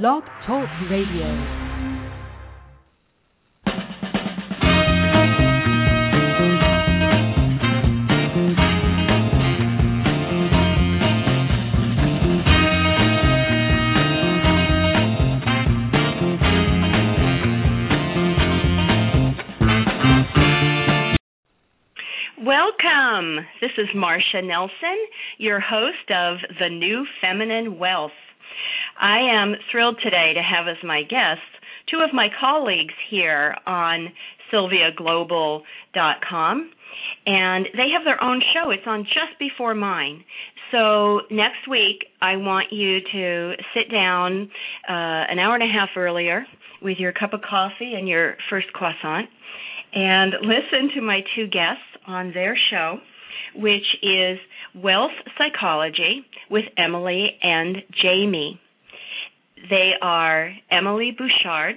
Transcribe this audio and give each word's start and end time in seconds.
Blog 0.00 0.22
Talk 0.46 0.66
Radio. 0.90 1.28
Welcome. 22.42 23.44
This 23.60 23.70
is 23.76 23.88
Marcia 23.94 24.40
Nelson, 24.42 24.72
your 25.36 25.60
host 25.60 26.10
of 26.10 26.38
The 26.58 26.70
New 26.70 27.04
Feminine 27.20 27.78
Wealth. 27.78 28.12
I 29.00 29.18
am 29.32 29.54
thrilled 29.70 29.96
today 30.02 30.32
to 30.34 30.42
have 30.42 30.68
as 30.68 30.76
my 30.84 31.02
guests 31.02 31.42
two 31.90 31.98
of 31.98 32.14
my 32.14 32.28
colleagues 32.40 32.94
here 33.10 33.56
on 33.66 34.08
sylviaglobal.com. 34.52 36.70
And 37.24 37.68
they 37.74 37.88
have 37.96 38.04
their 38.04 38.20
own 38.22 38.42
show. 38.52 38.70
It's 38.70 38.82
on 38.86 39.04
just 39.04 39.38
before 39.38 39.74
mine. 39.74 40.24
So 40.70 41.20
next 41.30 41.66
week, 41.70 42.04
I 42.20 42.36
want 42.36 42.70
you 42.72 42.98
to 43.12 43.54
sit 43.74 43.90
down 43.90 44.50
uh, 44.88 45.24
an 45.30 45.38
hour 45.38 45.54
and 45.54 45.62
a 45.62 45.72
half 45.72 45.90
earlier 45.96 46.44
with 46.80 46.98
your 46.98 47.12
cup 47.12 47.32
of 47.32 47.40
coffee 47.48 47.94
and 47.94 48.08
your 48.08 48.36
first 48.50 48.72
croissant 48.72 49.28
and 49.94 50.34
listen 50.42 50.90
to 50.94 51.02
my 51.02 51.20
two 51.36 51.46
guests 51.46 51.82
on 52.06 52.32
their 52.32 52.56
show, 52.70 52.98
which 53.54 53.84
is 54.02 54.38
Wealth 54.74 55.12
Psychology 55.36 56.24
with 56.50 56.64
Emily 56.76 57.38
and 57.42 57.76
Jamie. 58.02 58.58
They 59.70 59.92
are 60.00 60.52
Emily 60.70 61.16
Bouchard 61.16 61.76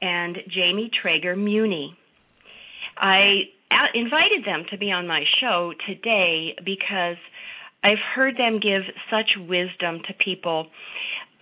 and 0.00 0.38
Jamie 0.48 0.90
Trager-Muney. 1.02 1.90
I 2.96 3.42
invited 3.94 4.44
them 4.44 4.64
to 4.70 4.78
be 4.78 4.90
on 4.90 5.06
my 5.06 5.24
show 5.40 5.72
today 5.86 6.54
because 6.64 7.16
I've 7.82 7.98
heard 8.14 8.36
them 8.36 8.60
give 8.60 8.82
such 9.10 9.36
wisdom 9.36 10.00
to 10.08 10.14
people 10.24 10.68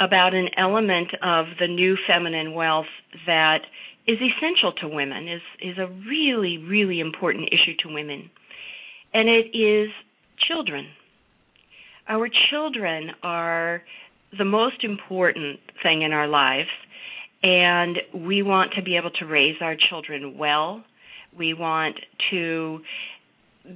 about 0.00 0.34
an 0.34 0.48
element 0.56 1.08
of 1.22 1.46
the 1.60 1.69
new 1.69 1.97
feminine 2.08 2.54
wealth 2.54 2.86
that 3.26 3.60
is 4.06 4.19
essential 4.19 4.72
to 4.80 4.88
women, 4.88 5.28
is, 5.28 5.42
is 5.60 5.78
a 5.78 5.86
really, 6.08 6.58
really 6.58 6.98
important 6.98 7.48
issue 7.52 7.76
to 7.84 7.94
women. 7.94 8.30
And 9.14 9.28
it 9.28 9.56
is 9.56 9.91
children. 10.48 10.86
Our 12.08 12.28
children 12.50 13.10
are 13.22 13.82
the 14.36 14.44
most 14.44 14.83
important 14.83 15.61
thing 15.83 16.02
in 16.02 16.12
our 16.12 16.27
lives, 16.27 16.69
and 17.42 17.98
we 18.14 18.42
want 18.42 18.72
to 18.77 18.83
be 18.83 18.97
able 18.97 19.11
to 19.11 19.27
raise 19.27 19.56
our 19.61 19.77
children 19.88 20.38
well. 20.38 20.84
We 21.36 21.55
want 21.55 21.97
to 22.30 22.80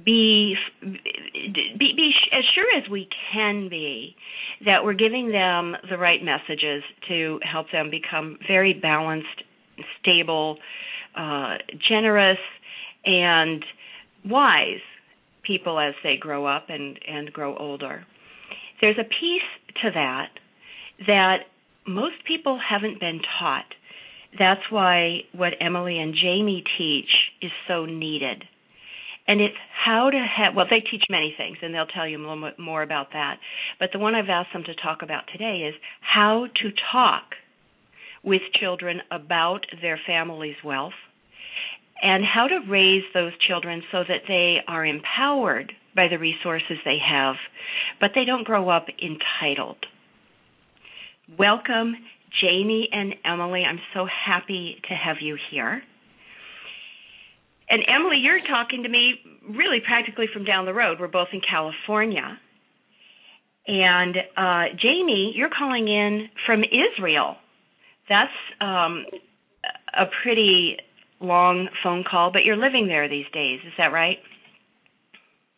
be, 0.05 0.55
be 0.81 1.93
be 1.95 2.11
as 2.37 2.43
sure 2.55 2.77
as 2.77 2.89
we 2.89 3.07
can 3.33 3.69
be 3.69 4.15
that 4.65 4.83
we're 4.83 4.93
giving 4.93 5.31
them 5.31 5.75
the 5.89 5.97
right 5.97 6.21
messages 6.23 6.83
to 7.07 7.39
help 7.49 7.67
them 7.71 7.89
become 7.89 8.37
very 8.47 8.73
balanced 8.73 9.43
stable, 10.01 10.57
uh, 11.15 11.55
generous, 11.87 12.39
and 13.05 13.63
wise 14.25 14.81
people 15.43 15.79
as 15.79 15.93
they 16.03 16.17
grow 16.17 16.45
up 16.45 16.65
and, 16.69 16.99
and 17.07 17.31
grow 17.31 17.55
older. 17.55 18.05
There's 18.81 18.97
a 18.99 19.03
piece 19.03 19.73
to 19.83 19.91
that 19.93 20.29
that 21.05 21.37
most 21.85 22.15
people 22.27 22.59
haven't 22.59 22.99
been 22.99 23.21
taught. 23.39 23.65
That's 24.37 24.61
why 24.69 25.19
what 25.33 25.53
Emily 25.61 25.99
and 25.99 26.13
Jamie 26.13 26.63
teach 26.77 27.09
is 27.41 27.51
so 27.67 27.85
needed. 27.85 28.43
And 29.27 29.41
it's 29.41 29.55
how 29.85 30.09
to 30.09 30.17
have, 30.17 30.55
well, 30.55 30.67
they 30.69 30.79
teach 30.79 31.03
many 31.09 31.33
things, 31.37 31.57
and 31.61 31.73
they'll 31.73 31.85
tell 31.85 32.07
you 32.07 32.17
a 32.17 32.21
little 32.21 32.41
bit 32.41 32.59
more 32.59 32.81
about 32.81 33.07
that. 33.11 33.39
But 33.79 33.89
the 33.91 33.99
one 33.99 34.15
I've 34.15 34.29
asked 34.29 34.53
them 34.53 34.63
to 34.63 34.75
talk 34.75 35.01
about 35.01 35.23
today 35.31 35.67
is 35.67 35.75
how 36.01 36.47
to 36.61 36.69
talk 36.91 37.23
with 38.23 38.41
children 38.59 39.01
about 39.11 39.65
their 39.81 39.99
family's 40.07 40.55
wealth 40.63 40.93
and 42.01 42.23
how 42.23 42.47
to 42.47 42.59
raise 42.69 43.03
those 43.13 43.31
children 43.47 43.81
so 43.91 44.03
that 44.07 44.21
they 44.27 44.57
are 44.67 44.85
empowered 44.85 45.73
by 45.95 46.07
the 46.07 46.19
resources 46.19 46.77
they 46.85 46.97
have, 47.05 47.35
but 47.99 48.11
they 48.15 48.23
don't 48.23 48.45
grow 48.45 48.69
up 48.69 48.85
entitled. 49.01 49.83
Welcome, 51.35 51.93
Jamie 52.41 52.87
and 52.91 53.13
Emily. 53.25 53.63
I'm 53.67 53.79
so 53.93 54.05
happy 54.05 54.77
to 54.87 54.93
have 54.93 55.17
you 55.19 55.37
here. 55.51 55.81
And 57.69 57.81
Emily, 57.85 58.17
you're 58.23 58.39
talking 58.39 58.83
to 58.83 58.89
me 58.89 59.15
really 59.49 59.79
practically 59.85 60.27
from 60.31 60.45
down 60.45 60.65
the 60.65 60.73
road. 60.73 60.99
We're 61.01 61.09
both 61.09 61.27
in 61.33 61.41
California. 61.41 62.39
And 63.67 64.15
uh, 64.37 64.75
Jamie, 64.81 65.33
you're 65.35 65.49
calling 65.49 65.89
in 65.89 66.29
from 66.45 66.63
Israel. 66.63 67.35
That's 68.07 68.31
um, 68.61 69.05
a 69.93 70.05
pretty 70.23 70.77
long 71.19 71.67
phone 71.83 72.05
call, 72.09 72.31
but 72.31 72.45
you're 72.45 72.55
living 72.55 72.87
there 72.87 73.09
these 73.09 73.25
days. 73.33 73.59
Is 73.67 73.73
that 73.77 73.91
right? 73.91 74.19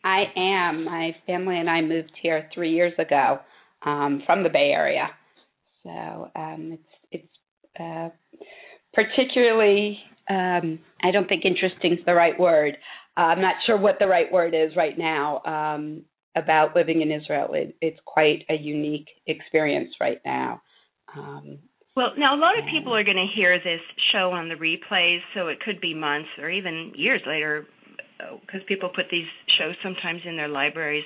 I 0.02 0.24
am. 0.36 0.84
My 0.84 1.14
family 1.26 1.60
and 1.60 1.70
I 1.70 1.80
moved 1.80 2.10
here 2.20 2.48
three 2.52 2.72
years 2.72 2.94
ago 2.98 3.38
um, 3.82 4.22
from 4.26 4.42
the 4.42 4.48
Bay 4.48 4.72
Area, 4.74 5.10
so 5.82 6.30
um, 6.36 6.78
it's 7.10 7.28
it's 7.78 7.80
uh, 7.80 8.08
particularly. 8.92 9.98
Um, 10.28 10.78
I 11.02 11.10
don't 11.10 11.28
think 11.28 11.44
interesting 11.44 11.94
is 11.94 12.04
the 12.06 12.14
right 12.14 12.38
word. 12.38 12.76
Uh, 13.16 13.22
I'm 13.22 13.40
not 13.40 13.56
sure 13.66 13.76
what 13.76 13.96
the 13.98 14.06
right 14.06 14.30
word 14.30 14.54
is 14.54 14.76
right 14.76 14.96
now 14.96 15.42
um, 15.44 16.02
about 16.36 16.76
living 16.76 17.02
in 17.02 17.10
Israel. 17.10 17.48
It, 17.54 17.76
it's 17.80 17.98
quite 18.04 18.44
a 18.48 18.54
unique 18.54 19.08
experience 19.26 19.90
right 20.00 20.20
now. 20.24 20.62
Um, 21.16 21.58
well, 21.96 22.12
now 22.16 22.36
a 22.36 22.38
lot 22.38 22.56
of 22.56 22.64
people 22.72 22.94
are 22.94 23.02
going 23.02 23.16
to 23.16 23.26
hear 23.34 23.58
this 23.58 23.80
show 24.12 24.30
on 24.30 24.48
the 24.48 24.54
replays, 24.54 25.18
so 25.34 25.48
it 25.48 25.58
could 25.60 25.80
be 25.80 25.92
months 25.92 26.28
or 26.38 26.48
even 26.48 26.92
years 26.94 27.20
later, 27.26 27.66
because 28.46 28.60
people 28.68 28.90
put 28.94 29.06
these 29.10 29.26
shows 29.58 29.74
sometimes 29.82 30.20
in 30.24 30.36
their 30.36 30.48
libraries. 30.48 31.04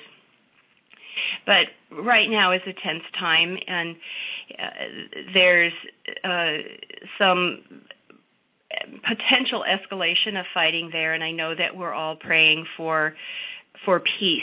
But 1.45 1.95
right 1.95 2.29
now 2.29 2.51
is 2.53 2.61
a 2.65 2.73
tense 2.73 3.03
time, 3.19 3.57
and 3.67 3.95
uh, 4.51 5.29
there's 5.33 5.73
uh, 6.23 6.57
some 7.19 7.63
potential 9.03 9.63
escalation 9.63 10.39
of 10.39 10.45
fighting 10.53 10.89
there, 10.91 11.13
and 11.13 11.23
I 11.23 11.31
know 11.31 11.53
that 11.55 11.75
we're 11.75 11.93
all 11.93 12.15
praying 12.15 12.65
for 12.77 13.13
for 13.85 13.99
peace. 14.19 14.41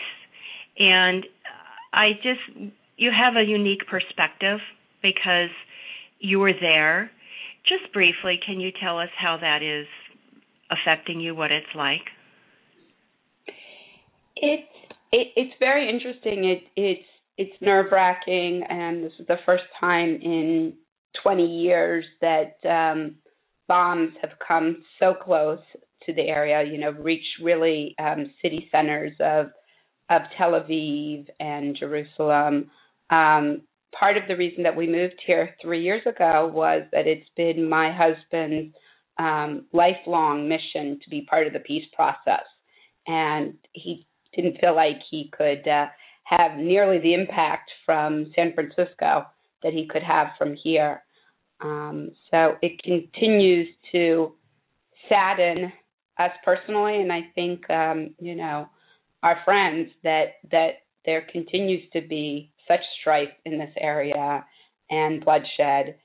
And 0.79 1.25
I 1.93 2.13
just 2.23 2.73
you 2.97 3.11
have 3.11 3.35
a 3.37 3.45
unique 3.45 3.87
perspective 3.89 4.61
because 5.03 5.51
you 6.21 6.39
were 6.39 6.53
there. 6.59 7.11
Just 7.69 7.93
briefly, 7.93 8.39
can 8.45 8.61
you 8.61 8.71
tell 8.83 8.99
us 8.99 9.09
how 9.19 9.39
that 9.41 9.63
is 9.63 9.87
affecting 10.71 11.21
you, 11.21 11.35
what 11.35 11.53
it's 11.53 11.67
like? 11.77 12.03
It's 14.37 14.72
it, 15.13 15.29
it's 15.37 15.55
very 15.61 15.89
interesting. 15.89 16.45
It 16.45 16.63
it's 16.77 17.09
it's 17.39 17.63
nerve 17.63 17.93
wracking, 17.93 18.63
and 18.69 19.05
this 19.05 19.13
is 19.19 19.27
the 19.27 19.39
first 19.47 19.65
time 19.79 20.19
in 20.23 20.75
20 21.23 21.45
years 21.45 22.05
that 22.21 22.57
um, 22.69 23.17
bombs 23.69 24.13
have 24.21 24.33
come 24.47 24.83
so 24.99 25.15
close 25.15 25.61
to 26.07 26.13
the 26.13 26.23
area. 26.23 26.71
You 26.71 26.79
know, 26.79 26.91
reached 26.91 27.41
really 27.43 27.95
um, 27.99 28.33
city 28.41 28.69
centers 28.73 29.13
of 29.21 29.47
of 30.11 30.23
Tel 30.37 30.53
Aviv 30.53 31.29
and 31.41 31.77
Jerusalem. 31.79 32.71
Um, 33.11 33.63
part 33.99 34.17
of 34.17 34.25
the 34.29 34.37
reason 34.37 34.63
that 34.63 34.77
we 34.77 34.87
moved 34.87 35.21
here 35.27 35.55
three 35.61 35.83
years 35.83 36.03
ago 36.07 36.51
was 36.53 36.83
that 36.93 37.07
it's 37.07 37.29
been 37.37 37.69
my 37.69 37.93
husband's 37.93 38.75
um, 39.19 39.67
lifelong 39.73 40.49
mission 40.49 40.99
to 41.05 41.11
be 41.11 41.27
part 41.29 41.47
of 41.47 41.53
the 41.53 41.61
peace 41.61 41.85
process. 41.95 42.45
And 43.07 43.55
he 43.73 44.07
didn't 44.35 44.59
feel 44.61 44.75
like 44.75 44.99
he 45.11 45.31
could 45.37 45.67
uh, 45.69 45.87
have 46.25 46.57
nearly 46.57 46.99
the 46.99 47.15
impact 47.15 47.71
from 47.85 48.33
San 48.35 48.53
Francisco 48.55 49.27
that 49.63 49.73
he 49.73 49.87
could 49.89 50.03
have 50.03 50.29
from 50.39 50.57
here. 50.63 51.03
Um, 51.61 52.11
so 52.31 52.57
it 52.63 52.83
continues 52.83 53.69
to 53.93 54.33
sadden 55.09 55.73
us 56.19 56.33
personally, 56.45 56.97
and 56.97 57.13
I 57.13 57.21
think 57.35 57.69
um, 57.71 58.15
you 58.19 58.35
know 58.35 58.69
our 59.23 59.39
friends 59.45 59.91
that 60.03 60.35
that 60.51 60.83
there 61.05 61.27
continues 61.33 61.83
to 61.93 62.01
be 62.01 62.51
such 62.69 62.81
strife 63.01 63.31
in 63.45 63.59
this 63.59 63.73
area 63.79 64.45
and 64.91 65.25
bloodshed. 65.25 65.97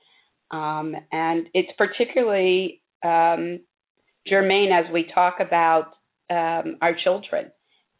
Um, 0.50 0.94
and 1.12 1.46
it's 1.52 1.70
particularly 1.76 2.82
um, 3.04 3.60
germane 4.26 4.72
as 4.72 4.92
we 4.92 5.10
talk 5.14 5.36
about 5.40 5.92
um, 6.30 6.76
our 6.80 6.96
children 7.04 7.50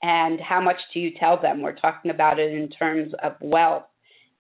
and 0.03 0.41
how 0.41 0.61
much 0.61 0.77
do 0.95 1.00
you 1.00 1.11
tell 1.19 1.41
them? 1.41 1.61
We're 1.61 1.77
talking 1.77 2.11
about 2.11 2.39
it 2.39 2.53
in 2.53 2.69
terms 2.69 3.12
of 3.23 3.33
wealth 3.41 3.85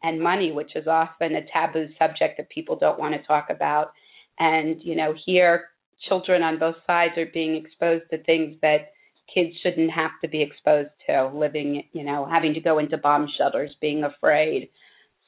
and 0.02 0.20
money, 0.20 0.52
which 0.52 0.76
is 0.76 0.86
often 0.86 1.34
a 1.34 1.46
taboo 1.52 1.88
subject 1.98 2.36
that 2.36 2.48
people 2.50 2.76
don't 2.76 2.98
want 2.98 3.14
to 3.14 3.26
talk 3.26 3.48
about. 3.50 3.92
And, 4.38 4.80
you 4.82 4.94
know, 4.94 5.14
here 5.26 5.70
children 6.08 6.42
on 6.42 6.58
both 6.58 6.76
sides 6.86 7.18
are 7.18 7.26
being 7.26 7.56
exposed 7.56 8.04
to 8.10 8.22
things 8.22 8.56
that 8.62 8.92
kids 9.34 9.54
shouldn't 9.62 9.90
have 9.90 10.12
to 10.22 10.28
be 10.28 10.42
exposed 10.42 10.90
to, 11.06 11.30
living, 11.34 11.82
you 11.92 12.04
know, 12.04 12.26
having 12.30 12.54
to 12.54 12.60
go 12.60 12.78
into 12.78 12.96
bomb 12.96 13.28
shelters, 13.36 13.74
being 13.80 14.04
afraid. 14.04 14.70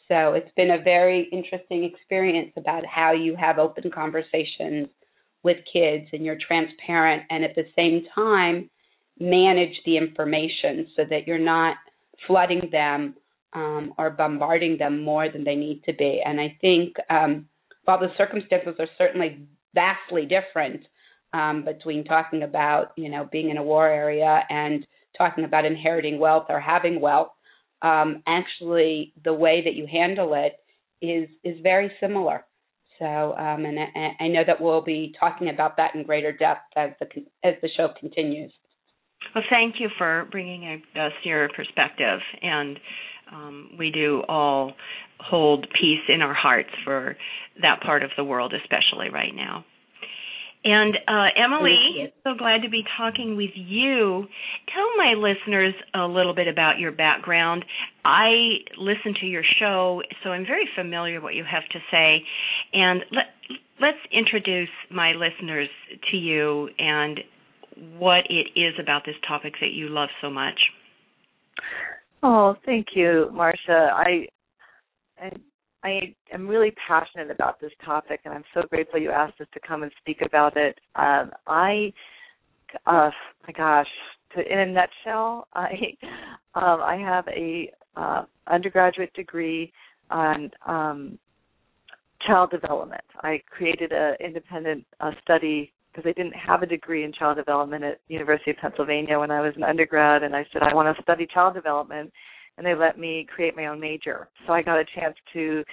So 0.09 0.33
it's 0.33 0.51
been 0.57 0.71
a 0.71 0.83
very 0.83 1.29
interesting 1.33 1.85
experience 1.85 2.53
about 2.57 2.85
how 2.87 3.13
you 3.13 3.37
have 3.37 3.59
open 3.59 3.91
conversations 3.91 4.89
with 5.43 5.59
kids 5.73 6.07
and 6.13 6.25
you're 6.25 6.39
transparent 6.47 7.25
and 7.31 7.45
at 7.45 7.55
the 7.55 7.67
same 7.77 8.07
time 8.15 8.71
manage 9.21 9.75
the 9.85 9.97
information 9.97 10.89
so 10.97 11.03
that 11.09 11.27
you're 11.27 11.39
not 11.39 11.77
flooding 12.27 12.69
them 12.73 13.15
um, 13.53 13.95
or 13.99 14.11
bombarding 14.11 14.79
them 14.79 15.03
more 15.03 15.31
than 15.31 15.45
they 15.45 15.57
need 15.57 15.83
to 15.85 15.93
be. 15.93 16.23
And 16.25 16.41
I 16.41 16.57
think 16.61 16.95
um, 17.09 17.47
while 17.85 18.01
the 18.01 18.09
circumstances 18.17 18.75
are 18.79 18.89
certainly 18.97 19.41
vastly 19.75 20.27
different 20.27 20.83
um, 21.33 21.65
between 21.65 22.05
talking 22.05 22.43
about, 22.43 22.93
you 22.97 23.09
know, 23.09 23.29
being 23.31 23.51
in 23.51 23.57
a 23.57 23.63
war 23.63 23.89
area 23.89 24.41
and 24.49 24.87
talking 25.17 25.45
about 25.45 25.65
inheriting 25.65 26.19
wealth 26.19 26.47
or 26.49 26.61
having 26.61 27.01
wealth, 27.01 27.31
um, 27.83 28.23
actually 28.27 29.13
the 29.25 29.33
way 29.33 29.63
that 29.65 29.75
you 29.75 29.87
handle 29.91 30.35
it 30.35 30.57
is 31.05 31.29
is 31.45 31.59
very 31.63 31.91
similar. 32.01 32.45
So, 32.99 33.07
um, 33.07 33.65
and 33.65 33.79
I, 33.79 34.25
I 34.25 34.29
know 34.29 34.43
that 34.47 34.61
we'll 34.61 34.83
be 34.83 35.15
talking 35.19 35.49
about 35.49 35.79
that 35.79 35.95
in 35.95 36.03
greater 36.03 36.33
depth 36.33 36.73
as 36.77 36.91
the 37.01 37.07
as 37.43 37.55
the 37.63 37.69
show 37.77 37.89
continues. 37.99 38.53
Well, 39.35 39.45
thank 39.49 39.77
you 39.79 39.89
for 39.97 40.27
bringing 40.31 40.83
us 40.97 41.13
your 41.25 41.49
perspective, 41.55 42.21
and 42.43 42.79
um, 43.33 43.71
we 43.79 43.91
do 43.91 44.23
all 44.29 44.73
hold 45.21 45.67
peace 45.81 46.01
in 46.09 46.23
our 46.23 46.35
hearts 46.35 46.71
for 46.85 47.17
that 47.63 47.81
part 47.83 48.03
of 48.03 48.11
the 48.17 48.25
world, 48.25 48.55
especially 48.55 49.09
right 49.11 49.35
now. 49.35 49.65
And 50.63 50.95
uh, 51.09 51.29
Emily, 51.43 52.13
so 52.23 52.35
glad 52.37 52.63
to 52.63 52.69
be 52.69 52.85
talking 52.99 53.35
with 53.35 53.51
you. 53.55 54.27
Tell 54.75 54.97
my 54.99 55.15
listeners 55.17 55.73
a 55.95 56.05
little 56.05 56.35
bit 56.35 56.49
about 56.49 56.79
your 56.79 56.93
background. 56.93 57.65
I 58.05 58.59
listen 58.77 59.15
to 59.21 59.27
your 59.27 59.43
show, 59.59 60.03
so 60.23 60.31
I'm 60.31 60.45
very 60.45 60.69
familiar 60.77 61.15
with 61.15 61.23
what 61.23 61.35
you 61.35 61.45
have 61.51 61.67
to 61.73 61.79
say. 61.91 62.23
And 62.75 63.01
let, 63.11 63.25
let's 63.81 63.99
introduce 64.13 64.69
my 64.91 65.13
listeners 65.13 65.69
to 66.11 66.17
you 66.19 66.69
and 66.79 67.21
what 67.99 68.25
it 68.29 68.59
is 68.59 68.75
about 68.81 69.03
this 69.07 69.15
topic 69.27 69.55
that 69.61 69.73
you 69.73 69.89
love 69.89 70.09
so 70.21 70.31
much. 70.31 70.59
Oh, 72.23 72.55
thank 72.67 72.89
you, 72.95 73.31
Marcia. 73.33 73.91
I, 73.95 74.27
I 75.19 75.31
I 75.83 76.15
am 76.33 76.47
really 76.47 76.73
passionate 76.87 77.31
about 77.31 77.61
this 77.61 77.73
topic, 77.85 78.21
and 78.25 78.35
I'm 78.35 78.45
so 78.53 78.63
grateful 78.69 79.01
you 79.01 79.11
asked 79.11 79.41
us 79.41 79.47
to 79.55 79.61
come 79.67 79.83
and 79.83 79.93
speak 79.99 80.19
about 80.25 80.57
it. 80.57 80.79
Um, 80.95 81.31
I, 81.47 81.93
uh, 82.87 83.11
my 83.47 83.53
gosh, 83.57 83.87
to, 84.35 84.53
in 84.53 84.59
a 84.59 84.67
nutshell, 84.67 85.49
I, 85.55 85.71
um, 86.55 86.81
I 86.83 86.97
have 86.97 87.27
a 87.29 87.73
uh, 87.97 88.25
undergraduate 88.47 89.13
degree 89.15 89.73
on 90.11 90.51
um, 90.67 91.19
child 92.27 92.51
development. 92.51 93.05
I 93.23 93.41
created 93.49 93.93
an 93.93 94.17
independent 94.21 94.85
uh, 95.01 95.13
study 95.23 95.73
because 95.93 96.09
I 96.09 96.13
didn't 96.13 96.35
have 96.35 96.63
a 96.63 96.67
degree 96.67 97.05
in 97.05 97.13
child 97.13 97.37
development 97.37 97.85
at 97.85 98.01
University 98.09 98.53
of 98.53 98.57
Pennsylvania 98.59 99.19
when 99.19 99.31
I 99.31 99.41
was 99.41 99.55
an 99.57 99.65
undergrad, 99.65 100.23
and 100.23 100.35
I 100.37 100.47
said 100.53 100.63
I 100.63 100.75
want 100.75 100.95
to 100.95 101.03
study 101.03 101.27
child 101.33 101.55
development 101.55 102.13
and 102.61 102.67
they 102.67 102.75
let 102.75 102.99
me 102.99 103.27
create 103.35 103.57
my 103.57 103.67
own 103.67 103.81
major. 103.81 104.29
So 104.47 104.53
I 104.53 104.63
got 104.63 104.79
a 104.79 104.85
chance 104.95 105.17
to 105.33 105.65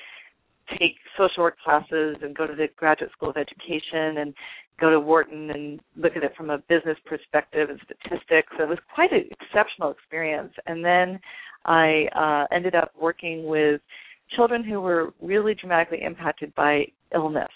take 0.79 0.95
social 1.17 1.43
work 1.43 1.57
classes 1.59 2.15
and 2.21 2.33
go 2.33 2.47
to 2.47 2.55
the 2.55 2.67
Graduate 2.77 3.11
School 3.11 3.29
of 3.29 3.35
Education 3.35 4.19
and 4.19 4.33
go 4.79 4.89
to 4.89 4.99
Wharton 4.99 5.49
and 5.51 5.81
look 5.97 6.15
at 6.15 6.23
it 6.23 6.31
from 6.37 6.49
a 6.49 6.59
business 6.69 6.97
perspective 7.05 7.69
and 7.69 7.79
statistics. 7.83 8.53
It 8.57 8.69
was 8.69 8.77
quite 8.95 9.11
an 9.11 9.25
exceptional 9.31 9.91
experience. 9.91 10.53
And 10.65 10.83
then 10.83 11.19
I 11.65 12.05
uh, 12.15 12.55
ended 12.55 12.73
up 12.73 12.91
working 12.99 13.45
with 13.47 13.81
children 14.35 14.63
who 14.63 14.79
were 14.79 15.13
really 15.21 15.55
dramatically 15.55 16.01
impacted 16.01 16.55
by 16.55 16.85
illness. 17.13 17.49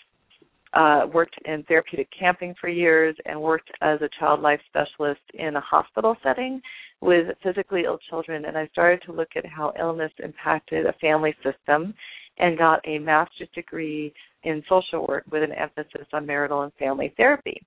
Uh, 0.73 1.05
worked 1.13 1.35
in 1.43 1.63
therapeutic 1.63 2.07
camping 2.17 2.55
for 2.61 2.69
years 2.69 3.13
and 3.25 3.39
worked 3.39 3.69
as 3.81 4.01
a 4.01 4.09
child 4.17 4.39
life 4.39 4.61
specialist 4.69 5.19
in 5.33 5.57
a 5.57 5.59
hospital 5.59 6.15
setting 6.23 6.61
with 7.01 7.27
physically 7.43 7.83
ill 7.85 7.99
children, 8.09 8.45
and 8.45 8.57
I 8.57 8.67
started 8.67 9.01
to 9.05 9.11
look 9.11 9.27
at 9.35 9.45
how 9.45 9.73
illness 9.77 10.13
impacted 10.23 10.85
a 10.85 10.93
family 10.93 11.35
system 11.43 11.93
and 12.37 12.57
got 12.57 12.79
a 12.87 12.99
master's 12.99 13.49
degree 13.53 14.13
in 14.43 14.63
social 14.69 15.05
work 15.09 15.25
with 15.29 15.43
an 15.43 15.51
emphasis 15.51 16.07
on 16.13 16.25
marital 16.25 16.61
and 16.61 16.71
family 16.79 17.13
therapy. 17.17 17.61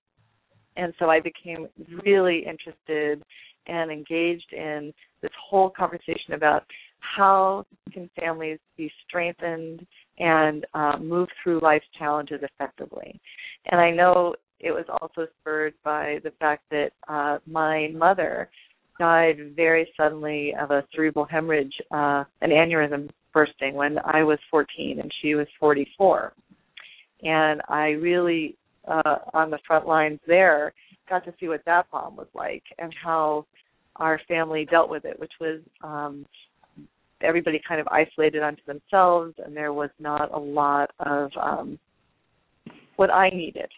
And 0.76 0.94
so 0.98 1.10
I 1.10 1.20
became 1.20 1.68
really 2.04 2.46
interested 2.46 3.22
and 3.66 3.90
engaged 3.90 4.50
in 4.52 4.94
this 5.20 5.30
whole 5.48 5.68
conversation 5.68 6.32
about 6.32 6.64
how 7.00 7.66
can 7.92 8.08
families 8.18 8.58
be 8.76 8.90
strengthened 9.06 9.86
and 10.18 10.66
uh, 10.74 10.96
move 11.00 11.28
through 11.42 11.60
life's 11.60 11.86
challenges 11.98 12.40
effectively. 12.42 13.20
And 13.66 13.80
I 13.80 13.90
know 13.90 14.34
it 14.60 14.70
was 14.70 14.84
also 14.88 15.28
spurred 15.40 15.74
by 15.84 16.18
the 16.24 16.32
fact 16.38 16.64
that 16.70 16.90
uh, 17.08 17.38
my 17.46 17.88
mother 17.94 18.48
died 18.98 19.54
very 19.56 19.88
suddenly 19.96 20.54
of 20.60 20.70
a 20.70 20.84
cerebral 20.94 21.24
hemorrhage, 21.24 21.74
uh, 21.90 22.24
an 22.40 22.50
aneurysm 22.50 23.10
bursting 23.32 23.74
when 23.74 23.98
I 24.04 24.22
was 24.22 24.38
14 24.50 25.00
and 25.00 25.10
she 25.20 25.34
was 25.34 25.48
44. 25.58 26.32
And 27.22 27.60
I 27.68 27.88
really, 27.88 28.56
uh, 28.86 29.16
on 29.32 29.50
the 29.50 29.58
front 29.66 29.86
lines 29.86 30.20
there, 30.26 30.72
got 31.08 31.24
to 31.24 31.34
see 31.40 31.48
what 31.48 31.64
that 31.66 31.90
bomb 31.90 32.16
was 32.16 32.28
like 32.34 32.62
and 32.78 32.94
how 33.02 33.46
our 33.96 34.20
family 34.28 34.66
dealt 34.70 34.88
with 34.88 35.04
it, 35.04 35.18
which 35.18 35.32
was 35.40 35.60
um, 35.82 36.26
everybody 37.24 37.60
kind 37.66 37.80
of 37.80 37.88
isolated 37.88 38.42
onto 38.42 38.62
themselves, 38.66 39.34
and 39.44 39.56
there 39.56 39.72
was 39.72 39.90
not 39.98 40.32
a 40.32 40.38
lot 40.38 40.90
of 41.00 41.30
um, 41.40 41.78
what 42.96 43.10
I 43.10 43.30
needed 43.30 43.68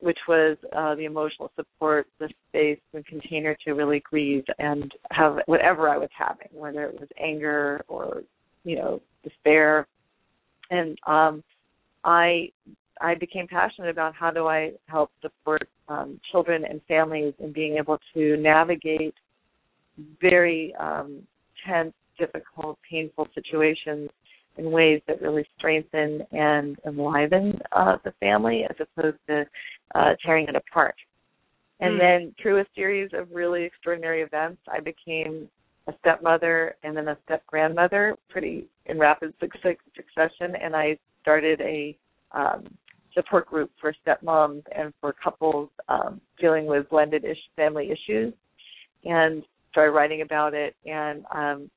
which 0.00 0.18
was 0.26 0.56
uh, 0.76 0.94
the 0.94 1.04
emotional 1.04 1.50
support, 1.56 2.06
the 2.18 2.28
space 2.48 2.80
and 2.94 3.04
container 3.06 3.56
to 3.64 3.72
really 3.72 4.00
grieve 4.00 4.44
and 4.58 4.90
have 5.10 5.36
whatever 5.46 5.88
I 5.88 5.98
was 5.98 6.08
having, 6.16 6.48
whether 6.52 6.84
it 6.84 6.98
was 6.98 7.08
anger 7.22 7.84
or 7.86 8.22
you 8.64 8.76
know 8.76 9.00
despair. 9.22 9.86
And 10.70 10.98
um, 11.06 11.44
I 12.04 12.50
I 13.00 13.14
became 13.14 13.46
passionate 13.46 13.90
about 13.90 14.14
how 14.14 14.30
do 14.30 14.46
I 14.46 14.72
help 14.86 15.10
support 15.20 15.68
um, 15.88 16.18
children 16.32 16.64
and 16.64 16.80
families 16.88 17.34
in 17.38 17.52
being 17.52 17.76
able 17.76 17.98
to 18.14 18.36
navigate 18.38 19.14
very 20.20 20.74
um, 20.80 21.22
tense, 21.66 21.92
difficult, 22.20 22.78
painful 22.88 23.26
situations 23.34 24.10
in 24.56 24.70
ways 24.70 25.00
that 25.08 25.22
really 25.22 25.46
strengthen 25.56 26.22
and 26.32 26.76
enliven 26.86 27.58
uh, 27.72 27.96
the 28.04 28.12
family 28.20 28.64
as 28.68 28.76
opposed 28.78 29.16
to 29.28 29.44
uh, 29.94 30.12
tearing 30.24 30.46
it 30.48 30.56
apart. 30.56 30.94
And 31.80 31.94
mm. 31.94 31.98
then 31.98 32.34
through 32.40 32.60
a 32.60 32.64
series 32.74 33.10
of 33.14 33.28
really 33.32 33.64
extraordinary 33.64 34.22
events, 34.22 34.60
I 34.70 34.80
became 34.80 35.48
a 35.88 35.92
stepmother 36.00 36.76
and 36.82 36.96
then 36.96 37.08
a 37.08 37.16
step 37.24 37.44
grandmother 37.46 38.16
pretty 38.28 38.66
in 38.86 38.98
rapid 38.98 39.32
succession. 39.40 40.54
And 40.62 40.76
I 40.76 40.98
started 41.22 41.60
a 41.60 41.96
um, 42.32 42.64
support 43.14 43.46
group 43.46 43.70
for 43.80 43.94
stepmoms 44.06 44.62
and 44.76 44.92
for 45.00 45.14
couples 45.24 45.70
um, 45.88 46.20
dealing 46.38 46.66
with 46.66 46.88
blended 46.90 47.24
ish, 47.24 47.38
family 47.56 47.90
issues 47.90 48.34
and 49.04 49.42
started 49.70 49.92
writing 49.92 50.22
about 50.22 50.54
it. 50.54 50.76
And 50.84 51.24
um, 51.34 51.70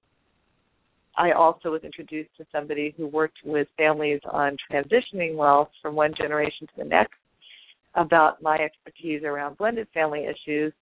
I 1.18 1.32
also 1.32 1.72
was 1.72 1.84
introduced 1.84 2.30
to 2.38 2.46
somebody 2.52 2.94
who 2.98 3.08
worked 3.08 3.38
with 3.46 3.68
families 3.78 4.20
on 4.30 4.58
transitioning 4.72 5.36
wealth 5.36 5.70
from 5.82 5.96
one 5.96 6.14
generation 6.18 6.68
to 6.68 6.74
the 6.78 6.84
next 6.86 7.14
about 7.96 8.42
my 8.42 8.58
expertise 8.58 9.24
around 9.24 9.58
blended 9.58 9.88
family 9.94 10.26
issues. 10.26 10.74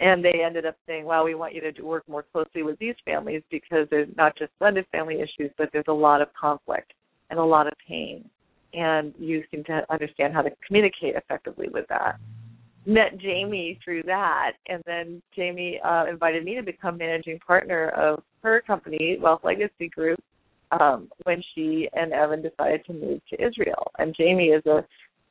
And 0.00 0.24
they 0.24 0.42
ended 0.44 0.66
up 0.66 0.76
saying, 0.86 1.04
well, 1.04 1.24
we 1.24 1.36
want 1.36 1.54
you 1.54 1.60
to 1.60 1.82
work 1.82 2.08
more 2.08 2.24
closely 2.32 2.64
with 2.64 2.76
these 2.80 2.96
families 3.04 3.42
because 3.50 3.86
there's 3.90 4.08
not 4.16 4.36
just 4.36 4.50
blended 4.58 4.84
family 4.90 5.20
issues, 5.20 5.52
but 5.56 5.68
there's 5.72 5.84
a 5.86 5.92
lot 5.92 6.20
of 6.20 6.28
conflict 6.38 6.92
and 7.30 7.38
a 7.38 7.44
lot 7.44 7.68
of 7.68 7.74
pain. 7.86 8.28
And 8.74 9.14
you 9.16 9.44
seem 9.52 9.62
to 9.64 9.82
understand 9.90 10.34
how 10.34 10.42
to 10.42 10.50
communicate 10.66 11.14
effectively 11.14 11.68
with 11.72 11.86
that 11.88 12.18
met 12.86 13.18
Jamie 13.18 13.78
through 13.84 14.02
that, 14.04 14.52
and 14.68 14.82
then 14.86 15.22
Jamie 15.36 15.80
uh, 15.84 16.06
invited 16.10 16.44
me 16.44 16.56
to 16.56 16.62
become 16.62 16.96
managing 16.96 17.38
partner 17.38 17.90
of 17.90 18.22
her 18.42 18.62
company, 18.66 19.18
Wealth 19.20 19.40
Legacy 19.44 19.88
Group, 19.88 20.20
um, 20.72 21.08
when 21.24 21.42
she 21.54 21.88
and 21.92 22.12
Evan 22.12 22.42
decided 22.42 22.84
to 22.86 22.92
move 22.92 23.20
to 23.30 23.46
Israel. 23.46 23.90
And 23.98 24.14
Jamie 24.16 24.48
is 24.48 24.64
a 24.66 24.84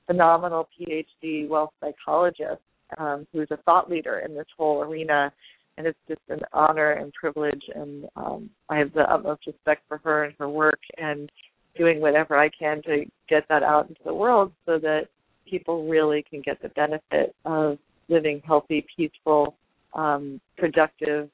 phenomenal 0.08 0.68
PhD 0.80 1.48
wealth 1.48 1.72
psychologist 1.80 2.62
um, 2.98 3.26
who's 3.32 3.48
a 3.52 3.58
thought 3.58 3.90
leader 3.90 4.20
in 4.20 4.36
this 4.36 4.48
whole 4.58 4.82
arena 4.82 5.32
and 5.78 5.88
it's 5.88 5.98
just 6.08 6.22
an 6.30 6.42
honor 6.54 6.92
and 6.92 7.14
privilege 7.14 7.64
and 7.74 8.06
um 8.16 8.50
I 8.70 8.78
have 8.78 8.94
the 8.94 9.02
utmost 9.02 9.48
respect 9.48 9.84
for 9.88 10.00
her 10.00 10.26
and 10.26 10.36
her 10.38 10.50
work 10.50 10.80
and 10.98 11.32
doing 11.78 12.02
whatever 12.02 12.38
I 12.38 12.50
can 12.50 12.82
to 12.84 13.06
get 13.30 13.48
that 13.50 13.64
out 13.64 13.88
into 13.88 14.02
the 14.04 14.14
world 14.14 14.52
so 14.66 14.78
that 14.80 15.08
people 15.50 15.88
really 15.88 16.24
can 16.30 16.42
get 16.42 16.62
the 16.62 16.70
benefit 16.70 17.36
of 17.46 17.78
living 18.10 18.42
healthy, 18.46 18.86
peaceful, 18.96 19.56
um, 19.94 20.42
productive, 20.58 21.30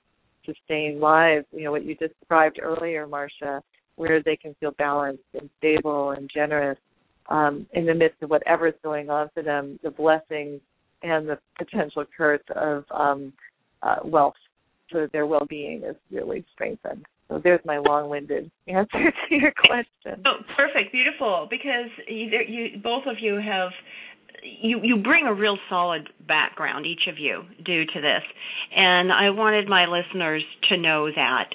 sustained 0.48 1.00
lives. 1.00 1.46
You 1.51 1.66
know, 1.66 1.72
what 1.72 1.86
you 1.86 1.96
described 1.96 2.60
earlier, 2.60 3.06
Marcia, 3.06 3.62
where 3.98 4.24
they 4.24 4.36
can 4.36 4.56
feel 4.60 4.72
balanced 4.72 5.24
and 5.39 5.50
stable 5.60 6.12
and 6.12 6.27
generous 6.34 6.80
um, 7.30 7.68
in 7.74 7.86
the 7.86 7.94
midst 7.94 8.24
of 8.24 8.30
whatever's 8.30 8.74
going 8.84 9.10
on 9.10 9.30
for 9.34 9.44
them, 9.44 9.80
the 9.84 9.92
blessings 9.92 10.62
and 11.04 11.30
the 11.30 11.38
potential 11.58 12.06
curse 12.18 12.42
of 12.56 12.84
um, 12.92 13.34
uh, 13.84 13.98
wealth 14.04 14.34
so 14.92 15.08
their 15.12 15.25
well-being 15.25 15.84
is 15.84 15.96
really 16.12 16.46
strengthened. 16.54 17.06
So 17.27 17.42
there's 17.44 17.60
my 17.66 17.77
long-winded 17.77 18.50
answer 18.68 19.12
to 19.30 19.36
your 19.36 19.51
question. 19.51 20.24
Oh, 20.25 20.38
perfect, 20.56 20.94
beautiful. 20.94 21.48
Because 21.50 21.89
you, 22.08 22.30
you 22.48 22.80
both 22.82 23.04
of 23.06 23.18
you 23.20 23.36
have 23.36 23.70
you 24.44 24.79
you 24.84 24.98
bring 24.98 25.25
a 25.25 25.34
real 25.34 25.58
solid 25.70 26.10
background 26.27 26.86
each 26.86 27.08
of 27.10 27.17
you 27.17 27.44
do 27.63 27.86
to 27.86 28.01
this. 28.01 28.24
And 28.75 29.12
i 29.12 29.29
wanted 29.29 29.67
my 29.67 29.86
listeners 29.86 30.44
to 30.70 30.77
know 30.77 31.10
that. 31.13 31.50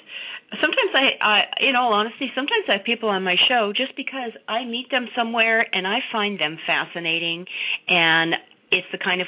Sometimes 0.61 0.91
I, 0.93 1.25
I 1.25 1.39
in 1.67 1.75
all 1.75 1.93
honesty 1.93 2.31
sometimes 2.35 2.65
i 2.69 2.73
have 2.73 2.85
people 2.85 3.09
on 3.09 3.23
my 3.23 3.35
show 3.49 3.73
just 3.75 3.95
because 3.95 4.31
i 4.47 4.63
meet 4.65 4.91
them 4.91 5.07
somewhere 5.15 5.65
and 5.73 5.87
i 5.87 5.99
find 6.11 6.39
them 6.39 6.57
fascinating 6.67 7.45
and 7.87 8.35
it's 8.73 8.87
the 8.91 8.97
kind 8.97 9.21
of 9.21 9.27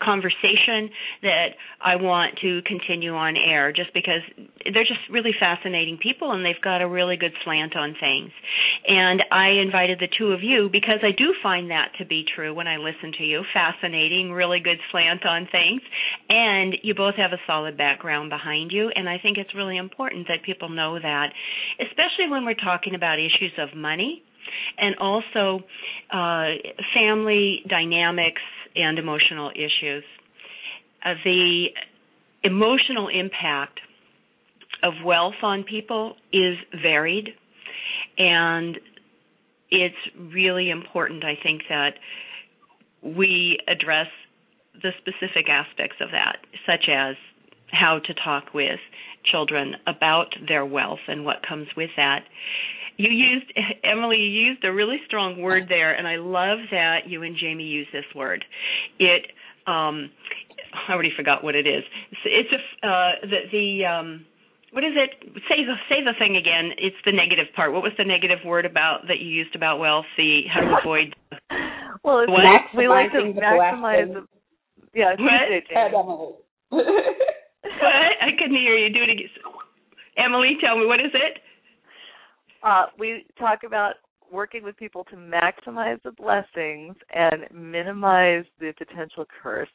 conversation 0.00 0.90
that 1.22 1.58
I 1.80 1.96
want 1.96 2.38
to 2.42 2.62
continue 2.62 3.14
on 3.14 3.36
air 3.36 3.72
just 3.72 3.92
because 3.92 4.22
they're 4.72 4.86
just 4.86 5.02
really 5.10 5.34
fascinating 5.38 5.98
people 5.98 6.30
and 6.30 6.44
they've 6.44 6.62
got 6.62 6.80
a 6.80 6.88
really 6.88 7.16
good 7.16 7.32
slant 7.44 7.76
on 7.76 7.96
things. 7.98 8.30
And 8.86 9.22
I 9.32 9.58
invited 9.58 9.98
the 9.98 10.08
two 10.16 10.30
of 10.32 10.42
you 10.42 10.68
because 10.70 11.02
I 11.02 11.10
do 11.10 11.34
find 11.42 11.70
that 11.70 11.90
to 11.98 12.06
be 12.06 12.24
true 12.34 12.54
when 12.54 12.68
I 12.68 12.76
listen 12.76 13.12
to 13.18 13.24
you. 13.24 13.42
Fascinating, 13.52 14.30
really 14.30 14.60
good 14.60 14.78
slant 14.90 15.26
on 15.26 15.48
things. 15.50 15.82
And 16.28 16.74
you 16.82 16.94
both 16.94 17.16
have 17.16 17.32
a 17.32 17.42
solid 17.46 17.76
background 17.76 18.30
behind 18.30 18.70
you. 18.70 18.90
And 18.94 19.08
I 19.08 19.18
think 19.18 19.38
it's 19.38 19.54
really 19.54 19.76
important 19.76 20.28
that 20.28 20.42
people 20.44 20.68
know 20.68 20.98
that, 21.00 21.32
especially 21.80 22.30
when 22.30 22.44
we're 22.44 22.54
talking 22.54 22.94
about 22.94 23.18
issues 23.18 23.52
of 23.58 23.76
money 23.76 24.22
and 24.78 24.96
also 24.98 25.64
uh, 26.12 26.48
family 26.94 27.60
dynamics 27.68 28.42
and 28.78 28.98
emotional 28.98 29.50
issues. 29.50 30.04
Uh, 31.04 31.14
the 31.24 31.66
emotional 32.44 33.08
impact 33.08 33.80
of 34.82 34.94
wealth 35.04 35.34
on 35.42 35.64
people 35.64 36.14
is 36.32 36.56
varied, 36.82 37.28
and 38.16 38.78
it's 39.70 39.94
really 40.32 40.70
important, 40.70 41.24
I 41.24 41.36
think, 41.42 41.62
that 41.68 41.94
we 43.02 43.58
address 43.68 44.06
the 44.82 44.90
specific 44.98 45.48
aspects 45.48 45.96
of 46.00 46.10
that, 46.12 46.38
such 46.66 46.88
as 46.88 47.16
how 47.70 47.98
to 47.98 48.14
talk 48.14 48.54
with 48.54 48.78
children 49.24 49.74
about 49.86 50.28
their 50.46 50.64
wealth 50.64 51.00
and 51.08 51.24
what 51.24 51.36
comes 51.46 51.66
with 51.76 51.90
that 51.96 52.24
you 52.98 53.10
used 53.10 53.46
Emily. 53.84 54.16
You 54.16 54.50
used 54.50 54.64
a 54.64 54.72
really 54.72 54.98
strong 55.06 55.40
word 55.40 55.64
there, 55.68 55.94
and 55.94 56.06
I 56.06 56.16
love 56.16 56.58
that 56.72 57.06
you 57.06 57.22
and 57.22 57.36
Jamie 57.40 57.64
use 57.64 57.86
this 57.92 58.04
word. 58.14 58.44
It. 58.98 59.26
Um, 59.66 60.10
I 60.88 60.92
already 60.92 61.12
forgot 61.16 61.42
what 61.42 61.54
it 61.54 61.66
is. 61.66 61.84
It's, 62.10 62.20
it's 62.26 62.52
a 62.52 62.86
uh, 62.86 63.10
the 63.22 63.38
the. 63.52 63.86
Um, 63.86 64.26
what 64.72 64.84
is 64.84 64.92
it? 64.96 65.10
Say 65.48 65.64
the 65.64 65.74
say 65.88 66.04
the 66.04 66.12
thing 66.18 66.36
again. 66.36 66.72
It's 66.76 66.98
the 67.06 67.12
negative 67.12 67.46
part. 67.54 67.72
What 67.72 67.82
was 67.82 67.92
the 67.96 68.04
negative 68.04 68.40
word 68.44 68.66
about 68.66 69.06
that 69.08 69.20
you 69.20 69.28
used 69.28 69.54
about 69.54 69.78
wealth? 69.78 70.04
The 70.16 70.42
how 70.52 70.60
to 70.60 70.76
avoid. 70.82 71.14
well, 72.04 72.20
it's 72.20 72.30
what? 72.30 72.76
we 72.76 72.88
like 72.88 73.12
to 73.12 73.32
maximize. 73.32 74.12
The, 74.12 74.26
yeah, 74.92 75.14
what? 75.16 75.48
what? 76.68 78.12
I 78.20 78.30
couldn't 78.36 78.58
hear 78.58 78.76
you. 78.76 78.92
Do 78.92 79.02
it 79.02 79.10
again. 79.10 79.30
Emily, 80.18 80.58
tell 80.60 80.76
me 80.76 80.84
what 80.84 81.00
is 81.00 81.14
it? 81.14 81.38
Uh, 82.62 82.86
we 82.98 83.24
talk 83.38 83.60
about 83.64 83.94
working 84.30 84.62
with 84.62 84.76
people 84.76 85.04
to 85.04 85.16
maximize 85.16 86.02
the 86.02 86.12
blessings 86.12 86.96
and 87.14 87.46
minimize 87.52 88.44
the 88.60 88.72
potential 88.76 89.24
curse. 89.42 89.68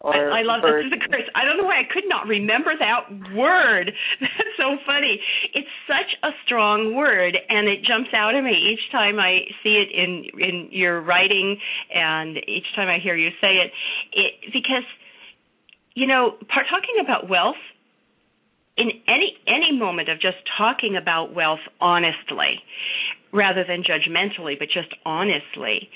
Or 0.00 0.14
I, 0.16 0.40
I 0.40 0.42
love 0.42 0.62
this. 0.62 0.88
This 0.88 0.96
is 0.96 1.04
a 1.04 1.10
curse. 1.12 1.28
I 1.34 1.44
don't 1.44 1.58
know 1.58 1.64
why 1.64 1.80
I 1.80 1.92
could 1.92 2.08
not 2.08 2.26
remember 2.26 2.72
that 2.78 3.36
word. 3.36 3.92
That's 4.20 4.56
so 4.56 4.76
funny. 4.86 5.20
It's 5.52 5.68
such 5.86 6.16
a 6.22 6.30
strong 6.46 6.96
word, 6.96 7.36
and 7.48 7.68
it 7.68 7.84
jumps 7.84 8.08
out 8.16 8.34
at 8.34 8.42
me 8.42 8.56
each 8.72 8.90
time 8.92 9.20
I 9.20 9.44
see 9.62 9.76
it 9.76 9.92
in 9.92 10.24
in 10.40 10.68
your 10.72 11.02
writing, 11.02 11.58
and 11.92 12.38
each 12.48 12.64
time 12.74 12.88
I 12.88 12.98
hear 12.98 13.14
you 13.14 13.28
say 13.42 13.60
it. 13.60 13.72
It 14.12 14.32
because 14.54 14.88
you 15.94 16.06
know, 16.06 16.32
part, 16.48 16.66
talking 16.70 16.96
about 17.04 17.28
wealth 17.28 17.60
in 18.76 18.90
any 19.08 19.36
any 19.46 19.76
moment 19.76 20.08
of 20.08 20.20
just 20.20 20.38
talking 20.56 20.96
about 21.00 21.34
wealth 21.34 21.60
honestly 21.80 22.62
rather 23.32 23.64
than 23.66 23.82
judgmentally 23.82 24.58
but 24.58 24.68
just 24.68 24.92
honestly 25.04 25.88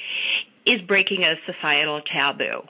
is 0.66 0.80
breaking 0.86 1.24
a 1.24 1.34
societal 1.50 2.00
taboo 2.12 2.62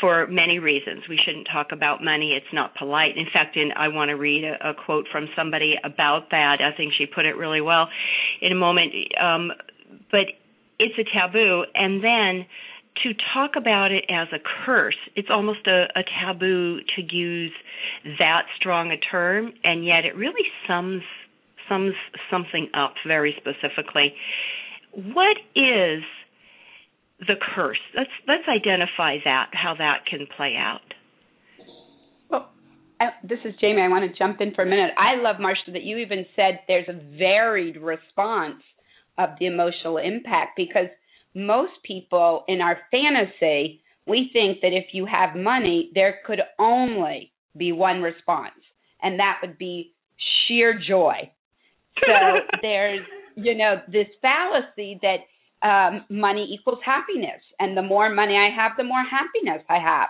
for 0.00 0.26
many 0.26 0.58
reasons. 0.58 1.02
We 1.08 1.18
shouldn't 1.24 1.48
talk 1.52 1.68
about 1.70 2.02
money. 2.02 2.32
It's 2.36 2.52
not 2.52 2.74
polite. 2.74 3.16
In 3.16 3.26
fact, 3.32 3.56
in, 3.56 3.70
I 3.76 3.88
want 3.88 4.08
to 4.08 4.14
read 4.14 4.44
a, 4.44 4.70
a 4.70 4.74
quote 4.74 5.06
from 5.12 5.28
somebody 5.36 5.74
about 5.84 6.30
that. 6.30 6.56
I 6.60 6.76
think 6.76 6.92
she 6.98 7.06
put 7.06 7.24
it 7.24 7.36
really 7.36 7.60
well 7.60 7.88
in 8.40 8.52
a 8.52 8.56
moment. 8.56 8.92
Um, 9.20 9.52
but 10.10 10.26
it's 10.78 10.98
a 10.98 11.04
taboo. 11.04 11.64
And 11.74 12.02
then 12.02 12.46
to 13.02 13.12
talk 13.34 13.52
about 13.56 13.92
it 13.92 14.04
as 14.08 14.28
a 14.32 14.38
curse, 14.64 14.96
it's 15.14 15.28
almost 15.30 15.66
a, 15.66 15.86
a 15.94 16.02
taboo 16.20 16.78
to 16.96 17.14
use 17.14 17.52
that 18.18 18.42
strong 18.58 18.90
a 18.90 18.96
term, 18.98 19.52
and 19.64 19.84
yet 19.84 20.04
it 20.04 20.16
really 20.16 20.46
sums 20.66 21.02
sums 21.68 21.94
something 22.30 22.68
up 22.74 22.94
very 23.06 23.34
specifically. 23.36 24.14
What 24.92 25.36
is 25.54 26.02
the 27.20 27.34
curse? 27.54 27.80
Let's 27.96 28.10
let's 28.26 28.44
identify 28.48 29.16
that, 29.24 29.50
how 29.52 29.74
that 29.78 30.06
can 30.08 30.26
play 30.36 30.54
out. 30.56 30.80
Well, 32.30 32.50
I, 33.00 33.08
this 33.22 33.38
is 33.44 33.54
Jamie. 33.60 33.82
I 33.82 33.88
want 33.88 34.10
to 34.10 34.18
jump 34.18 34.40
in 34.40 34.54
for 34.54 34.62
a 34.62 34.66
minute. 34.66 34.92
I 34.96 35.20
love 35.20 35.36
Marcia 35.40 35.72
that 35.72 35.82
you 35.82 35.98
even 35.98 36.24
said 36.34 36.60
there's 36.68 36.88
a 36.88 37.18
varied 37.18 37.76
response 37.76 38.62
of 39.18 39.30
the 39.40 39.46
emotional 39.46 39.98
impact 39.98 40.52
because 40.56 40.88
most 41.36 41.72
people 41.84 42.44
in 42.48 42.62
our 42.62 42.78
fantasy, 42.90 43.82
we 44.06 44.30
think 44.32 44.62
that 44.62 44.72
if 44.72 44.86
you 44.92 45.04
have 45.04 45.36
money, 45.36 45.90
there 45.94 46.20
could 46.26 46.40
only 46.58 47.30
be 47.56 47.72
one 47.72 48.00
response, 48.00 48.54
and 49.02 49.20
that 49.20 49.38
would 49.42 49.58
be 49.58 49.92
sheer 50.48 50.80
joy. 50.88 51.30
So 52.00 52.12
there's, 52.62 53.00
you 53.34 53.54
know, 53.54 53.82
this 53.86 54.06
fallacy 54.22 54.98
that 55.02 55.18
um, 55.62 56.04
money 56.08 56.56
equals 56.58 56.78
happiness, 56.84 57.42
and 57.60 57.76
the 57.76 57.82
more 57.82 58.08
money 58.08 58.34
I 58.34 58.48
have, 58.54 58.72
the 58.78 58.84
more 58.84 59.04
happiness 59.04 59.62
I 59.68 59.78
have. 59.78 60.08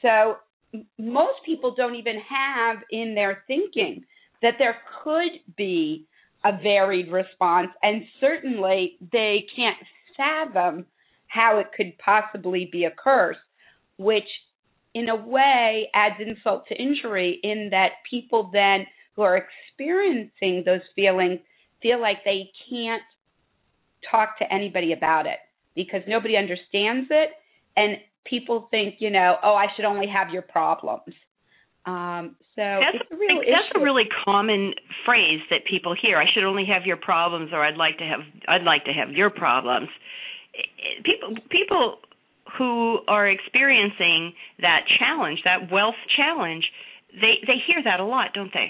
So 0.00 0.82
most 0.96 1.38
people 1.44 1.74
don't 1.76 1.96
even 1.96 2.20
have 2.28 2.78
in 2.92 3.16
their 3.16 3.42
thinking 3.48 4.04
that 4.42 4.54
there 4.60 4.76
could 5.02 5.40
be 5.56 6.06
a 6.44 6.52
varied 6.62 7.10
response, 7.10 7.70
and 7.82 8.02
certainly 8.20 8.96
they 9.12 9.44
can't 9.56 9.76
fathom 10.18 10.84
how 11.28 11.58
it 11.58 11.68
could 11.74 11.96
possibly 11.98 12.68
be 12.70 12.84
a 12.84 12.90
curse, 12.90 13.38
which 13.96 14.28
in 14.94 15.08
a 15.08 15.16
way 15.16 15.88
adds 15.94 16.16
insult 16.20 16.66
to 16.68 16.74
injury 16.74 17.38
in 17.42 17.68
that 17.70 17.92
people 18.08 18.50
then 18.52 18.86
who 19.14 19.22
are 19.22 19.36
experiencing 19.38 20.62
those 20.64 20.80
feelings 20.94 21.40
feel 21.80 22.00
like 22.00 22.18
they 22.24 22.50
can't 22.68 23.02
talk 24.10 24.38
to 24.38 24.52
anybody 24.52 24.92
about 24.92 25.26
it 25.26 25.38
because 25.74 26.02
nobody 26.06 26.36
understands 26.36 27.08
it 27.10 27.30
and 27.76 27.98
people 28.24 28.68
think, 28.70 28.96
you 28.98 29.10
know, 29.10 29.36
oh, 29.42 29.54
I 29.54 29.66
should 29.76 29.84
only 29.84 30.06
have 30.08 30.30
your 30.30 30.42
problems. 30.42 31.14
Um, 31.88 32.36
so 32.54 32.62
that's 32.84 33.00
a, 33.10 33.16
real 33.16 33.40
that's 33.40 33.72
a 33.74 33.80
really 33.80 34.04
common 34.24 34.74
phrase 35.06 35.40
that 35.48 35.60
people 35.64 35.94
hear. 35.96 36.18
I 36.18 36.26
should 36.34 36.44
only 36.44 36.66
have 36.66 36.84
your 36.84 36.98
problems, 36.98 37.50
or 37.52 37.64
I'd 37.64 37.78
like 37.78 37.96
to 37.98 38.04
have 38.04 38.20
I'd 38.46 38.64
like 38.64 38.84
to 38.84 38.92
have 38.92 39.10
your 39.10 39.30
problems. 39.30 39.88
People 41.04 41.36
people 41.50 41.98
who 42.58 42.98
are 43.08 43.26
experiencing 43.26 44.34
that 44.60 44.80
challenge, 44.98 45.40
that 45.44 45.72
wealth 45.72 46.00
challenge, 46.14 46.64
they 47.14 47.40
they 47.46 47.56
hear 47.66 47.82
that 47.82 48.00
a 48.00 48.04
lot, 48.04 48.34
don't 48.34 48.52
they? 48.52 48.68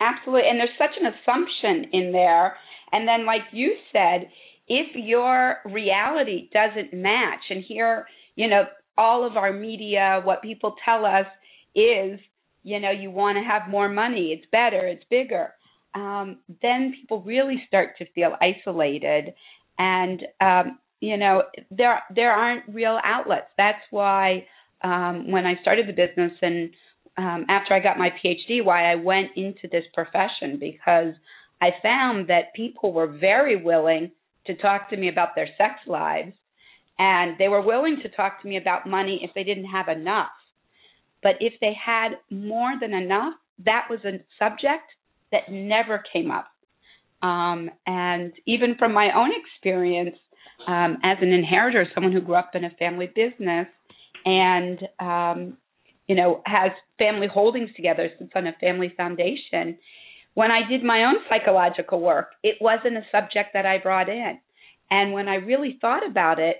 Absolutely, 0.00 0.48
and 0.50 0.58
there's 0.58 0.76
such 0.76 0.96
an 1.00 1.06
assumption 1.06 1.90
in 1.92 2.12
there. 2.12 2.56
And 2.92 3.08
then, 3.08 3.24
like 3.24 3.42
you 3.52 3.74
said, 3.90 4.28
if 4.68 4.88
your 4.94 5.58
reality 5.64 6.50
doesn't 6.52 6.92
match, 6.92 7.40
and 7.48 7.64
here, 7.66 8.06
you 8.36 8.48
know, 8.48 8.64
all 8.98 9.26
of 9.26 9.36
our 9.36 9.52
media, 9.52 10.20
what 10.24 10.42
people 10.42 10.74
tell 10.84 11.06
us 11.06 11.26
is 11.74 12.20
you 12.64 12.80
know, 12.80 12.90
you 12.90 13.10
want 13.10 13.36
to 13.36 13.44
have 13.44 13.70
more 13.70 13.88
money, 13.88 14.32
it's 14.32 14.50
better, 14.50 14.86
it's 14.88 15.04
bigger. 15.10 15.52
Um, 15.94 16.38
then 16.62 16.94
people 16.98 17.22
really 17.22 17.62
start 17.68 17.90
to 17.98 18.06
feel 18.14 18.34
isolated, 18.40 19.34
and 19.78 20.22
um, 20.40 20.78
you 20.98 21.16
know, 21.16 21.44
there 21.70 22.02
there 22.12 22.32
aren't 22.32 22.64
real 22.68 22.98
outlets. 23.04 23.46
That's 23.56 23.82
why 23.90 24.46
um, 24.82 25.30
when 25.30 25.46
I 25.46 25.54
started 25.60 25.86
the 25.86 25.92
business 25.92 26.32
and 26.42 26.70
um, 27.16 27.46
after 27.48 27.74
I 27.74 27.80
got 27.80 27.96
my 27.96 28.10
PhD, 28.10 28.64
why 28.64 28.90
I 28.90 28.96
went 28.96 29.28
into 29.36 29.68
this 29.70 29.84
profession 29.92 30.58
because 30.58 31.14
I 31.62 31.68
found 31.80 32.28
that 32.28 32.54
people 32.56 32.92
were 32.92 33.06
very 33.06 33.62
willing 33.62 34.10
to 34.46 34.56
talk 34.56 34.90
to 34.90 34.96
me 34.96 35.08
about 35.08 35.36
their 35.36 35.48
sex 35.58 35.74
lives, 35.86 36.32
and 36.98 37.36
they 37.38 37.48
were 37.48 37.62
willing 37.62 37.98
to 38.02 38.08
talk 38.08 38.42
to 38.42 38.48
me 38.48 38.56
about 38.56 38.88
money 38.88 39.20
if 39.22 39.32
they 39.34 39.44
didn't 39.44 39.66
have 39.66 39.88
enough. 39.88 40.30
But 41.24 41.36
if 41.40 41.54
they 41.60 41.72
had 41.74 42.10
more 42.30 42.74
than 42.80 42.92
enough, 42.92 43.34
that 43.64 43.86
was 43.90 43.98
a 44.04 44.20
subject 44.38 44.84
that 45.32 45.50
never 45.50 46.04
came 46.12 46.30
up. 46.30 46.46
Um, 47.26 47.70
and 47.86 48.32
even 48.46 48.76
from 48.78 48.92
my 48.92 49.08
own 49.16 49.30
experience 49.32 50.16
um, 50.68 50.98
as 51.02 51.16
an 51.22 51.32
inheritor, 51.32 51.86
someone 51.94 52.12
who 52.12 52.20
grew 52.20 52.34
up 52.34 52.50
in 52.54 52.64
a 52.64 52.70
family 52.78 53.06
business 53.06 53.66
and 54.26 54.78
um, 55.00 55.56
you 56.06 56.14
know 56.14 56.42
has 56.44 56.70
family 56.98 57.26
holdings 57.26 57.70
together, 57.74 58.10
sits 58.18 58.32
on 58.34 58.46
a 58.46 58.52
family 58.60 58.92
foundation. 58.94 59.78
When 60.34 60.50
I 60.50 60.68
did 60.68 60.84
my 60.84 61.04
own 61.04 61.16
psychological 61.30 62.00
work, 62.00 62.32
it 62.42 62.56
wasn't 62.60 62.98
a 62.98 63.06
subject 63.10 63.54
that 63.54 63.64
I 63.64 63.78
brought 63.78 64.10
in. 64.10 64.38
And 64.90 65.12
when 65.12 65.28
I 65.28 65.36
really 65.36 65.78
thought 65.80 66.06
about 66.06 66.38
it, 66.38 66.56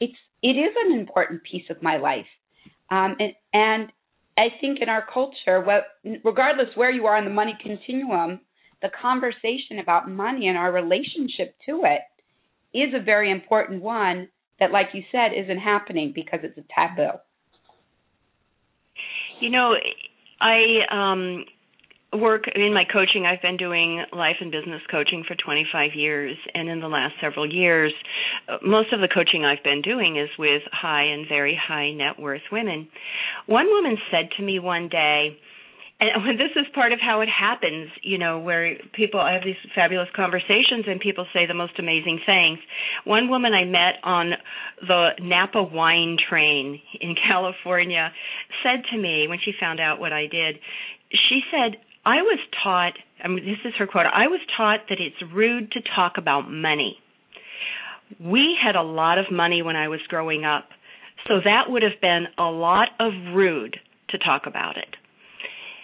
it's 0.00 0.16
it 0.42 0.56
is 0.56 0.74
an 0.86 0.98
important 0.98 1.42
piece 1.42 1.68
of 1.68 1.82
my 1.82 1.98
life. 1.98 2.26
Um, 2.90 3.16
and, 3.18 3.32
and 3.52 3.92
I 4.38 4.48
think 4.60 4.78
in 4.80 4.88
our 4.88 5.04
culture, 5.12 5.60
what, 5.60 5.84
regardless 6.24 6.68
where 6.76 6.92
you 6.92 7.06
are 7.06 7.16
on 7.16 7.24
the 7.24 7.30
money 7.30 7.58
continuum, 7.60 8.40
the 8.82 8.88
conversation 9.02 9.80
about 9.82 10.08
money 10.08 10.46
and 10.46 10.56
our 10.56 10.70
relationship 10.72 11.56
to 11.66 11.82
it 11.84 12.02
is 12.72 12.94
a 12.94 13.02
very 13.02 13.32
important 13.32 13.82
one 13.82 14.28
that, 14.60 14.70
like 14.70 14.88
you 14.92 15.02
said, 15.10 15.32
isn't 15.36 15.58
happening 15.58 16.12
because 16.14 16.40
it's 16.44 16.56
a 16.56 16.64
taboo. 16.72 17.18
You 19.40 19.50
know, 19.50 19.74
I 20.40 20.82
um 20.90 21.44
work 22.12 22.44
in 22.54 22.72
my 22.72 22.84
coaching 22.90 23.26
i've 23.26 23.42
been 23.42 23.56
doing 23.56 24.04
life 24.12 24.36
and 24.40 24.50
business 24.50 24.80
coaching 24.90 25.24
for 25.26 25.34
25 25.34 25.90
years 25.94 26.36
and 26.54 26.68
in 26.68 26.80
the 26.80 26.88
last 26.88 27.14
several 27.20 27.50
years 27.50 27.92
most 28.62 28.92
of 28.92 29.00
the 29.00 29.08
coaching 29.08 29.44
i've 29.44 29.62
been 29.62 29.82
doing 29.82 30.16
is 30.16 30.30
with 30.38 30.62
high 30.72 31.04
and 31.04 31.28
very 31.28 31.58
high 31.60 31.90
net 31.92 32.18
worth 32.18 32.42
women 32.50 32.88
one 33.46 33.66
woman 33.66 33.96
said 34.10 34.28
to 34.36 34.42
me 34.42 34.58
one 34.58 34.88
day 34.88 35.36
and 36.00 36.38
this 36.38 36.50
is 36.56 36.66
part 36.74 36.92
of 36.92 37.00
how 37.00 37.20
it 37.20 37.28
happens, 37.28 37.90
you 38.02 38.18
know, 38.18 38.38
where 38.38 38.76
people 38.94 39.20
I 39.20 39.32
have 39.32 39.42
these 39.44 39.56
fabulous 39.74 40.08
conversations 40.14 40.84
and 40.86 41.00
people 41.00 41.26
say 41.32 41.46
the 41.46 41.54
most 41.54 41.78
amazing 41.78 42.20
things. 42.24 42.58
One 43.04 43.28
woman 43.28 43.52
I 43.52 43.64
met 43.64 44.00
on 44.04 44.32
the 44.80 45.10
Napa 45.20 45.62
wine 45.62 46.16
train 46.28 46.80
in 47.00 47.14
California 47.28 48.12
said 48.62 48.84
to 48.92 48.98
me 48.98 49.26
when 49.28 49.38
she 49.44 49.52
found 49.58 49.80
out 49.80 49.98
what 50.00 50.12
I 50.12 50.22
did, 50.22 50.58
she 51.10 51.40
said, 51.50 51.80
I 52.08 52.22
was 52.22 52.38
taught, 52.64 52.94
I 53.22 53.28
mean, 53.28 53.44
this 53.44 53.58
is 53.66 53.74
her 53.78 53.86
quote, 53.86 54.06
I 54.06 54.28
was 54.28 54.40
taught 54.56 54.88
that 54.88 54.96
it's 54.98 55.30
rude 55.30 55.70
to 55.72 55.80
talk 55.94 56.14
about 56.16 56.50
money. 56.50 56.96
We 58.18 58.56
had 58.64 58.76
a 58.76 58.82
lot 58.82 59.18
of 59.18 59.26
money 59.30 59.60
when 59.60 59.76
I 59.76 59.88
was 59.88 60.00
growing 60.08 60.46
up, 60.46 60.70
so 61.26 61.34
that 61.44 61.64
would 61.68 61.82
have 61.82 62.00
been 62.00 62.24
a 62.38 62.44
lot 62.44 62.88
of 62.98 63.12
rude 63.34 63.76
to 64.08 64.18
talk 64.18 64.44
about 64.46 64.78
it. 64.78 64.96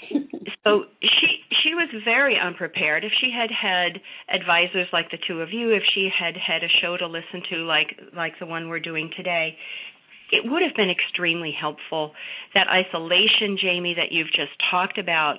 so 0.65 0.85
she 1.03 1.45
she 1.63 1.75
was 1.75 1.89
very 2.05 2.39
unprepared. 2.43 3.05
If 3.05 3.13
she 3.21 3.31
had 3.31 3.51
had 3.51 4.01
advisors 4.35 4.87
like 4.93 5.11
the 5.11 5.19
two 5.29 5.41
of 5.43 5.53
you, 5.53 5.73
if 5.73 5.83
she 5.95 6.09
had 6.09 6.35
had 6.37 6.63
a 6.63 6.69
show 6.81 6.97
to 6.97 7.07
listen 7.07 7.43
to 7.51 7.57
like 7.65 8.01
like 8.17 8.33
the 8.41 8.47
one 8.47 8.69
we're 8.69 8.81
doing 8.81 9.11
today, 9.17 9.57
it 10.35 10.51
would 10.51 10.63
have 10.63 10.75
been 10.75 10.91
extremely 10.91 11.53
helpful. 11.59 12.13
That 12.55 12.67
isolation, 12.69 13.57
Jamie, 13.61 13.95
that 13.95 14.11
you've 14.11 14.33
just 14.35 14.53
talked 14.71 14.99
about, 14.99 15.37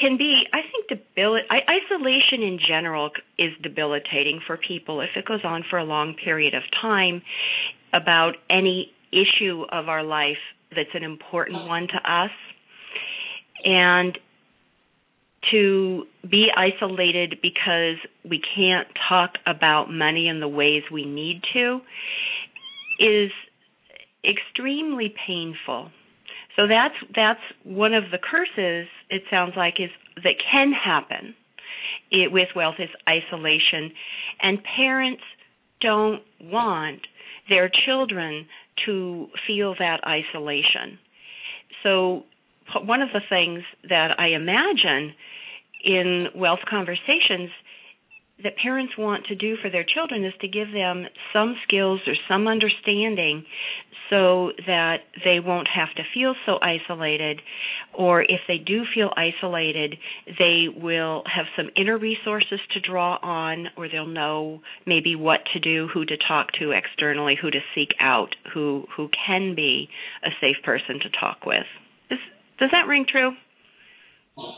can 0.00 0.18
be, 0.18 0.42
I 0.52 0.60
think, 0.62 0.88
debil- 0.88 1.46
isolation 1.50 2.42
in 2.42 2.58
general 2.66 3.10
is 3.38 3.52
debilitating 3.62 4.40
for 4.46 4.56
people 4.58 5.00
if 5.00 5.10
it 5.14 5.24
goes 5.24 5.44
on 5.44 5.64
for 5.70 5.78
a 5.78 5.84
long 5.84 6.14
period 6.14 6.54
of 6.54 6.62
time 6.82 7.22
about 7.92 8.32
any 8.50 8.92
issue 9.12 9.64
of 9.70 9.88
our 9.88 10.02
life 10.02 10.42
that's 10.74 10.94
an 10.94 11.04
important 11.04 11.66
one 11.66 11.86
to 11.86 12.12
us. 12.12 12.30
And 13.64 14.18
to 15.52 16.04
be 16.28 16.48
isolated 16.56 17.36
because 17.40 17.96
we 18.28 18.40
can't 18.56 18.88
talk 19.08 19.34
about 19.46 19.90
money 19.90 20.26
in 20.26 20.40
the 20.40 20.48
ways 20.48 20.82
we 20.92 21.04
need 21.04 21.40
to 21.52 21.80
is 22.98 23.30
extremely 24.28 25.14
painful. 25.26 25.90
So 26.56 26.66
that's 26.66 26.94
that's 27.14 27.40
one 27.64 27.94
of 27.94 28.04
the 28.10 28.18
curses 28.18 28.88
it 29.10 29.22
sounds 29.30 29.52
like 29.56 29.74
is 29.78 29.90
that 30.16 30.34
can 30.50 30.72
happen 30.72 31.34
it, 32.10 32.32
with 32.32 32.48
wealth 32.56 32.76
is 32.78 32.88
isolation 33.08 33.92
and 34.40 34.58
parents 34.76 35.22
don't 35.80 36.22
want 36.40 37.00
their 37.48 37.70
children 37.86 38.46
to 38.86 39.26
feel 39.46 39.74
that 39.78 40.00
isolation. 40.06 40.98
So 41.82 42.22
one 42.84 43.02
of 43.02 43.08
the 43.12 43.20
things 43.28 43.62
that 43.88 44.18
I 44.18 44.28
imagine 44.28 45.14
in 45.84 46.26
wealth 46.34 46.60
conversations 46.68 47.50
that 48.42 48.56
parents 48.62 48.92
want 48.98 49.24
to 49.26 49.34
do 49.34 49.56
for 49.62 49.70
their 49.70 49.84
children 49.84 50.24
is 50.24 50.34
to 50.40 50.48
give 50.48 50.70
them 50.72 51.06
some 51.32 51.56
skills 51.66 52.00
or 52.06 52.14
some 52.28 52.46
understanding 52.46 53.44
so 54.10 54.52
that 54.66 54.98
they 55.24 55.40
won't 55.40 55.68
have 55.74 55.88
to 55.96 56.02
feel 56.14 56.34
so 56.44 56.58
isolated 56.60 57.40
or 57.94 58.22
if 58.22 58.40
they 58.46 58.58
do 58.58 58.84
feel 58.94 59.10
isolated 59.16 59.96
they 60.38 60.66
will 60.68 61.22
have 61.24 61.46
some 61.56 61.70
inner 61.76 61.98
resources 61.98 62.60
to 62.72 62.80
draw 62.80 63.18
on 63.22 63.66
or 63.76 63.88
they'll 63.88 64.06
know 64.06 64.60
maybe 64.86 65.16
what 65.16 65.40
to 65.52 65.58
do 65.58 65.88
who 65.92 66.04
to 66.04 66.16
talk 66.28 66.48
to 66.58 66.72
externally 66.72 67.36
who 67.40 67.50
to 67.50 67.60
seek 67.74 67.90
out 68.00 68.36
who 68.52 68.84
who 68.96 69.08
can 69.26 69.54
be 69.54 69.88
a 70.24 70.30
safe 70.40 70.62
person 70.62 71.00
to 71.00 71.08
talk 71.18 71.46
with. 71.46 71.66
Is, 72.10 72.18
does 72.58 72.70
that 72.72 72.86
ring 72.86 73.06
true 73.10 73.32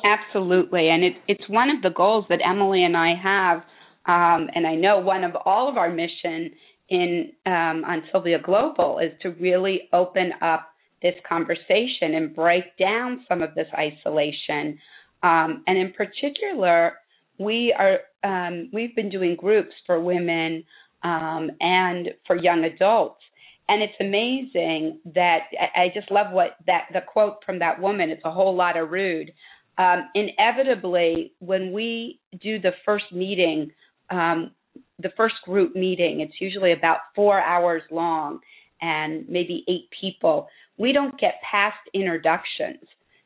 Absolutely, 0.04 0.88
and 0.88 1.04
it, 1.04 1.14
it's 1.28 1.48
one 1.48 1.70
of 1.70 1.82
the 1.82 1.90
goals 1.90 2.24
that 2.28 2.40
Emily 2.44 2.82
and 2.84 2.96
I 2.96 3.14
have, 3.14 3.58
um, 4.06 4.48
and 4.54 4.66
I 4.66 4.74
know 4.74 4.98
one 4.98 5.22
of 5.22 5.36
all 5.44 5.68
of 5.68 5.76
our 5.76 5.90
mission 5.90 6.50
in 6.88 7.30
um, 7.46 7.84
on 7.86 8.02
Sylvia 8.10 8.38
Global 8.42 8.98
is 8.98 9.12
to 9.22 9.30
really 9.30 9.82
open 9.92 10.32
up 10.42 10.70
this 11.02 11.14
conversation 11.28 12.14
and 12.14 12.34
break 12.34 12.64
down 12.78 13.24
some 13.28 13.42
of 13.42 13.54
this 13.54 13.68
isolation. 13.76 14.78
Um, 15.22 15.62
and 15.66 15.78
in 15.78 15.92
particular, 15.92 16.94
we 17.38 17.72
are 17.78 17.98
um, 18.24 18.70
we've 18.72 18.96
been 18.96 19.10
doing 19.10 19.36
groups 19.36 19.74
for 19.86 20.00
women 20.00 20.64
um, 21.04 21.50
and 21.60 22.08
for 22.26 22.34
young 22.36 22.64
adults 22.64 23.20
and 23.68 23.82
it's 23.82 23.94
amazing 24.00 24.98
that 25.14 25.40
I, 25.76 25.82
I 25.82 25.88
just 25.94 26.10
love 26.10 26.32
what 26.32 26.56
that 26.66 26.86
the 26.92 27.00
quote 27.06 27.36
from 27.44 27.58
that 27.60 27.80
woman. 27.80 28.10
It's 28.10 28.22
a 28.24 28.30
whole 28.32 28.56
lot 28.56 28.76
of 28.76 28.90
rude 28.90 29.30
um, 29.78 30.08
inevitably, 30.14 31.32
when 31.38 31.72
we 31.72 32.20
do 32.42 32.60
the 32.60 32.72
first 32.84 33.04
meeting, 33.12 33.70
um, 34.10 34.50
the 34.98 35.10
first 35.16 35.36
group 35.44 35.76
meeting, 35.76 36.20
it's 36.20 36.40
usually 36.40 36.72
about 36.72 36.98
four 37.14 37.40
hours 37.40 37.82
long 37.90 38.40
and 38.80 39.28
maybe 39.28 39.64
eight 39.68 39.88
people. 40.00 40.48
We 40.76 40.92
don't 40.92 41.18
get 41.18 41.34
past 41.48 41.78
introductions 41.94 42.84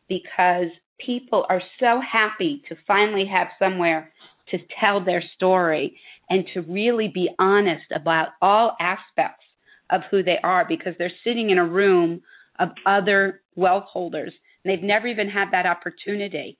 because 0.09 0.67
people 1.05 1.47
are 1.49 1.62
so 1.81 2.01
happy 2.01 2.62
to 2.69 2.77
finally 2.87 3.27
have 3.27 3.49
somewhere 3.59 4.12
to 4.51 4.59
tell 4.79 5.03
their 5.03 5.23
story 5.35 5.99
and 6.29 6.45
to 6.53 6.61
really 6.61 7.09
be 7.09 7.31
honest 7.38 7.85
about 7.95 8.29
all 8.43 8.77
aspects 8.79 9.45
of 9.91 10.03
who 10.11 10.23
they 10.23 10.38
are 10.43 10.67
because 10.69 10.95
they're 10.99 11.12
sitting 11.25 11.51
in 11.51 11.59
a 11.59 11.67
room 11.67 12.21
of 12.59 12.69
other 12.87 13.41
wealth 13.57 13.85
holders 13.91 14.33
They've 14.64 14.83
never 14.83 15.07
even 15.07 15.29
had 15.29 15.51
that 15.53 15.66
opportunity. 15.66 16.59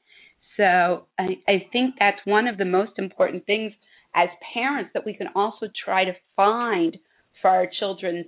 So 0.57 1.07
I, 1.19 1.38
I 1.49 1.67
think 1.73 1.95
that's 1.99 2.19
one 2.25 2.47
of 2.47 2.59
the 2.59 2.65
most 2.65 2.93
important 2.99 3.47
things 3.47 3.73
as 4.15 4.29
parents 4.55 4.91
that 4.95 5.07
we 5.07 5.15
can 5.15 5.29
also 5.35 5.69
try 5.85 6.05
to 6.05 6.12
find 6.37 6.99
for 7.41 7.49
our 7.49 7.67
children's 7.79 8.27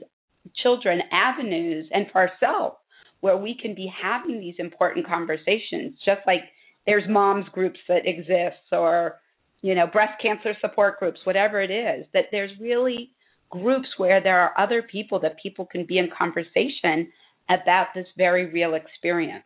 children 0.62 1.00
avenues 1.12 1.88
and 1.92 2.06
for 2.10 2.28
ourselves 2.28 2.76
where 3.20 3.36
we 3.36 3.56
can 3.60 3.74
be 3.74 3.90
having 4.02 4.40
these 4.40 4.56
important 4.58 5.06
conversations 5.06 5.94
just 6.04 6.20
like 6.26 6.40
there's 6.86 7.08
moms 7.08 7.46
groups 7.52 7.78
that 7.88 8.06
exist 8.06 8.60
or 8.72 9.20
you 9.62 9.74
know 9.74 9.86
breast 9.86 10.20
cancer 10.20 10.54
support 10.60 10.98
groups 10.98 11.20
whatever 11.24 11.62
it 11.62 11.70
is 11.70 12.04
that 12.12 12.26
there's 12.30 12.50
really 12.60 13.10
groups 13.48 13.88
where 13.96 14.22
there 14.22 14.40
are 14.40 14.52
other 14.58 14.82
people 14.82 15.20
that 15.20 15.40
people 15.42 15.64
can 15.64 15.86
be 15.86 15.96
in 15.96 16.08
conversation 16.16 17.10
about 17.48 17.86
this 17.94 18.06
very 18.18 18.50
real 18.52 18.74
experience 18.74 19.44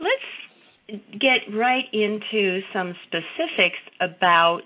let's 0.00 1.00
get 1.12 1.54
right 1.54 1.84
into 1.92 2.60
some 2.72 2.94
specifics 3.06 3.78
about 4.00 4.62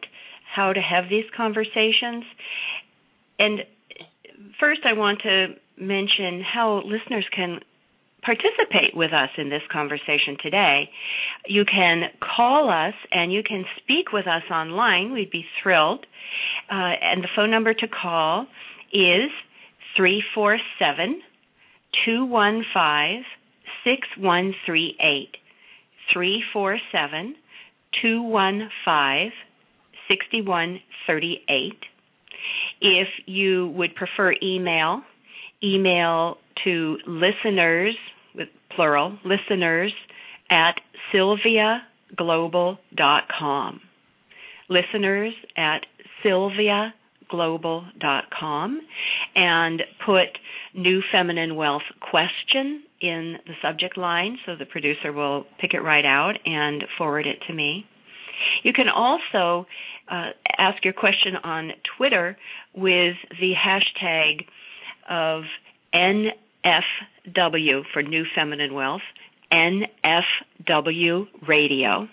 how 0.54 0.72
to 0.72 0.80
have 0.80 1.04
these 1.10 1.24
conversations. 1.36 2.24
And 3.38 3.60
first, 4.58 4.80
I 4.84 4.92
want 4.92 5.20
to 5.22 5.54
mention 5.78 6.42
how 6.42 6.82
listeners 6.84 7.26
can 7.34 7.60
participate 8.22 8.96
with 8.96 9.12
us 9.12 9.28
in 9.36 9.50
this 9.50 9.62
conversation 9.70 10.36
today. 10.42 10.88
You 11.46 11.64
can 11.64 12.04
call 12.20 12.70
us 12.70 12.94
and 13.12 13.32
you 13.32 13.42
can 13.42 13.64
speak 13.82 14.12
with 14.12 14.26
us 14.26 14.42
online. 14.50 15.12
We'd 15.12 15.30
be 15.30 15.44
thrilled. 15.62 16.06
Uh, 16.70 16.96
and 17.02 17.22
the 17.22 17.28
phone 17.36 17.50
number 17.50 17.74
to 17.74 17.86
call 17.86 18.46
is 18.92 19.30
347 19.96 21.20
215 22.04 23.24
6138. 23.84 25.36
347 26.12 27.36
215 28.02 29.32
6138. 30.08 31.72
If 32.80 33.08
you 33.26 33.68
would 33.68 33.94
prefer 33.94 34.34
email, 34.42 35.02
email 35.62 36.38
to 36.64 36.98
listeners 37.06 37.94
with 38.34 38.48
plural, 38.74 39.16
listeners 39.24 39.92
at 40.50 40.80
sylviaglobal.com. 41.12 43.80
Listeners 44.68 45.32
at 45.56 45.86
sylviaglobal.com 46.24 48.80
and 49.34 49.82
put 50.04 50.38
new 50.74 51.00
feminine 51.12 51.56
wealth 51.56 51.82
question 52.00 52.82
in 53.04 53.36
the 53.46 53.52
subject 53.62 53.98
line 53.98 54.38
so 54.46 54.56
the 54.58 54.64
producer 54.64 55.12
will 55.12 55.44
pick 55.60 55.74
it 55.74 55.80
right 55.80 56.04
out 56.06 56.34
and 56.46 56.82
forward 56.96 57.26
it 57.26 57.36
to 57.46 57.54
me. 57.54 57.84
You 58.62 58.72
can 58.72 58.88
also 58.88 59.66
uh, 60.10 60.30
ask 60.58 60.82
your 60.84 60.94
question 60.94 61.36
on 61.42 61.72
Twitter 61.96 62.36
with 62.74 63.14
the 63.40 63.52
hashtag 63.54 64.46
of 65.08 65.44
NFW 65.94 67.82
for 67.92 68.02
New 68.02 68.24
Feminine 68.34 68.74
Wealth, 68.74 69.02
NFW 69.52 71.26
Radio. 71.46 72.08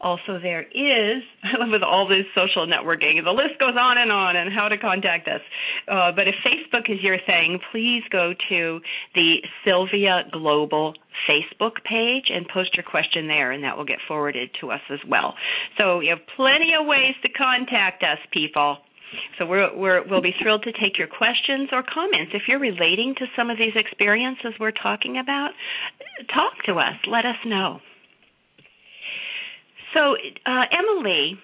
Also, 0.00 0.38
there 0.40 0.62
is, 0.62 1.22
with 1.70 1.82
all 1.82 2.08
this 2.08 2.24
social 2.34 2.66
networking, 2.66 3.22
the 3.22 3.30
list 3.30 3.60
goes 3.60 3.76
on 3.78 3.98
and 3.98 4.10
on 4.10 4.36
and 4.36 4.52
how 4.52 4.68
to 4.68 4.78
contact 4.78 5.28
us. 5.28 5.40
Uh, 5.86 6.10
but 6.14 6.26
if 6.26 6.34
Facebook 6.40 6.88
is 6.88 7.02
your 7.02 7.18
thing, 7.26 7.58
please 7.70 8.02
go 8.10 8.32
to 8.48 8.80
the 9.14 9.36
Sylvia 9.64 10.24
Global 10.32 10.94
Facebook 11.28 11.84
page 11.84 12.32
and 12.32 12.48
post 12.48 12.74
your 12.76 12.84
question 12.84 13.28
there, 13.28 13.52
and 13.52 13.62
that 13.64 13.76
will 13.76 13.84
get 13.84 13.98
forwarded 14.08 14.50
to 14.60 14.70
us 14.70 14.80
as 14.90 15.00
well. 15.08 15.34
So 15.76 16.00
you 16.00 16.10
have 16.10 16.24
plenty 16.36 16.72
of 16.78 16.86
ways 16.86 17.14
to 17.22 17.28
contact 17.28 18.02
us, 18.02 18.18
people. 18.32 18.78
So 19.38 19.46
we're, 19.46 20.06
we'll 20.08 20.22
be 20.22 20.34
thrilled 20.40 20.62
to 20.62 20.72
take 20.72 20.96
your 20.96 21.08
questions 21.08 21.68
or 21.72 21.82
comments. 21.82 22.32
If 22.32 22.42
you're 22.48 22.60
relating 22.60 23.14
to 23.18 23.26
some 23.36 23.50
of 23.50 23.58
these 23.58 23.74
experiences 23.74 24.54
we're 24.58 24.70
talking 24.70 25.18
about, 25.18 25.50
talk 26.32 26.62
to 26.66 26.74
us. 26.78 26.94
Let 27.08 27.26
us 27.26 27.36
know. 27.44 27.80
So, 29.94 30.14
uh, 30.46 30.64
Emily, 30.70 31.38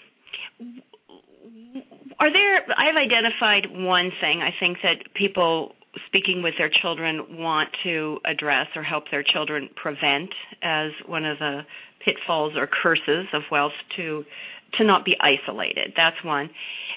are 2.21 2.33
there? 2.33 2.63
I've 2.77 2.97
identified 2.97 3.67
one 3.73 4.11
thing 4.21 4.43
I 4.43 4.51
think 4.59 4.79
that 4.83 5.13
people 5.15 5.73
speaking 6.07 6.43
with 6.43 6.55
their 6.59 6.71
children 6.83 7.39
want 7.39 7.71
to 7.85 8.19
address 8.25 8.67
or 8.77 8.83
help 8.83 9.05
their 9.11 9.23
children 9.25 9.69
prevent 9.81 10.31
as 10.63 10.91
one 11.07 11.25
of 11.25 11.39
the 11.39 11.61
pitfalls 12.05 12.53
or 12.57 12.67
curses 12.67 13.27
of 13.33 13.43
wealth 13.51 13.73
to 13.97 14.25
to 14.79 14.85
not 14.85 15.05
be 15.05 15.17
isolated. 15.21 15.93
That's 15.97 16.17
one. 16.25 16.51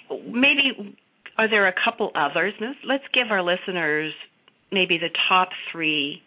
Maybe 0.10 0.98
are 1.38 1.50
there 1.50 1.68
a 1.68 1.74
couple 1.84 2.12
others? 2.16 2.54
Let's 2.86 3.04
give 3.14 3.32
our 3.32 3.42
listeners 3.42 4.14
maybe 4.72 4.98
the 4.98 5.10
top 5.28 5.50
three 5.72 6.22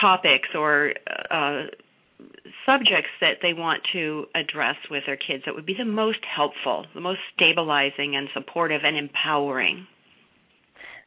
topics 0.00 0.48
or 0.54 0.92
uh, 1.30 1.62
subjects 2.66 3.10
that 3.20 3.38
they 3.42 3.52
want 3.52 3.82
to 3.92 4.26
address 4.34 4.76
with 4.90 5.04
their 5.06 5.16
kids 5.16 5.42
that 5.46 5.54
would 5.54 5.66
be 5.66 5.74
the 5.76 5.84
most 5.84 6.18
helpful, 6.24 6.86
the 6.94 7.00
most 7.00 7.20
stabilizing 7.34 8.16
and 8.16 8.28
supportive 8.34 8.82
and 8.84 8.96
empowering? 8.96 9.86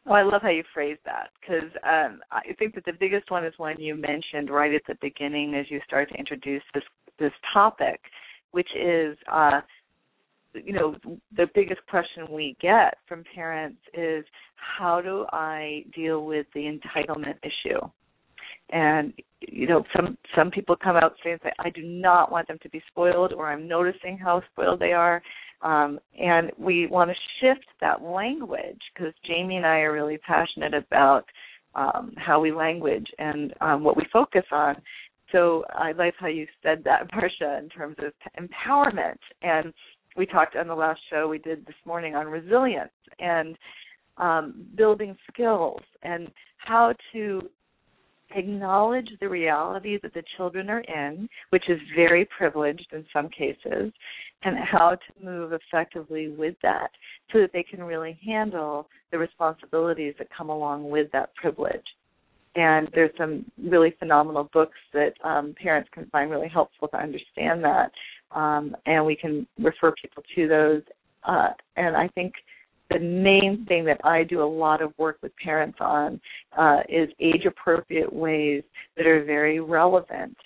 Oh, 0.06 0.12
I 0.12 0.22
love 0.22 0.42
how 0.42 0.50
you 0.50 0.62
phrase 0.72 0.98
that 1.04 1.30
because 1.40 1.70
um, 1.82 2.20
I 2.30 2.52
think 2.58 2.74
that 2.76 2.84
the 2.84 2.92
biggest 2.92 3.30
one 3.30 3.44
is 3.44 3.54
one 3.56 3.80
you 3.80 3.96
mentioned 3.96 4.50
right 4.50 4.72
at 4.72 4.82
the 4.86 4.96
beginning 5.00 5.54
as 5.54 5.66
you 5.68 5.80
start 5.86 6.08
to 6.10 6.14
introduce 6.14 6.62
this 6.74 6.84
this 7.18 7.32
topic, 7.52 8.00
which 8.52 8.68
is, 8.76 9.16
uh, 9.32 9.60
you 10.54 10.72
know, 10.72 10.94
the 11.36 11.46
biggest 11.54 11.80
question 11.88 12.26
we 12.30 12.56
get 12.60 12.98
from 13.08 13.24
parents 13.34 13.78
is 13.94 14.24
how 14.54 15.00
do 15.00 15.26
I 15.32 15.84
deal 15.94 16.24
with 16.24 16.46
the 16.54 16.60
entitlement 16.60 17.36
issue? 17.42 17.80
And 18.70 19.12
you 19.40 19.66
know 19.66 19.84
some 19.94 20.16
some 20.34 20.50
people 20.50 20.76
come 20.76 20.96
out 20.96 21.14
and 21.24 21.40
say 21.42 21.52
i 21.58 21.70
do 21.70 21.82
not 21.82 22.32
want 22.32 22.48
them 22.48 22.58
to 22.62 22.68
be 22.70 22.82
spoiled 22.88 23.32
or 23.32 23.48
i'm 23.50 23.68
noticing 23.68 24.18
how 24.18 24.42
spoiled 24.52 24.80
they 24.80 24.92
are. 24.92 25.22
Um, 25.62 25.98
and 26.20 26.52
we 26.58 26.86
want 26.86 27.10
to 27.10 27.16
shift 27.40 27.66
that 27.80 28.02
language 28.02 28.80
because 28.94 29.14
jamie 29.26 29.56
and 29.56 29.66
i 29.66 29.78
are 29.78 29.92
really 29.92 30.18
passionate 30.18 30.74
about 30.74 31.24
um, 31.74 32.12
how 32.16 32.40
we 32.40 32.52
language 32.52 33.06
and 33.18 33.54
um, 33.60 33.84
what 33.84 33.96
we 33.96 34.04
focus 34.12 34.44
on. 34.50 34.76
So 35.32 35.64
i 35.70 35.92
like 35.92 36.14
how 36.18 36.28
you 36.28 36.46
said 36.62 36.82
that 36.84 37.08
marcia 37.14 37.58
in 37.58 37.68
terms 37.68 37.96
of 37.98 38.12
empowerment. 38.42 39.18
And 39.42 39.72
we 40.16 40.26
talked 40.26 40.56
on 40.56 40.66
the 40.66 40.74
last 40.74 41.00
show 41.10 41.28
we 41.28 41.38
did 41.38 41.66
this 41.66 41.76
morning 41.84 42.14
on 42.14 42.26
resilience 42.26 42.90
and 43.18 43.56
um, 44.18 44.66
building 44.76 45.16
skills 45.30 45.80
and 46.02 46.28
how 46.58 46.94
to 47.12 47.42
acknowledge 48.36 49.08
the 49.20 49.28
reality 49.28 49.98
that 50.02 50.14
the 50.14 50.22
children 50.36 50.70
are 50.70 50.80
in, 50.80 51.28
which 51.50 51.64
is 51.68 51.78
very 51.94 52.28
privileged 52.36 52.86
in 52.92 53.04
some 53.12 53.28
cases, 53.28 53.92
and 54.42 54.56
how 54.58 54.90
to 54.90 55.24
move 55.24 55.52
effectively 55.52 56.28
with 56.28 56.54
that 56.62 56.90
so 57.32 57.40
that 57.40 57.50
they 57.52 57.62
can 57.62 57.82
really 57.82 58.18
handle 58.24 58.88
the 59.10 59.18
responsibilities 59.18 60.14
that 60.18 60.28
come 60.36 60.50
along 60.50 60.88
with 60.90 61.10
that 61.12 61.34
privilege. 61.34 61.84
And 62.54 62.88
there's 62.94 63.10
some 63.18 63.44
really 63.62 63.94
phenomenal 63.98 64.48
books 64.52 64.78
that 64.92 65.12
um, 65.24 65.54
parents 65.60 65.90
can 65.92 66.06
find 66.06 66.30
really 66.30 66.48
helpful 66.48 66.88
to 66.88 66.96
understand 66.96 67.64
that, 67.64 67.90
um, 68.30 68.74
and 68.86 69.04
we 69.04 69.16
can 69.16 69.46
refer 69.58 69.92
people 70.00 70.22
to 70.34 70.48
those. 70.48 70.82
Uh, 71.24 71.48
and 71.76 71.96
I 71.96 72.08
think 72.08 72.32
the 72.90 72.98
main 72.98 73.64
thing 73.66 73.84
that 73.84 74.00
I 74.04 74.22
do 74.22 74.42
a 74.42 74.44
lot 74.44 74.80
of 74.80 74.92
work 74.98 75.18
with 75.22 75.32
parents 75.42 75.78
on 75.80 76.20
uh, 76.56 76.80
is 76.88 77.08
age 77.20 77.44
appropriate 77.46 78.12
ways 78.12 78.62
that 78.96 79.06
are 79.06 79.24
very 79.24 79.60
relevant 79.60 80.36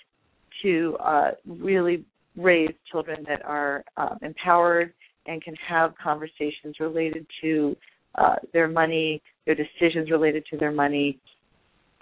to 0.63 0.97
uh, 0.99 1.31
really 1.45 2.03
raise 2.35 2.71
children 2.91 3.23
that 3.27 3.43
are 3.45 3.83
um, 3.97 4.17
empowered 4.21 4.93
and 5.27 5.43
can 5.43 5.55
have 5.67 5.93
conversations 6.01 6.79
related 6.79 7.25
to 7.41 7.75
uh, 8.15 8.35
their 8.53 8.67
money, 8.67 9.21
their 9.45 9.55
decisions 9.55 10.09
related 10.09 10.43
to 10.49 10.57
their 10.57 10.71
money, 10.71 11.19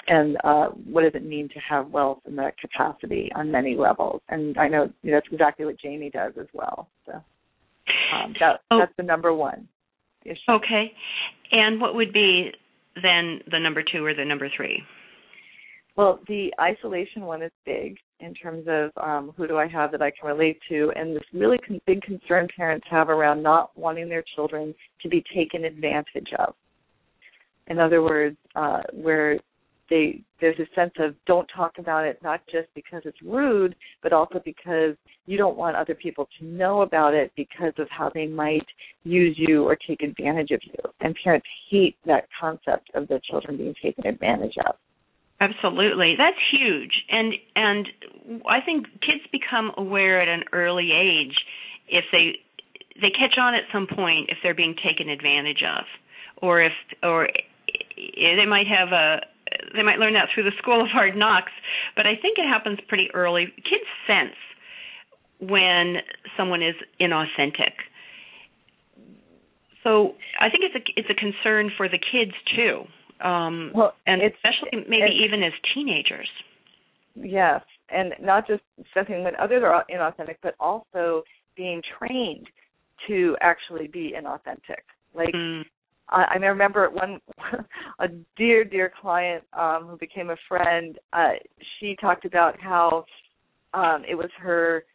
and 0.08 0.38
uh, 0.44 0.68
what 0.90 1.02
does 1.02 1.12
it 1.14 1.26
mean 1.26 1.50
to 1.50 1.60
have 1.60 1.90
wealth 1.90 2.20
in 2.26 2.36
that 2.36 2.58
capacity 2.58 3.30
on 3.36 3.52
many 3.52 3.76
levels. 3.76 4.22
And 4.30 4.58
I 4.58 4.68
know, 4.68 4.90
you 5.04 5.12
know 5.12 5.18
that's 5.18 5.28
exactly 5.32 5.66
what 5.66 5.78
Jamie 5.80 6.10
does 6.10 6.34
as 6.40 6.48
well. 6.54 6.88
So 7.06 7.12
um, 7.12 8.34
that, 8.40 8.62
oh. 8.72 8.80
that's 8.80 8.94
the 8.98 9.04
number 9.04 9.34
one 9.34 9.68
issue. 10.26 10.40
Okay. 10.50 10.92
And 11.52 11.80
what 11.80 11.96
would 11.96 12.14
be 12.14 12.52
then 12.96 13.40
the 13.52 13.60
number 13.60 13.84
two 13.84 14.04
or 14.04 14.14
the 14.14 14.26
number 14.26 14.50
three? 14.56 14.84
Well, 15.96 16.20
the 16.28 16.54
isolation 16.62 17.24
one 17.24 17.42
is 17.42 17.52
big 17.66 17.98
in 18.22 18.34
terms 18.34 18.66
of 18.68 18.92
um, 19.02 19.34
who 19.36 19.48
do 19.48 19.58
I 19.58 19.68
have 19.68 19.92
that 19.92 20.02
I 20.02 20.12
can 20.12 20.30
relate 20.30 20.60
to, 20.70 20.92
and 20.96 21.16
this 21.16 21.24
really 21.34 21.58
con- 21.58 21.82
big 21.86 22.02
concern 22.02 22.48
parents 22.56 22.86
have 22.90 23.10
around 23.10 23.44
not 23.44 23.78
wanting 23.78 24.08
their 24.08 24.24
children 24.36 24.74
to 25.02 25.10
be 25.10 25.24
taken 25.36 25.66
advantage 25.66 26.30
of. 26.38 26.54
In 27.68 27.80
other 27.80 28.02
words, 28.02 28.38
uh, 28.56 28.82
where 28.94 29.40
they 29.90 30.22
there's 30.42 30.60
a 30.60 30.68
sense 30.76 30.94
of 31.00 31.16
don't 31.26 31.50
talk 31.56 31.74
about 31.78 32.06
it 32.06 32.20
not 32.24 32.42
just 32.52 32.68
because 32.76 33.02
it's 33.06 33.22
rude 33.22 33.76
but 34.02 34.14
also 34.14 34.42
because 34.46 34.96
you 35.30 35.38
don't 35.38 35.58
want 35.58 35.76
other 35.76 35.94
people 35.94 36.28
to 36.40 36.46
know 36.46 36.82
about 36.82 37.14
it 37.14 37.32
because 37.36 37.74
of 37.78 37.88
how 37.92 38.10
they 38.14 38.26
might 38.26 38.66
use 39.04 39.36
you 39.38 39.64
or 39.64 39.76
take 39.76 40.02
advantage 40.02 40.50
of 40.50 40.60
you. 40.64 40.92
And 41.02 41.16
parents 41.24 41.46
hate 41.70 41.98
that 42.08 42.28
concept 42.40 42.90
of 42.96 43.08
their 43.08 43.20
children 43.30 43.56
being 43.56 43.76
taken 43.82 44.08
advantage 44.08 44.56
of. 44.68 44.76
Absolutely. 45.40 46.16
That's 46.18 46.38
huge. 46.52 46.92
And 47.10 47.34
and 47.56 47.88
i 48.48 48.60
think 48.64 48.86
kids 49.02 49.24
become 49.32 49.72
aware 49.78 50.22
at 50.22 50.28
an 50.28 50.44
early 50.52 50.92
age 50.92 51.36
if 51.88 52.04
they 52.12 52.34
they 53.02 53.10
catch 53.10 53.38
on 53.40 53.54
at 53.54 53.64
some 53.72 53.88
point 53.88 54.30
if 54.30 54.38
they're 54.44 54.56
being 54.56 54.76
taken 54.84 55.10
advantage 55.10 55.64
of 55.64 55.86
or 56.42 56.62
if 56.62 56.74
or 57.04 57.30
they 57.96 58.46
might 58.48 58.68
have 58.68 58.90
a 58.92 59.22
they 59.76 59.84
might 59.84 59.98
learn 59.98 60.14
that 60.14 60.30
through 60.34 60.44
the 60.44 60.56
school 60.58 60.82
of 60.82 60.88
hard 60.88 61.16
knocks, 61.16 61.52
but 61.96 62.06
I 62.06 62.16
think 62.22 62.38
it 62.38 62.48
happens 62.48 62.80
pretty 62.88 63.10
early. 63.14 63.48
Kids 63.58 63.86
sense 64.08 64.36
when 65.40 65.98
someone 66.38 66.62
is 66.62 66.76
inauthentic. 67.00 67.74
So 69.84 70.16
I 70.40 70.50
think 70.50 70.64
it's 70.64 70.76
a 70.76 71.00
it's 71.00 71.10
a 71.10 71.16
concern 71.16 71.72
for 71.78 71.88
the 71.88 71.98
kids 71.98 72.34
too, 72.56 72.84
um, 73.26 73.72
well, 73.74 73.94
and 74.06 74.22
especially 74.22 74.86
maybe 74.88 75.18
even 75.26 75.42
as 75.44 75.54
teenagers. 75.74 76.30
Yes, 77.16 77.62
and 77.90 78.14
not 78.22 78.48
just 78.48 78.62
sensing 78.94 79.24
when 79.24 79.36
others 79.38 79.64
are 79.64 79.86
inauthentic, 79.90 80.36
but 80.44 80.56
also 80.60 81.24
being 81.56 81.82
trained 81.98 82.48
to 83.08 83.36
actually 83.42 83.88
be 83.88 84.14
inauthentic. 84.18 84.84
Like 85.14 85.34
mm. 85.34 85.64
I, 86.10 86.26
I 86.34 86.38
remember 86.38 86.90
one 86.90 87.20
a 88.00 88.08
dear 88.38 88.64
dear 88.64 88.92
client 89.02 89.44
um, 89.54 89.88
who 89.90 89.98
became 89.98 90.30
a 90.30 90.36
friend. 90.48 90.98
Uh, 91.14 91.34
she 91.80 91.96
talked 92.00 92.26
about 92.26 92.60
how 92.60 93.06
um, 93.74 94.04
it 94.10 94.16
was 94.16 94.30
her 94.40 94.86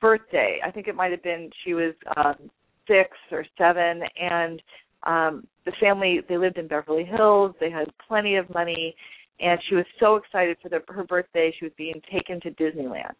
birthday. 0.00 0.58
I 0.64 0.70
think 0.70 0.88
it 0.88 0.94
might 0.94 1.10
have 1.10 1.22
been 1.22 1.50
she 1.64 1.74
was 1.74 1.94
um, 2.16 2.50
six 2.86 3.10
or 3.30 3.44
seven, 3.58 4.02
and 4.20 4.62
um, 5.04 5.46
the 5.64 5.72
family 5.80 6.20
they 6.28 6.38
lived 6.38 6.58
in 6.58 6.68
Beverly 6.68 7.04
Hills. 7.04 7.54
They 7.60 7.70
had 7.70 7.92
plenty 8.06 8.36
of 8.36 8.52
money, 8.52 8.94
and 9.40 9.58
she 9.68 9.74
was 9.74 9.86
so 10.00 10.16
excited 10.16 10.56
for 10.62 10.68
the, 10.68 10.80
her 10.88 11.04
birthday. 11.04 11.54
She 11.58 11.64
was 11.64 11.72
being 11.76 12.00
taken 12.12 12.40
to 12.40 12.50
Disneyland, 12.50 13.14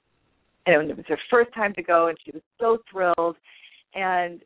and 0.66 0.90
it 0.90 0.96
was 0.96 1.06
her 1.08 1.18
first 1.30 1.52
time 1.54 1.74
to 1.74 1.82
go, 1.82 2.08
and 2.08 2.18
she 2.24 2.32
was 2.32 2.42
so 2.60 2.78
thrilled. 2.90 3.36
And 3.94 4.40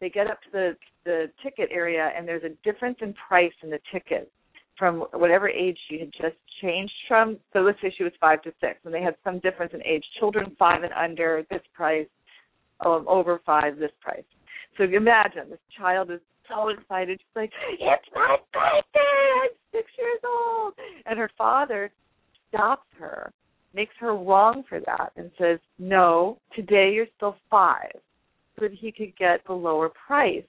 they 0.00 0.10
get 0.10 0.26
up 0.26 0.40
to 0.42 0.48
the 0.52 0.76
the 1.04 1.30
ticket 1.42 1.70
area, 1.72 2.10
and 2.16 2.26
there's 2.26 2.44
a 2.44 2.50
difference 2.62 2.98
in 3.00 3.14
price 3.28 3.52
in 3.62 3.70
the 3.70 3.80
ticket 3.92 4.30
from 4.78 5.00
whatever 5.12 5.48
age 5.48 5.78
she 5.88 5.98
had 5.98 6.10
just 6.12 6.36
changed 6.62 6.92
from. 7.06 7.38
So 7.52 7.60
let's 7.60 7.80
say 7.82 7.92
she 7.96 8.04
was 8.04 8.12
five 8.20 8.42
to 8.42 8.52
six, 8.60 8.80
and 8.84 8.94
they 8.94 9.02
had 9.02 9.16
some 9.24 9.38
difference 9.40 9.72
in 9.74 9.82
age. 9.84 10.04
Children 10.18 10.56
five 10.58 10.82
and 10.82 10.92
under, 10.92 11.44
this 11.50 11.62
price. 11.74 12.06
Um, 12.82 13.04
over 13.06 13.42
five, 13.44 13.78
this 13.78 13.90
price. 14.00 14.24
So 14.78 14.84
imagine 14.84 15.50
this 15.50 15.58
child 15.76 16.10
is 16.10 16.20
so 16.48 16.68
excited. 16.68 17.20
She's 17.20 17.36
like, 17.36 17.52
"It's 17.72 18.08
my 18.14 18.38
birthday! 18.54 19.42
I'm 19.42 19.50
six 19.70 19.90
years 19.98 20.20
old!" 20.24 20.72
And 21.04 21.18
her 21.18 21.30
father 21.36 21.92
stops 22.48 22.86
her, 22.98 23.32
makes 23.74 23.94
her 23.98 24.14
wrong 24.14 24.64
for 24.66 24.80
that, 24.80 25.12
and 25.16 25.30
says, 25.36 25.58
"No, 25.78 26.38
today 26.54 26.92
you're 26.94 27.06
still 27.16 27.36
five, 27.50 27.92
that 28.60 28.72
he 28.72 28.92
could 28.92 29.16
get 29.16 29.44
the 29.46 29.52
lower 29.52 29.88
price." 29.88 30.44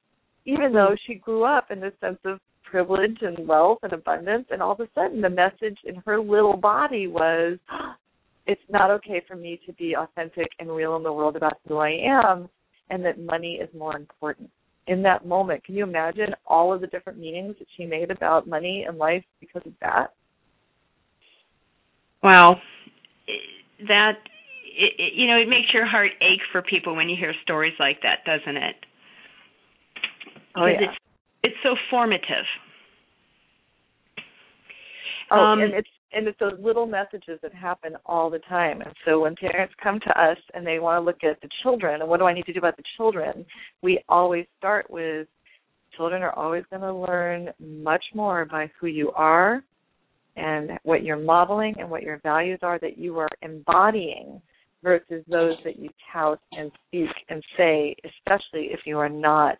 Even 0.45 0.69
hmm. 0.69 0.75
though 0.75 0.95
she 1.05 1.15
grew 1.15 1.43
up 1.43 1.71
in 1.71 1.79
this 1.79 1.93
sense 1.99 2.19
of 2.25 2.39
privilege 2.63 3.17
and 3.21 3.47
wealth 3.47 3.79
and 3.83 3.93
abundance, 3.93 4.47
and 4.49 4.61
all 4.61 4.71
of 4.71 4.79
a 4.79 4.87
sudden 4.95 5.21
the 5.21 5.29
message 5.29 5.77
in 5.83 5.95
her 6.05 6.19
little 6.19 6.55
body 6.57 7.07
was, 7.07 7.57
"It's 8.47 8.69
not 8.69 8.91
okay 8.91 9.21
for 9.27 9.35
me 9.35 9.59
to 9.65 9.73
be 9.73 9.95
authentic 9.95 10.47
and 10.59 10.69
real 10.69 10.95
in 10.95 11.03
the 11.03 11.13
world 11.13 11.35
about 11.35 11.59
who 11.67 11.77
I 11.77 11.91
am." 11.91 12.49
and 12.91 13.03
that 13.05 13.19
money 13.19 13.53
is 13.53 13.69
more 13.75 13.95
important. 13.95 14.51
In 14.87 15.01
that 15.03 15.25
moment, 15.25 15.63
can 15.63 15.75
you 15.75 15.83
imagine 15.83 16.35
all 16.45 16.73
of 16.73 16.81
the 16.81 16.87
different 16.87 17.17
meanings 17.17 17.55
that 17.57 17.67
she 17.77 17.85
made 17.85 18.11
about 18.11 18.47
money 18.47 18.85
and 18.87 18.97
life 18.97 19.23
because 19.39 19.61
of 19.65 19.73
that? 19.79 20.13
Wow. 22.21 22.57
That 23.87 24.17
it, 24.77 25.13
you 25.15 25.27
know, 25.27 25.37
it 25.37 25.49
makes 25.49 25.73
your 25.73 25.85
heart 25.85 26.11
ache 26.21 26.41
for 26.51 26.61
people 26.61 26.95
when 26.95 27.09
you 27.09 27.15
hear 27.17 27.33
stories 27.43 27.73
like 27.79 27.97
that, 28.03 28.25
doesn't 28.25 28.57
it? 28.57 28.75
Oh 30.55 30.65
yeah. 30.65 30.81
It's, 30.81 30.97
it's 31.43 31.55
so 31.63 31.75
formative. 31.89 32.45
Oh, 35.31 35.39
um, 35.39 35.61
and 35.61 35.73
it's 35.73 35.89
and 36.13 36.27
it's 36.27 36.39
those 36.39 36.59
little 36.59 36.85
messages 36.85 37.39
that 37.41 37.53
happen 37.53 37.93
all 38.05 38.29
the 38.29 38.39
time. 38.39 38.81
And 38.81 38.93
so 39.05 39.21
when 39.21 39.35
parents 39.35 39.73
come 39.81 39.99
to 40.01 40.21
us 40.21 40.37
and 40.53 40.67
they 40.67 40.79
want 40.79 41.01
to 41.01 41.05
look 41.05 41.23
at 41.23 41.39
the 41.41 41.49
children 41.63 42.01
and 42.01 42.09
what 42.09 42.19
do 42.19 42.25
I 42.25 42.33
need 42.33 42.45
to 42.45 42.53
do 42.53 42.59
about 42.59 42.75
the 42.75 42.83
children, 42.97 43.45
we 43.81 44.03
always 44.09 44.45
start 44.57 44.89
with 44.89 45.27
children 45.95 46.21
are 46.21 46.37
always 46.37 46.63
going 46.69 46.81
to 46.81 46.93
learn 46.93 47.49
much 47.59 48.03
more 48.13 48.45
by 48.45 48.69
who 48.79 48.87
you 48.87 49.11
are 49.11 49.63
and 50.35 50.71
what 50.83 51.03
you're 51.03 51.17
modeling 51.17 51.75
and 51.79 51.89
what 51.89 52.03
your 52.03 52.19
values 52.23 52.59
are 52.61 52.79
that 52.79 52.97
you 52.97 53.17
are 53.19 53.29
embodying 53.41 54.41
versus 54.83 55.23
those 55.29 55.55
that 55.63 55.77
you 55.79 55.89
tout 56.11 56.39
and 56.51 56.71
speak 56.87 57.09
and 57.29 57.43
say, 57.57 57.95
especially 58.05 58.69
if 58.71 58.81
you 58.85 58.97
are 58.97 59.09
not 59.09 59.57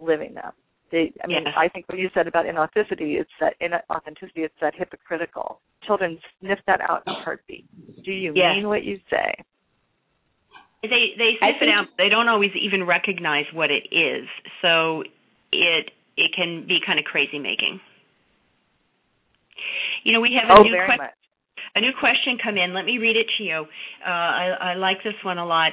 living 0.00 0.34
them. 0.34 0.52
They, 0.90 1.12
I 1.22 1.26
mean. 1.26 1.44
I 1.56 1.68
think 1.68 1.88
what 1.88 1.98
you 1.98 2.08
said 2.14 2.28
about 2.28 2.46
inauthenticity, 2.46 3.20
it's 3.20 3.30
that 3.40 3.54
inauthenticity, 3.60 4.44
it's 4.44 4.54
that 4.60 4.74
hypocritical. 4.76 5.60
Children 5.86 6.18
sniff 6.40 6.58
that 6.66 6.80
out 6.80 7.02
in 7.06 7.12
a 7.12 7.16
heartbeat. 7.16 7.66
Do 8.04 8.12
you 8.12 8.32
mean 8.32 8.68
what 8.68 8.84
you 8.84 8.98
say? 9.10 9.34
They 10.82 11.14
they 11.16 11.32
sniff 11.38 11.62
it 11.62 11.68
out. 11.68 11.86
They 11.98 12.08
don't 12.08 12.28
always 12.28 12.50
even 12.60 12.84
recognize 12.84 13.46
what 13.52 13.70
it 13.70 13.88
is. 13.90 14.28
So 14.62 15.02
it 15.52 15.90
it 16.16 16.30
can 16.36 16.66
be 16.66 16.78
kind 16.84 16.98
of 16.98 17.04
crazy 17.04 17.38
making. 17.38 17.80
You 20.04 20.12
know, 20.12 20.20
we 20.20 20.38
have 20.40 20.50
a 20.50 20.60
oh, 20.60 20.62
new 20.62 20.76
question. 20.84 21.08
A 21.76 21.80
new 21.80 21.92
question 21.98 22.38
come 22.42 22.56
in. 22.56 22.72
Let 22.72 22.84
me 22.84 22.98
read 22.98 23.16
it 23.16 23.26
to 23.38 23.42
you. 23.42 23.66
Uh, 24.06 24.08
I, 24.08 24.56
I 24.60 24.74
like 24.74 24.98
this 25.02 25.14
one 25.24 25.38
a 25.38 25.46
lot. 25.46 25.72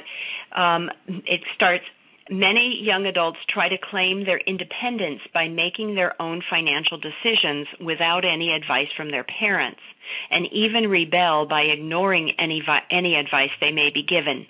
Um, 0.56 0.90
it 1.08 1.42
starts 1.56 1.84
Many 2.30 2.80
young 2.82 3.08
adults 3.08 3.40
try 3.50 3.68
to 3.68 3.76
claim 3.78 4.24
their 4.24 4.38
independence 4.38 5.20
by 5.34 5.50
making 5.50 5.96
their 5.96 6.20
own 6.22 6.42
financial 6.50 6.98
decisions 6.98 7.68
without 7.84 8.24
any 8.24 8.54
advice 8.54 8.88
from 8.96 9.12
their 9.12 9.26
parents, 9.26 9.82
and 10.30 10.48
even 10.54 10.90
rebel 10.90 11.46
by 11.46 11.64
ignoring 11.64 12.32
any, 12.40 12.64
any 12.90 13.16
advice 13.16 13.50
they 13.60 13.72
may 13.72 13.90
be 13.94 14.04
given. 14.08 14.46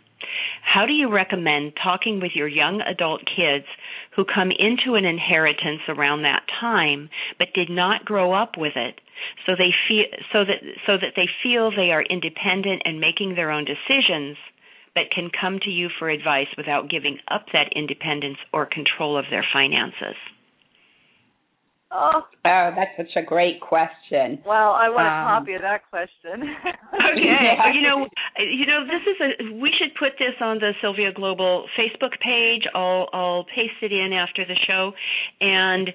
How 0.61 0.85
do 0.85 0.93
you 0.93 1.09
recommend 1.09 1.73
talking 1.81 2.19
with 2.19 2.31
your 2.35 2.47
young 2.47 2.81
adult 2.81 3.21
kids 3.25 3.65
who 4.15 4.25
come 4.25 4.51
into 4.51 4.95
an 4.95 5.05
inheritance 5.05 5.81
around 5.87 6.21
that 6.23 6.43
time 6.59 7.09
but 7.37 7.53
did 7.53 7.69
not 7.69 8.05
grow 8.05 8.33
up 8.33 8.57
with 8.57 8.75
it 8.75 8.99
so 9.45 9.53
they 9.57 9.73
feel 9.87 10.05
so 10.31 10.45
that 10.45 10.61
so 10.85 10.97
that 10.97 11.13
they 11.15 11.29
feel 11.43 11.71
they 11.71 11.91
are 11.91 12.03
independent 12.03 12.81
and 12.85 12.99
making 12.99 13.35
their 13.35 13.51
own 13.51 13.65
decisions 13.65 14.37
but 14.93 15.11
can 15.13 15.29
come 15.29 15.59
to 15.59 15.69
you 15.69 15.89
for 15.99 16.09
advice 16.09 16.47
without 16.57 16.89
giving 16.89 17.17
up 17.29 17.45
that 17.53 17.71
independence 17.75 18.37
or 18.51 18.65
control 18.65 19.17
of 19.17 19.25
their 19.29 19.45
finances? 19.53 20.15
Oh, 21.91 22.21
oh 22.23 22.71
that's 22.75 22.95
such 22.95 23.21
a 23.21 23.25
great 23.25 23.59
question. 23.59 24.39
Well, 24.45 24.71
I 24.71 24.87
want 24.87 25.07
um, 25.07 25.13
a 25.13 25.39
copy 25.39 25.53
of 25.53 25.61
that 25.61 25.83
question. 25.89 26.39
okay, 26.95 27.19
yeah. 27.19 27.73
you 27.73 27.81
know, 27.81 28.07
you 28.39 28.65
know, 28.65 28.87
this 28.87 29.03
is 29.03 29.17
a. 29.19 29.59
We 29.59 29.71
should 29.77 29.91
put 29.99 30.15
this 30.17 30.35
on 30.39 30.59
the 30.59 30.71
Sylvia 30.81 31.11
Global 31.11 31.67
Facebook 31.77 32.15
page. 32.23 32.63
I'll 32.73 33.09
I'll 33.11 33.43
paste 33.43 33.81
it 33.81 33.91
in 33.91 34.13
after 34.13 34.45
the 34.45 34.55
show, 34.67 34.93
and 35.41 35.89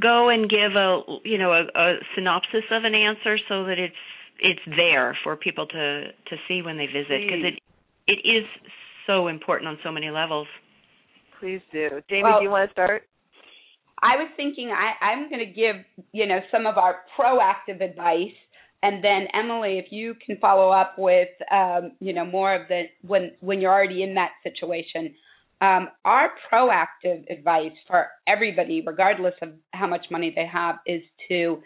go 0.00 0.28
and 0.28 0.48
give 0.48 0.76
a 0.76 1.02
you 1.24 1.38
know 1.38 1.52
a, 1.52 1.66
a 1.74 1.94
synopsis 2.14 2.64
of 2.70 2.84
an 2.84 2.94
answer 2.94 3.36
so 3.48 3.64
that 3.64 3.78
it's 3.78 4.02
it's 4.38 4.76
there 4.76 5.16
for 5.24 5.36
people 5.36 5.66
to 5.66 6.04
to 6.30 6.36
see 6.46 6.62
when 6.62 6.76
they 6.78 6.86
visit 6.86 7.26
because 7.26 7.42
it 7.42 7.58
it 8.06 8.26
is 8.26 8.46
so 9.06 9.26
important 9.26 9.68
on 9.68 9.78
so 9.82 9.90
many 9.90 10.10
levels. 10.10 10.46
Please 11.40 11.60
do. 11.72 11.88
Jamie, 12.08 12.22
well, 12.24 12.38
do 12.38 12.44
you 12.44 12.50
want 12.50 12.68
to 12.68 12.72
start? 12.72 13.02
I 14.02 14.16
was 14.16 14.30
thinking 14.36 14.70
I, 14.70 15.04
I'm 15.04 15.28
going 15.28 15.44
to 15.46 15.52
give, 15.52 15.76
you 16.12 16.26
know, 16.26 16.40
some 16.50 16.66
of 16.66 16.78
our 16.78 16.96
proactive 17.18 17.82
advice 17.82 18.34
and 18.82 19.04
then 19.04 19.26
Emily, 19.34 19.78
if 19.78 19.92
you 19.92 20.14
can 20.24 20.38
follow 20.38 20.70
up 20.70 20.94
with, 20.96 21.28
um, 21.52 21.92
you 22.00 22.12
know, 22.12 22.24
more 22.24 22.54
of 22.54 22.68
the 22.68 22.84
when 23.02 23.32
when 23.40 23.60
you're 23.60 23.72
already 23.72 24.02
in 24.02 24.14
that 24.14 24.30
situation. 24.42 25.14
Um, 25.60 25.88
our 26.06 26.30
proactive 26.50 27.30
advice 27.30 27.72
for 27.86 28.06
everybody, 28.26 28.82
regardless 28.86 29.34
of 29.42 29.50
how 29.72 29.86
much 29.86 30.06
money 30.10 30.32
they 30.34 30.46
have, 30.46 30.76
is 30.86 31.02
to 31.28 31.62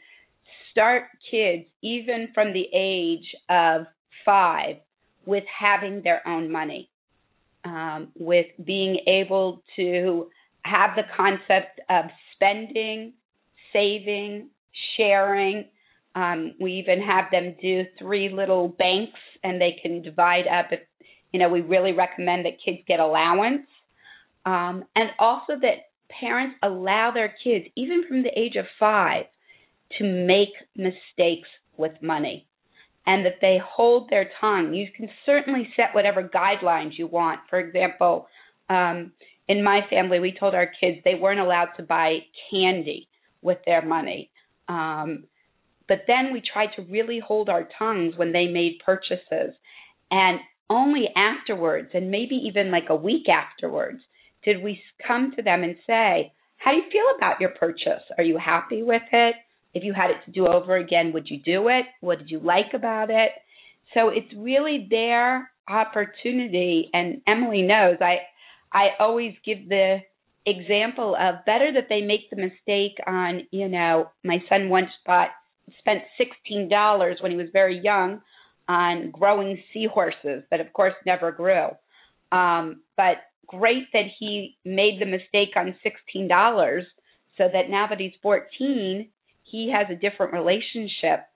start 0.73 1.05
kids 1.31 1.67
even 1.81 2.29
from 2.35 2.53
the 2.53 2.65
age 2.75 3.37
of 3.49 3.87
five 4.25 4.77
with 5.27 5.45
having 5.47 6.03
their 6.03 6.27
own 6.27 6.51
money, 6.51 6.91
um, 7.65 8.09
with 8.19 8.47
being 8.65 8.99
able 9.07 9.63
to 9.77 10.27
have 10.65 10.97
the 10.97 11.05
concept 11.17 11.81
of 11.89 12.07
spending, 12.35 13.13
saving, 13.73 14.49
sharing. 14.97 15.67
Um, 16.15 16.55
we 16.61 16.75
even 16.75 17.01
have 17.01 17.25
them 17.33 17.57
do 17.61 17.83
three 17.99 18.29
little 18.29 18.69
banks 18.69 19.19
and 19.43 19.61
they 19.61 19.77
can 19.83 20.03
divide 20.03 20.47
up 20.47 20.67
if 20.71 20.81
you 21.33 21.41
know 21.41 21.49
we 21.49 21.61
really 21.61 21.93
recommend 21.93 22.47
that 22.47 22.53
kids 22.65 22.79
get 22.87 23.01
allowance 23.01 23.67
um, 24.47 24.85
and 24.95 25.11
also 25.19 25.55
that 25.61 25.91
parents 26.21 26.57
allow 26.63 27.11
their 27.13 27.35
kids 27.43 27.67
even 27.77 28.05
from 28.09 28.23
the 28.23 28.31
age 28.39 28.57
of 28.57 28.67
five 28.79 29.25
to 29.99 30.05
make 30.05 30.51
mistakes 30.77 31.49
with 31.77 31.93
money 32.03 32.47
and 33.07 33.25
that 33.27 33.37
they 33.41 33.59
hold 33.63 34.09
their 34.09 34.31
tongue. 34.41 34.73
You 34.73 34.87
can 34.97 35.09
certainly 35.27 35.69
set 35.77 35.95
whatever 35.95 36.29
guidelines 36.29 36.93
you 36.97 37.07
want. 37.07 37.41
For 37.51 37.59
example, 37.59 38.27
um, 38.71 39.13
in 39.49 39.63
my 39.63 39.81
family, 39.91 40.21
we 40.21 40.35
told 40.39 40.55
our 40.55 40.71
kids 40.81 40.99
they 41.05 41.15
weren't 41.15 41.41
allowed 41.41 41.71
to 41.77 41.83
buy 41.83 42.19
candy 42.51 43.09
with 43.43 43.59
their 43.67 43.85
money. 43.85 44.31
Um, 44.69 45.25
but 45.87 46.05
then 46.07 46.33
we 46.33 46.41
tried 46.41 46.71
to 46.77 46.83
really 46.83 47.21
hold 47.21 47.49
our 47.49 47.69
tongues 47.79 48.15
when 48.17 48.33
they 48.33 48.47
made 48.47 48.79
purchases. 48.85 49.55
And 50.11 50.41
only 50.71 51.09
afterwards, 51.15 51.91
and 51.93 52.11
maybe 52.11 52.37
even 52.37 52.71
like 52.71 52.89
a 52.89 52.97
week 52.97 53.29
afterwards, 53.29 54.01
did 54.45 54.63
we 54.63 54.81
come 55.07 55.33
to 55.37 55.43
them 55.43 55.63
and 55.63 55.77
say, 55.87 56.33
How 56.57 56.71
do 56.71 56.79
you 56.79 56.85
feel 56.91 57.17
about 57.17 57.41
your 57.41 57.51
purchase? 57.51 58.03
Are 58.17 58.25
you 58.25 58.39
happy 58.39 58.83
with 58.83 59.03
it? 59.13 59.35
If 59.75 59.83
you 59.85 59.93
had 59.93 60.11
it 60.11 60.25
to 60.25 60.31
do 60.31 60.47
over 60.47 60.77
again, 60.77 61.13
would 61.13 61.29
you 61.29 61.39
do 61.45 61.69
it? 61.69 61.85
What 62.01 62.19
did 62.19 62.31
you 62.31 62.39
like 62.39 62.73
about 62.75 63.11
it? 63.11 63.31
So 63.93 64.09
it's 64.09 64.33
really 64.37 64.87
their 64.89 65.51
opportunity. 65.69 66.91
And 66.93 67.21
Emily 67.27 67.63
knows 67.63 67.97
I 68.01 68.19
I 68.75 68.89
always 68.99 69.35
give 69.47 69.69
the 69.69 69.99
example 70.45 71.17
of 71.19 71.45
better 71.47 71.73
that 71.73 71.87
they 71.89 72.03
make 72.03 72.29
the 72.29 72.37
mistake 72.37 72.99
on, 73.07 73.47
you 73.51 73.69
know, 73.69 74.11
my 74.25 74.39
son 74.49 74.69
once 74.69 74.91
bought 75.07 75.29
spent 75.79 76.03
sixteen 76.19 76.69
dollars 76.69 77.19
when 77.21 77.31
he 77.31 77.39
was 77.39 77.49
very 77.53 77.79
young 77.79 78.21
on 78.69 79.11
growing 79.11 79.59
seahorses 79.73 80.43
that 80.51 80.61
of 80.61 80.73
course 80.73 80.95
never 81.07 81.33
grew. 81.33 81.69
Um, 82.33 82.83
but 82.97 83.19
great 83.47 83.85
that 83.93 84.07
he 84.19 84.57
made 84.65 85.01
the 85.01 85.07
mistake 85.07 85.57
on 85.57 85.77
sixteen 85.83 86.29
dollars 86.29 86.85
so 87.39 87.45
that 87.53 87.71
now 87.71 87.87
that 87.89 88.01
he's 88.01 88.13
fourteen, 88.23 89.09
he 89.45 89.73
has 89.73 89.87
a 89.91 89.99
different 89.99 90.33
relationship 90.33 91.27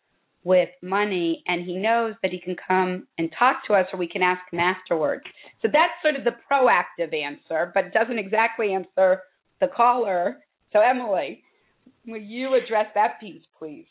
with 0.49 0.71
money 0.83 1.43
and 1.47 1.67
he 1.67 1.77
knows 1.77 2.15
that 2.23 2.31
he 2.31 2.41
can 2.41 2.57
come 2.67 3.07
and 3.19 3.31
talk 3.39 3.57
to 3.67 3.75
us 3.75 3.85
or 3.93 3.99
we 3.99 4.09
can 4.09 4.23
ask 4.23 4.41
him 4.51 4.59
afterwards. 4.59 5.23
So 5.61 5.69
that's 5.71 5.93
sort 6.01 6.17
of 6.17 6.25
the 6.25 6.37
proactive 6.51 7.15
answer, 7.15 7.71
but 7.75 7.93
doesn't 7.93 8.19
exactly 8.19 8.73
answer 8.73 9.21
the 9.61 9.67
caller. 9.77 10.39
So 10.73 10.81
Emily, 10.81 11.43
will 12.07 12.23
you 12.23 12.55
address 12.55 12.87
that 12.95 13.21
piece, 13.21 13.43
please? 13.59 13.85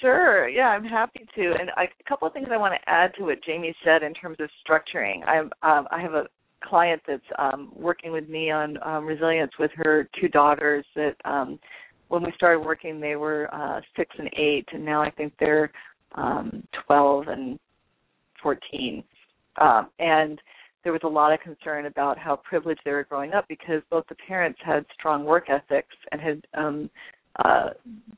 Sure. 0.00 0.48
Yeah, 0.48 0.68
I'm 0.68 0.84
happy 0.84 1.26
to. 1.34 1.54
And 1.60 1.68
a 1.68 2.08
couple 2.08 2.26
of 2.26 2.32
things 2.32 2.48
I 2.50 2.56
want 2.56 2.72
to 2.72 2.90
add 2.90 3.12
to 3.18 3.24
what 3.24 3.44
Jamie 3.44 3.74
said 3.84 4.02
in 4.02 4.14
terms 4.14 4.38
of 4.40 4.48
structuring. 4.66 5.22
I'm, 5.26 5.50
um, 5.62 5.86
I 5.90 6.00
have 6.00 6.14
a 6.14 6.24
client 6.64 7.02
that's 7.06 7.22
um, 7.38 7.72
working 7.76 8.10
with 8.10 8.26
me 8.26 8.50
on 8.50 8.78
um, 8.82 9.04
resilience 9.04 9.52
with 9.58 9.70
her 9.76 10.08
two 10.18 10.28
daughters 10.28 10.86
that 10.96 11.14
um, 11.26 11.58
when 12.10 12.24
we 12.24 12.32
started 12.34 12.60
working 12.60 13.00
they 13.00 13.16
were 13.16 13.48
uh, 13.54 13.80
six 13.96 14.10
and 14.18 14.28
eight 14.36 14.66
and 14.72 14.84
now 14.84 15.00
I 15.00 15.10
think 15.10 15.32
they're 15.40 15.70
um, 16.14 16.66
12 16.86 17.28
and 17.28 17.58
14. 18.42 19.02
Um, 19.60 19.88
and 19.98 20.40
there 20.82 20.92
was 20.92 21.02
a 21.04 21.08
lot 21.08 21.32
of 21.32 21.40
concern 21.40 21.86
about 21.86 22.18
how 22.18 22.36
privileged 22.36 22.80
they 22.84 22.92
were 22.92 23.04
growing 23.04 23.32
up 23.32 23.46
because 23.48 23.82
both 23.90 24.04
the 24.08 24.14
parents 24.14 24.58
had 24.64 24.84
strong 24.98 25.24
work 25.24 25.50
ethics 25.50 25.94
and 26.12 26.20
had 26.20 26.46
um, 26.54 26.90
uh, 27.44 27.70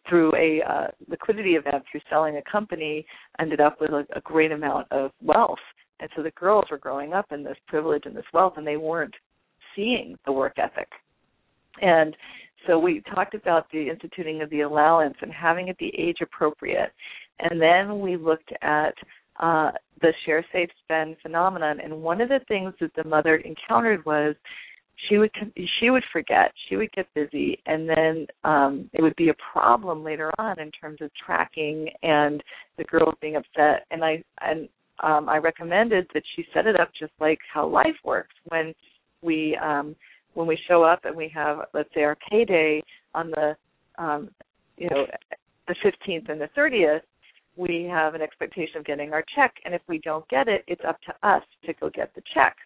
through 0.08 0.34
a 0.36 0.62
uh, 0.68 0.86
liquidity 1.08 1.50
event 1.50 1.84
through 1.90 2.00
selling 2.08 2.36
a 2.36 2.50
company 2.50 3.04
ended 3.40 3.60
up 3.60 3.80
with 3.80 3.90
a, 3.90 4.06
a 4.16 4.20
great 4.22 4.52
amount 4.52 4.86
of 4.90 5.10
wealth. 5.20 5.58
And 6.00 6.08
so 6.16 6.22
the 6.22 6.30
girls 6.32 6.64
were 6.70 6.78
growing 6.78 7.12
up 7.12 7.26
in 7.30 7.44
this 7.44 7.56
privilege 7.66 8.02
and 8.06 8.16
this 8.16 8.24
wealth 8.32 8.54
and 8.56 8.66
they 8.66 8.76
weren't 8.76 9.14
seeing 9.76 10.16
the 10.24 10.32
work 10.32 10.54
ethic. 10.58 10.88
And 11.80 12.16
so 12.66 12.78
we 12.78 13.02
talked 13.14 13.34
about 13.34 13.70
the 13.72 13.88
instituting 13.88 14.42
of 14.42 14.50
the 14.50 14.60
allowance 14.60 15.16
and 15.20 15.32
having 15.32 15.68
it 15.68 15.78
be 15.78 15.92
age 15.98 16.18
appropriate 16.22 16.92
and 17.40 17.60
then 17.60 18.00
we 18.00 18.16
looked 18.16 18.52
at 18.62 18.94
uh, 19.40 19.70
the 20.00 20.12
share 20.24 20.44
safe 20.52 20.68
spend 20.84 21.16
phenomenon. 21.22 21.80
And 21.80 22.02
one 22.02 22.20
of 22.20 22.28
the 22.28 22.40
things 22.48 22.74
that 22.80 22.92
the 22.94 23.04
mother 23.04 23.36
encountered 23.36 24.04
was 24.04 24.34
she 25.08 25.18
would 25.18 25.30
she 25.80 25.90
would 25.90 26.04
forget, 26.12 26.52
she 26.68 26.76
would 26.76 26.92
get 26.92 27.06
busy, 27.14 27.58
and 27.66 27.88
then 27.88 28.26
um, 28.44 28.90
it 28.92 29.02
would 29.02 29.16
be 29.16 29.30
a 29.30 29.34
problem 29.52 30.04
later 30.04 30.30
on 30.38 30.60
in 30.60 30.70
terms 30.70 30.98
of 31.00 31.10
tracking 31.24 31.88
and 32.02 32.42
the 32.78 32.84
girls 32.84 33.14
being 33.20 33.36
upset. 33.36 33.86
And 33.90 34.04
I 34.04 34.22
and 34.40 34.68
um, 35.02 35.28
I 35.28 35.38
recommended 35.38 36.06
that 36.14 36.22
she 36.36 36.44
set 36.54 36.66
it 36.66 36.78
up 36.78 36.90
just 36.98 37.12
like 37.20 37.38
how 37.52 37.66
life 37.66 37.96
works 38.04 38.34
when 38.48 38.74
we 39.22 39.58
um, 39.62 39.96
when 40.34 40.46
we 40.46 40.58
show 40.68 40.82
up 40.82 41.04
and 41.04 41.16
we 41.16 41.30
have 41.34 41.58
let's 41.74 41.92
say 41.94 42.02
our 42.02 42.16
payday 42.30 42.82
on 43.14 43.30
the 43.30 43.56
um, 43.98 44.28
you 44.76 44.88
know 44.90 45.06
the 45.68 45.74
15th 45.84 46.30
and 46.30 46.40
the 46.40 46.48
30th 46.56 47.00
we 47.56 47.84
have 47.90 48.14
an 48.14 48.22
expectation 48.22 48.78
of 48.78 48.84
getting 48.84 49.12
our 49.12 49.24
check 49.34 49.54
and 49.64 49.74
if 49.74 49.82
we 49.88 49.98
don't 49.98 50.26
get 50.28 50.48
it 50.48 50.64
it's 50.66 50.82
up 50.86 50.98
to 51.02 51.28
us 51.28 51.42
to 51.64 51.72
go 51.74 51.90
get 51.90 52.14
the 52.14 52.22
check. 52.34 52.56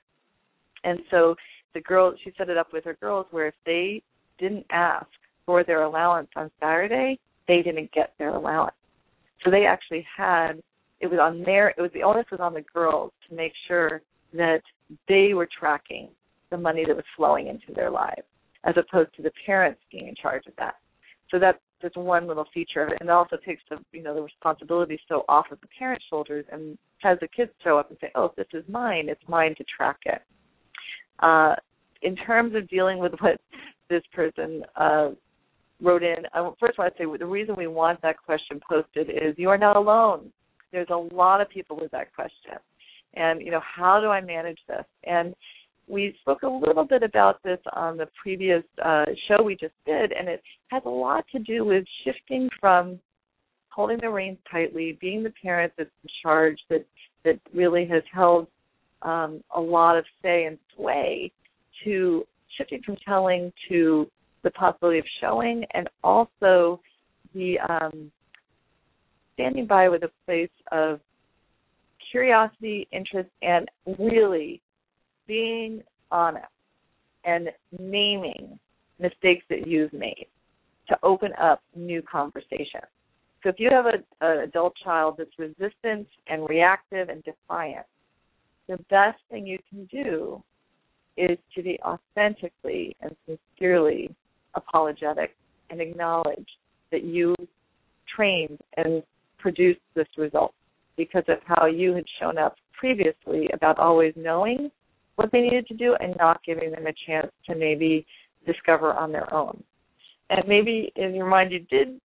And 0.84 1.00
so 1.10 1.34
the 1.74 1.80
girl 1.80 2.14
she 2.22 2.32
set 2.38 2.48
it 2.48 2.56
up 2.56 2.72
with 2.72 2.84
her 2.84 2.94
girls 2.94 3.26
where 3.30 3.48
if 3.48 3.54
they 3.64 4.02
didn't 4.38 4.66
ask 4.70 5.06
for 5.44 5.64
their 5.64 5.82
allowance 5.82 6.28
on 6.36 6.50
saturday 6.60 7.18
they 7.48 7.62
didn't 7.62 7.92
get 7.92 8.14
their 8.18 8.30
allowance. 8.30 8.74
So 9.44 9.50
they 9.50 9.64
actually 9.66 10.06
had 10.16 10.62
it 11.00 11.08
was 11.08 11.18
on 11.20 11.42
their 11.42 11.68
it 11.70 11.80
was 11.80 11.90
the 11.94 12.02
onus 12.02 12.26
was 12.30 12.40
on 12.40 12.54
the 12.54 12.64
girls 12.72 13.12
to 13.28 13.34
make 13.34 13.52
sure 13.66 14.02
that 14.32 14.62
they 15.08 15.34
were 15.34 15.48
tracking 15.58 16.08
the 16.50 16.56
money 16.56 16.84
that 16.86 16.94
was 16.94 17.04
flowing 17.16 17.48
into 17.48 17.72
their 17.74 17.90
lives 17.90 18.22
as 18.64 18.74
opposed 18.76 19.14
to 19.16 19.22
the 19.22 19.30
parents 19.44 19.80
being 19.90 20.08
in 20.08 20.14
charge 20.14 20.46
of 20.46 20.52
that. 20.58 20.74
So 21.30 21.38
that 21.38 21.60
just 21.82 21.96
one 21.96 22.26
little 22.26 22.46
feature 22.54 22.82
of 22.82 22.90
it, 22.90 22.98
and 23.00 23.08
it 23.08 23.12
also 23.12 23.36
takes 23.44 23.62
the 23.70 23.78
you 23.92 24.02
know 24.02 24.14
the 24.14 24.22
responsibility 24.22 24.98
so 25.08 25.24
off 25.28 25.46
of 25.50 25.60
the 25.60 25.68
parents' 25.78 26.04
shoulders, 26.08 26.44
and 26.50 26.78
has 26.98 27.18
the 27.20 27.28
kids 27.28 27.50
show 27.62 27.78
up 27.78 27.90
and 27.90 27.98
say, 28.00 28.10
"Oh, 28.14 28.32
this 28.36 28.46
is 28.52 28.64
mine. 28.68 29.08
It's 29.08 29.22
mine 29.28 29.54
to 29.56 29.64
track 29.64 29.98
it." 30.06 30.22
Uh, 31.20 31.54
in 32.02 32.16
terms 32.16 32.54
of 32.54 32.68
dealing 32.68 32.98
with 32.98 33.12
what 33.20 33.40
this 33.88 34.02
person 34.12 34.62
uh, 34.76 35.10
wrote 35.80 36.02
in, 36.02 36.26
I 36.32 36.50
first 36.58 36.78
want 36.78 36.96
to 36.96 37.02
say 37.02 37.18
the 37.18 37.26
reason 37.26 37.54
we 37.56 37.66
want 37.66 38.00
that 38.02 38.16
question 38.24 38.60
posted 38.68 39.10
is 39.10 39.34
you 39.36 39.50
are 39.50 39.58
not 39.58 39.76
alone. 39.76 40.32
There's 40.72 40.88
a 40.90 41.14
lot 41.14 41.40
of 41.40 41.48
people 41.48 41.78
with 41.80 41.90
that 41.92 42.14
question, 42.14 42.58
and 43.14 43.40
you 43.42 43.50
know 43.50 43.62
how 43.62 44.00
do 44.00 44.08
I 44.08 44.20
manage 44.20 44.58
this? 44.68 44.84
And 45.04 45.34
we 45.88 46.16
spoke 46.20 46.42
a 46.42 46.48
little 46.48 46.84
bit 46.84 47.02
about 47.02 47.42
this 47.42 47.58
on 47.72 47.96
the 47.96 48.08
previous 48.20 48.62
uh, 48.84 49.04
show 49.28 49.42
we 49.42 49.54
just 49.54 49.74
did, 49.86 50.12
and 50.12 50.28
it 50.28 50.42
has 50.68 50.82
a 50.84 50.90
lot 50.90 51.24
to 51.32 51.38
do 51.38 51.64
with 51.64 51.84
shifting 52.04 52.48
from 52.60 52.98
holding 53.68 53.98
the 54.00 54.08
reins 54.08 54.38
tightly, 54.50 54.98
being 55.00 55.22
the 55.22 55.32
parent 55.42 55.72
that's 55.76 55.90
in 56.02 56.10
charge, 56.22 56.58
that 56.70 56.84
that 57.24 57.38
really 57.52 57.86
has 57.86 58.02
held 58.12 58.46
um, 59.02 59.42
a 59.54 59.60
lot 59.60 59.96
of 59.96 60.04
say 60.22 60.44
and 60.44 60.58
sway, 60.74 61.30
to 61.84 62.24
shifting 62.56 62.80
from 62.84 62.96
telling 63.06 63.52
to 63.68 64.10
the 64.42 64.50
possibility 64.52 64.98
of 64.98 65.04
showing, 65.20 65.64
and 65.74 65.88
also 66.02 66.80
the 67.34 67.58
um, 67.68 68.10
standing 69.34 69.66
by 69.66 69.88
with 69.88 70.02
a 70.02 70.10
place 70.24 70.50
of 70.72 71.00
curiosity, 72.10 72.88
interest, 72.92 73.28
and 73.42 73.68
really 73.98 74.60
being 75.26 75.82
honest 76.10 76.46
and 77.24 77.50
naming 77.78 78.58
mistakes 78.98 79.44
that 79.50 79.66
you've 79.66 79.92
made 79.92 80.26
to 80.88 80.96
open 81.02 81.32
up 81.40 81.62
new 81.74 82.00
conversations. 82.02 82.86
So 83.42 83.50
if 83.50 83.56
you 83.58 83.70
have 83.70 83.86
an 83.86 84.04
adult 84.20 84.74
child 84.82 85.16
that's 85.18 85.30
resistant 85.38 86.06
and 86.28 86.48
reactive 86.48 87.08
and 87.08 87.22
defiant, 87.24 87.86
the 88.68 88.78
best 88.90 89.18
thing 89.30 89.46
you 89.46 89.58
can 89.68 89.84
do 89.86 90.42
is 91.16 91.38
to 91.54 91.62
be 91.62 91.78
authentically 91.84 92.96
and 93.00 93.14
sincerely 93.26 94.14
apologetic 94.54 95.36
and 95.70 95.80
acknowledge 95.80 96.48
that 96.90 97.04
you 97.04 97.34
trained 98.14 98.58
and 98.76 99.02
produced 99.38 99.80
this 99.94 100.08
result 100.16 100.54
because 100.96 101.24
of 101.28 101.38
how 101.44 101.66
you 101.66 101.94
had 101.94 102.04
shown 102.20 102.38
up 102.38 102.56
previously 102.78 103.48
about 103.52 103.78
always 103.78 104.12
knowing 104.16 104.70
what 105.16 105.30
they 105.32 105.40
needed 105.40 105.66
to 105.66 105.74
do 105.74 105.96
and 106.00 106.14
not 106.18 106.42
giving 106.44 106.70
them 106.70 106.86
a 106.86 106.94
chance 107.06 107.30
to 107.46 107.54
maybe 107.54 108.06
discover 108.46 108.92
on 108.92 109.12
their 109.12 109.32
own. 109.34 109.62
And 110.30 110.46
maybe 110.46 110.92
in 110.96 111.14
your 111.14 111.28
mind 111.28 111.52
you 111.52 111.60
did 111.60 112.00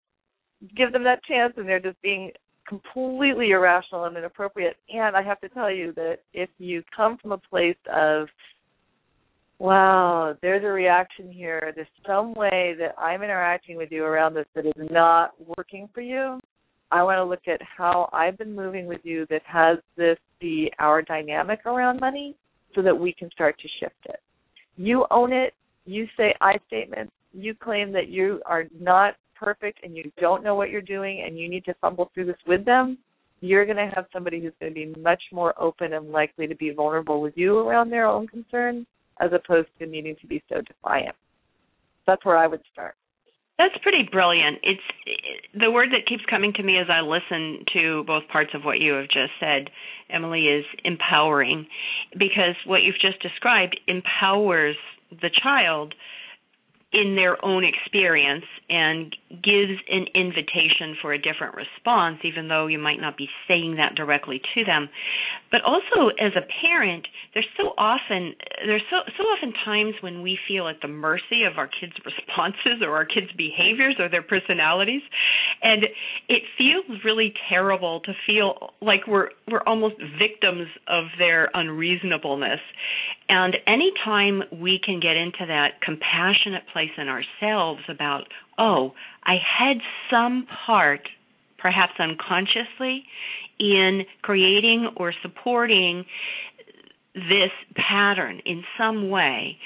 give 0.75 0.91
them 0.91 1.03
that 1.03 1.23
chance 1.23 1.53
and 1.57 1.67
they're 1.67 1.79
just 1.79 2.01
being 2.01 2.31
completely 2.67 3.51
irrational 3.51 4.05
and 4.05 4.17
inappropriate. 4.17 4.77
And 4.93 5.15
I 5.15 5.21
have 5.23 5.39
to 5.41 5.49
tell 5.49 5.71
you 5.71 5.93
that 5.95 6.19
if 6.33 6.49
you 6.57 6.83
come 6.95 7.17
from 7.17 7.31
a 7.31 7.37
place 7.37 7.77
of 7.93 8.27
wow, 9.59 10.35
there's 10.41 10.63
a 10.63 10.67
reaction 10.67 11.31
here. 11.31 11.71
There's 11.75 11.87
some 12.07 12.33
way 12.33 12.75
that 12.79 12.95
I'm 12.97 13.21
interacting 13.21 13.77
with 13.77 13.91
you 13.91 14.03
around 14.03 14.33
this 14.33 14.47
that 14.55 14.65
is 14.65 14.89
not 14.89 15.33
working 15.55 15.87
for 15.93 16.01
you. 16.01 16.39
I 16.91 17.03
want 17.03 17.17
to 17.17 17.23
look 17.23 17.47
at 17.47 17.61
how 17.61 18.09
I've 18.11 18.37
been 18.37 18.55
moving 18.55 18.87
with 18.87 19.01
you 19.03 19.25
that 19.29 19.43
has 19.45 19.77
this 19.95 20.17
be 20.39 20.71
our 20.79 21.01
dynamic 21.01 21.65
around 21.65 21.99
money 21.99 22.35
so 22.75 22.81
that 22.81 22.97
we 22.97 23.13
can 23.13 23.29
start 23.31 23.59
to 23.59 23.67
shift 23.79 23.95
it. 24.05 24.19
You 24.77 25.05
own 25.11 25.33
it, 25.33 25.53
you 25.85 26.07
say 26.17 26.33
I 26.41 26.53
statements, 26.67 27.11
you 27.33 27.53
claim 27.55 27.91
that 27.93 28.07
you 28.07 28.41
are 28.45 28.65
not 28.79 29.15
perfect 29.35 29.79
and 29.83 29.95
you 29.95 30.11
don't 30.19 30.43
know 30.43 30.55
what 30.55 30.69
you're 30.69 30.81
doing 30.81 31.23
and 31.25 31.37
you 31.37 31.49
need 31.49 31.65
to 31.65 31.73
fumble 31.81 32.11
through 32.13 32.25
this 32.25 32.35
with 32.47 32.63
them, 32.65 32.97
you're 33.41 33.65
going 33.65 33.77
to 33.77 33.91
have 33.95 34.05
somebody 34.13 34.39
who's 34.39 34.53
going 34.59 34.71
to 34.71 34.93
be 34.93 35.01
much 35.01 35.21
more 35.31 35.59
open 35.59 35.93
and 35.93 36.11
likely 36.11 36.45
to 36.47 36.55
be 36.55 36.71
vulnerable 36.71 37.21
with 37.21 37.33
you 37.35 37.57
around 37.57 37.89
their 37.89 38.05
own 38.05 38.27
concerns 38.27 38.85
as 39.19 39.31
opposed 39.33 39.67
to 39.79 39.85
needing 39.85 40.15
to 40.21 40.27
be 40.27 40.43
so 40.47 40.61
defiant. 40.61 41.15
That's 42.05 42.23
where 42.23 42.37
I 42.37 42.47
would 42.47 42.61
start. 42.71 42.95
That's 43.61 43.77
pretty 43.83 44.09
brilliant. 44.11 44.57
It's 44.63 44.81
the 45.53 45.69
word 45.69 45.89
that 45.91 46.07
keeps 46.07 46.25
coming 46.27 46.51
to 46.53 46.63
me 46.63 46.79
as 46.79 46.87
I 46.89 47.01
listen 47.01 47.63
to 47.73 48.03
both 48.07 48.27
parts 48.27 48.55
of 48.55 48.63
what 48.63 48.79
you 48.79 48.93
have 48.93 49.05
just 49.05 49.33
said, 49.39 49.69
Emily, 50.09 50.47
is 50.47 50.65
empowering, 50.83 51.67
because 52.17 52.55
what 52.65 52.81
you've 52.81 52.99
just 52.99 53.21
described 53.21 53.79
empowers 53.87 54.77
the 55.11 55.29
child 55.43 55.93
in 56.93 57.15
their 57.15 57.43
own 57.43 57.63
experience 57.63 58.43
and 58.69 59.15
gives 59.29 59.79
an 59.89 60.07
invitation 60.13 60.97
for 61.01 61.13
a 61.13 61.17
different 61.17 61.55
response, 61.55 62.17
even 62.23 62.49
though 62.49 62.67
you 62.67 62.77
might 62.77 62.99
not 62.99 63.15
be 63.15 63.29
saying 63.47 63.75
that 63.77 63.95
directly 63.95 64.41
to 64.53 64.65
them. 64.65 64.89
But 65.51 65.61
also, 65.63 66.09
as 66.19 66.33
a 66.35 66.43
parent, 66.61 67.07
there's 67.33 67.47
so 67.57 67.73
often 67.77 68.35
there's 68.65 68.83
so 68.89 68.97
so 69.17 69.23
often 69.23 69.53
times 69.63 69.95
when 70.01 70.21
we 70.21 70.37
feel 70.47 70.67
at 70.67 70.81
the 70.81 70.89
mercy 70.89 71.43
of 71.49 71.57
our 71.57 71.67
kids' 71.67 71.93
responses 72.05 72.81
or 72.81 72.95
our 72.95 73.05
kids' 73.05 73.31
behaviors 73.37 73.95
or 73.97 74.09
their 74.09 74.21
personalities, 74.21 75.01
and 75.61 75.83
it 76.27 76.43
feels 76.57 76.99
really 77.05 77.33
terrible 77.49 78.01
to 78.01 78.11
feel 78.27 78.73
like 78.81 79.07
we're 79.07 79.29
we're 79.49 79.63
almost 79.63 79.95
victims 80.19 80.67
of 80.87 81.05
their 81.17 81.49
unreasonableness. 81.53 82.59
And 83.33 83.55
anytime 83.65 84.43
we 84.61 84.77
can 84.83 84.99
get 84.99 85.15
into 85.15 85.45
that 85.47 85.79
compassionate 85.81 86.63
place 86.73 86.91
in 86.97 87.07
ourselves 87.07 87.79
about, 87.87 88.23
oh, 88.59 88.91
I 89.23 89.35
had 89.35 89.77
some 90.11 90.45
part, 90.65 91.07
perhaps 91.57 91.93
unconsciously, 91.97 93.05
in 93.57 94.01
creating 94.21 94.89
or 94.97 95.13
supporting 95.21 96.03
this 97.15 97.51
pattern 97.73 98.41
in 98.45 98.65
some 98.77 99.09
way. 99.09 99.57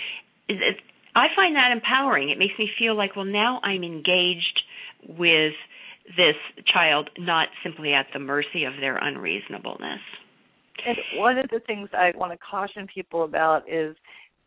I 0.48 1.28
find 1.36 1.56
that 1.56 1.72
empowering. 1.72 2.30
It 2.30 2.38
makes 2.38 2.54
me 2.60 2.70
feel 2.78 2.96
like, 2.96 3.16
well, 3.16 3.26
now 3.26 3.62
I'm 3.64 3.84
engaged 3.84 4.62
with 5.08 5.54
this 6.16 6.36
child, 6.72 7.10
not 7.18 7.48
simply 7.64 7.94
at 7.96 8.06
the 8.14 8.20
mercy 8.20 8.66
of 8.66 8.74
their 8.80 8.98
unreasonableness. 8.98 10.02
And 10.86 10.98
one 11.16 11.38
of 11.38 11.50
the 11.50 11.62
things 11.62 11.90
I 11.94 12.12
want 12.16 12.32
to 12.32 12.38
caution 12.38 12.88
people 12.94 13.24
about 13.24 13.70
is 13.70 13.96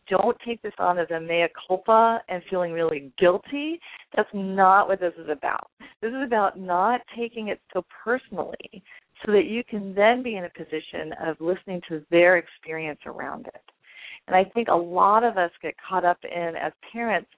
don't 0.09 0.37
take 0.47 0.63
this 0.63 0.73
on 0.79 0.99
as 0.99 1.11
a 1.11 1.21
mea 1.21 1.47
culpa 1.67 2.21
and 2.29 2.43
feeling 2.49 2.73
really 2.73 3.13
guilty. 3.19 3.79
That's 4.17 4.29
not 4.33 4.89
what 4.89 5.01
this 5.01 5.13
is 5.19 5.29
about. 5.29 5.71
This 6.01 6.11
is 6.11 6.23
about 6.25 6.59
not 6.59 7.01
taking 7.17 7.49
it 7.49 7.61
so 7.73 7.85
personally 8.05 8.83
so 9.25 9.33
that 9.33 9.47
you 9.47 9.63
can 9.65 9.95
then 9.95 10.23
be 10.23 10.37
in 10.37 10.45
a 10.45 10.51
position 10.51 11.13
of 11.25 11.37
listening 11.41 11.81
to 11.89 12.03
their 12.11 12.39
experience 12.39 13.01
around 13.07 13.47
it. 13.49 13.63
And 14.27 14.37
I 14.37 14.45
think 14.45 14.69
a 14.69 14.77
lot 14.77 15.25
of 15.25 15.37
us 15.37 15.51
get 15.63 15.75
caught 15.89 16.05
up 16.05 16.19
in, 16.23 16.55
as 16.61 16.73
parents, 16.93 17.29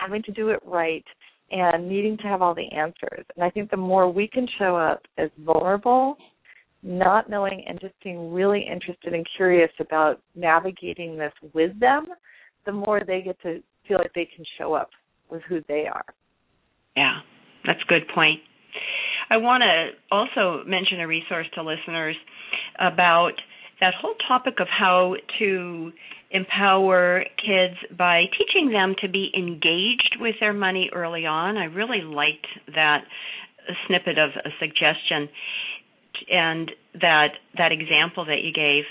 having 0.00 0.22
to 0.24 0.32
do 0.32 0.48
it 0.50 0.60
right 0.64 1.04
and 1.50 1.88
needing 1.88 2.16
to 2.18 2.24
have 2.24 2.42
all 2.42 2.54
the 2.54 2.70
answers. 2.72 3.24
And 3.34 3.44
I 3.44 3.50
think 3.50 3.70
the 3.70 3.76
more 3.76 4.10
we 4.10 4.26
can 4.26 4.48
show 4.58 4.76
up 4.76 5.02
as 5.18 5.30
vulnerable 5.44 6.16
not 6.86 7.28
knowing 7.28 7.64
and 7.68 7.80
just 7.80 7.94
being 8.02 8.32
really 8.32 8.64
interested 8.64 9.12
and 9.12 9.26
curious 9.36 9.70
about 9.80 10.20
navigating 10.34 11.18
this 11.18 11.32
with 11.52 11.78
them, 11.80 12.06
the 12.64 12.72
more 12.72 13.00
they 13.06 13.22
get 13.22 13.40
to 13.42 13.60
feel 13.86 13.98
like 13.98 14.12
they 14.14 14.28
can 14.34 14.44
show 14.56 14.72
up 14.72 14.90
with 15.30 15.42
who 15.48 15.60
they 15.68 15.86
are. 15.92 16.04
Yeah, 16.96 17.18
that's 17.66 17.80
a 17.82 17.88
good 17.88 18.06
point. 18.14 18.40
I 19.28 19.36
want 19.38 19.62
to 19.62 20.14
also 20.14 20.62
mention 20.66 21.00
a 21.00 21.06
resource 21.06 21.46
to 21.54 21.62
listeners 21.62 22.16
about 22.78 23.32
that 23.80 23.94
whole 24.00 24.14
topic 24.28 24.54
of 24.60 24.68
how 24.68 25.16
to 25.38 25.92
empower 26.30 27.24
kids 27.44 27.74
by 27.96 28.24
teaching 28.38 28.70
them 28.70 28.94
to 29.00 29.08
be 29.08 29.30
engaged 29.36 30.16
with 30.20 30.36
their 30.40 30.52
money 30.52 30.90
early 30.94 31.26
on. 31.26 31.56
I 31.56 31.64
really 31.64 32.02
liked 32.02 32.46
that 32.74 33.04
snippet 33.86 34.18
of 34.18 34.30
a 34.44 34.50
suggestion 34.60 35.28
and 36.30 36.70
that 37.00 37.28
that 37.56 37.72
example 37.72 38.24
that 38.26 38.42
you 38.42 38.52
gave, 38.52 38.84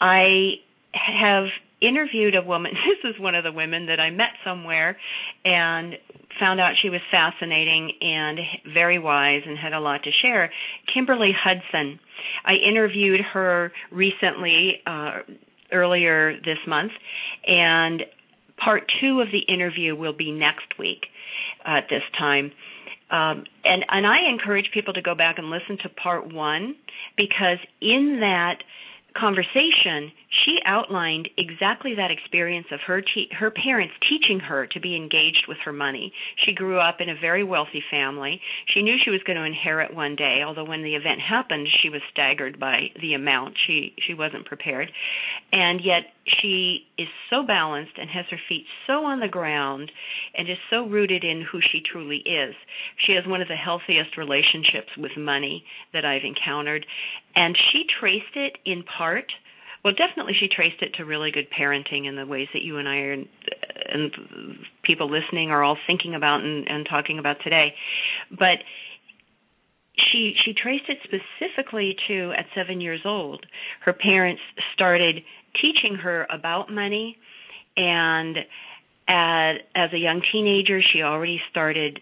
I 0.00 0.54
have 0.92 1.46
interviewed 1.80 2.34
a 2.34 2.42
woman. 2.42 2.72
This 3.02 3.14
is 3.14 3.20
one 3.20 3.34
of 3.34 3.44
the 3.44 3.52
women 3.52 3.86
that 3.86 3.98
I 3.98 4.10
met 4.10 4.30
somewhere 4.44 4.96
and 5.44 5.94
found 6.38 6.60
out 6.60 6.74
she 6.80 6.88
was 6.88 7.00
fascinating 7.10 7.92
and 8.00 8.38
very 8.72 8.98
wise 8.98 9.42
and 9.46 9.58
had 9.58 9.72
a 9.72 9.80
lot 9.80 10.02
to 10.04 10.10
share. 10.22 10.50
Kimberly 10.92 11.32
Hudson. 11.36 11.98
I 12.44 12.54
interviewed 12.54 13.20
her 13.32 13.72
recently, 13.90 14.80
uh, 14.86 15.18
earlier 15.72 16.36
this 16.44 16.58
month, 16.66 16.92
and 17.46 18.02
part 18.62 18.84
two 19.00 19.20
of 19.20 19.28
the 19.32 19.52
interview 19.52 19.96
will 19.96 20.12
be 20.12 20.30
next 20.30 20.78
week 20.78 21.06
at 21.64 21.84
this 21.90 22.02
time. 22.18 22.52
Um, 23.12 23.44
and 23.64 23.84
and 23.88 24.06
I 24.06 24.28
encourage 24.28 24.70
people 24.72 24.94
to 24.94 25.02
go 25.02 25.14
back 25.14 25.36
and 25.38 25.50
listen 25.50 25.76
to 25.82 25.88
part 25.90 26.32
one 26.32 26.74
because 27.16 27.58
in 27.80 28.20
that 28.20 28.64
conversation, 29.14 30.10
she 30.44 30.58
outlined 30.64 31.28
exactly 31.36 31.94
that 31.96 32.10
experience 32.10 32.66
of 32.72 32.80
her 32.86 33.02
te- 33.02 33.28
her 33.38 33.50
parents 33.50 33.94
teaching 34.08 34.40
her 34.40 34.66
to 34.66 34.80
be 34.80 34.96
engaged 34.96 35.44
with 35.46 35.58
her 35.64 35.72
money. 35.72 36.12
She 36.44 36.54
grew 36.54 36.80
up 36.80 36.96
in 37.00 37.10
a 37.10 37.20
very 37.20 37.44
wealthy 37.44 37.82
family. 37.90 38.40
She 38.72 38.82
knew 38.82 38.96
she 39.04 39.10
was 39.10 39.22
going 39.24 39.36
to 39.36 39.44
inherit 39.44 39.94
one 39.94 40.16
day, 40.16 40.42
although 40.44 40.64
when 40.64 40.82
the 40.82 40.94
event 40.94 41.20
happened, 41.20 41.68
she 41.82 41.90
was 41.90 42.00
staggered 42.10 42.58
by 42.58 42.88
the 43.00 43.14
amount. 43.14 43.56
She 43.66 43.94
she 44.06 44.14
wasn't 44.14 44.46
prepared. 44.46 44.90
And 45.52 45.80
yet 45.84 46.04
she 46.40 46.86
is 46.96 47.08
so 47.28 47.46
balanced 47.46 47.92
and 48.00 48.08
has 48.08 48.24
her 48.30 48.40
feet 48.48 48.64
so 48.86 49.04
on 49.04 49.20
the 49.20 49.28
ground 49.28 49.92
and 50.34 50.48
is 50.48 50.56
so 50.70 50.86
rooted 50.86 51.24
in 51.24 51.44
who 51.50 51.60
she 51.60 51.82
truly 51.92 52.18
is. 52.24 52.54
She 53.06 53.12
has 53.12 53.26
one 53.26 53.42
of 53.42 53.48
the 53.48 53.56
healthiest 53.56 54.16
relationships 54.16 54.88
with 54.96 55.12
money 55.18 55.64
that 55.92 56.06
I've 56.06 56.24
encountered 56.24 56.86
and 57.36 57.56
she 57.70 57.84
traced 58.00 58.34
it 58.34 58.56
in 58.64 58.82
part 58.82 59.26
well, 59.84 59.94
definitely 59.94 60.34
she 60.38 60.46
traced 60.46 60.80
it 60.80 60.94
to 60.98 61.04
really 61.04 61.32
good 61.32 61.48
parenting 61.50 62.06
and 62.06 62.16
the 62.16 62.26
ways 62.26 62.46
that 62.54 62.62
you 62.62 62.78
and 62.78 62.88
I 62.88 62.96
are, 62.98 63.12
and 63.12 64.10
people 64.84 65.10
listening 65.10 65.50
are 65.50 65.64
all 65.64 65.76
thinking 65.88 66.14
about 66.14 66.40
and, 66.42 66.68
and 66.68 66.86
talking 66.88 67.18
about 67.18 67.38
today. 67.42 67.74
But 68.30 68.62
she 69.96 70.34
she 70.44 70.54
traced 70.54 70.84
it 70.88 70.98
specifically 71.02 71.96
to 72.08 72.32
at 72.38 72.46
seven 72.54 72.80
years 72.80 73.00
old, 73.04 73.44
her 73.84 73.92
parents 73.92 74.40
started 74.72 75.22
teaching 75.60 75.96
her 75.96 76.26
about 76.32 76.72
money, 76.72 77.16
and 77.76 78.36
at, 79.08 79.54
as 79.74 79.92
a 79.92 79.98
young 79.98 80.22
teenager, 80.32 80.80
she 80.92 81.02
already 81.02 81.40
started 81.50 82.00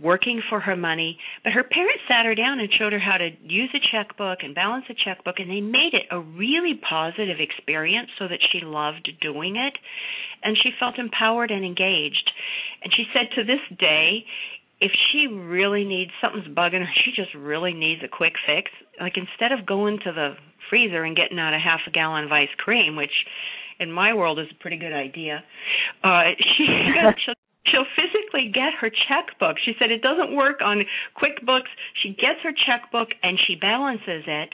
working 0.00 0.40
for 0.48 0.60
her 0.60 0.76
money, 0.76 1.18
but 1.42 1.52
her 1.52 1.64
parents 1.64 2.02
sat 2.08 2.24
her 2.24 2.34
down 2.34 2.60
and 2.60 2.68
showed 2.78 2.92
her 2.92 2.98
how 2.98 3.18
to 3.18 3.30
use 3.42 3.70
a 3.74 3.82
checkbook 3.92 4.38
and 4.42 4.54
balance 4.54 4.84
a 4.88 4.94
checkbook, 4.94 5.38
and 5.38 5.50
they 5.50 5.60
made 5.60 5.92
it 5.92 6.06
a 6.10 6.20
really 6.20 6.80
positive 6.88 7.38
experience 7.40 8.08
so 8.18 8.28
that 8.28 8.38
she 8.52 8.60
loved 8.64 9.10
doing 9.20 9.56
it, 9.56 9.74
and 10.42 10.56
she 10.62 10.70
felt 10.78 10.98
empowered 10.98 11.50
and 11.50 11.64
engaged. 11.64 12.30
And 12.82 12.92
she 12.94 13.04
said 13.12 13.28
to 13.36 13.44
this 13.44 13.60
day, 13.78 14.24
if 14.80 14.92
she 15.12 15.26
really 15.26 15.84
needs 15.84 16.10
something's 16.22 16.48
bugging 16.56 16.80
her, 16.80 16.92
she 17.04 17.12
just 17.14 17.34
really 17.34 17.74
needs 17.74 18.00
a 18.02 18.08
quick 18.08 18.34
fix. 18.46 18.70
Like 18.98 19.16
instead 19.16 19.52
of 19.52 19.66
going 19.66 19.98
to 20.04 20.12
the 20.12 20.34
freezer 20.70 21.04
and 21.04 21.16
getting 21.16 21.38
out 21.38 21.52
a 21.52 21.58
half 21.58 21.80
a 21.86 21.90
gallon 21.90 22.24
of 22.24 22.32
ice 22.32 22.54
cream, 22.56 22.96
which 22.96 23.12
in 23.78 23.90
my 23.90 24.14
world 24.14 24.38
is 24.38 24.46
a 24.50 24.62
pretty 24.62 24.78
good 24.78 24.92
idea, 24.92 25.42
uh, 26.04 26.22
she 26.56 26.66
she'll 27.24 27.34
she'll 27.66 27.90
physically 27.96 28.50
get 28.52 28.72
her 28.80 28.90
checkbook. 28.90 29.56
She 29.64 29.72
said 29.78 29.90
it 29.90 30.02
doesn't 30.02 30.34
work 30.34 30.60
on 30.62 30.82
QuickBooks. 31.16 31.70
She 32.02 32.10
gets 32.10 32.40
her 32.42 32.52
checkbook 32.52 33.08
and 33.22 33.38
she 33.46 33.54
balances 33.54 34.24
it. 34.26 34.50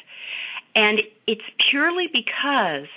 And 0.74 1.00
it's 1.26 1.46
purely 1.70 2.06
because 2.12 2.88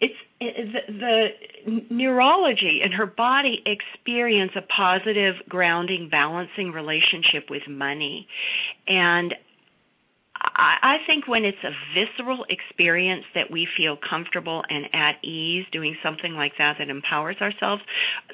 it's 0.00 0.14
the, 0.40 1.28
the 1.66 1.80
neurology 1.90 2.80
and 2.84 2.92
her 2.94 3.06
body 3.06 3.62
experience 3.66 4.52
a 4.56 4.62
positive 4.62 5.34
grounding 5.48 6.08
balancing 6.10 6.72
relationship 6.72 7.48
with 7.48 7.62
money 7.68 8.28
and 8.86 9.34
I, 10.56 10.96
think 11.06 11.26
when 11.26 11.44
it's 11.44 11.58
a 11.64 11.70
visceral 11.94 12.44
experience 12.48 13.24
that 13.34 13.50
we 13.50 13.66
feel 13.76 13.96
comfortable 13.96 14.62
and 14.68 14.86
at 14.92 15.22
ease 15.24 15.64
doing 15.72 15.96
something 16.02 16.34
like 16.34 16.52
that 16.58 16.76
that 16.78 16.88
empowers 16.88 17.36
ourselves, 17.40 17.82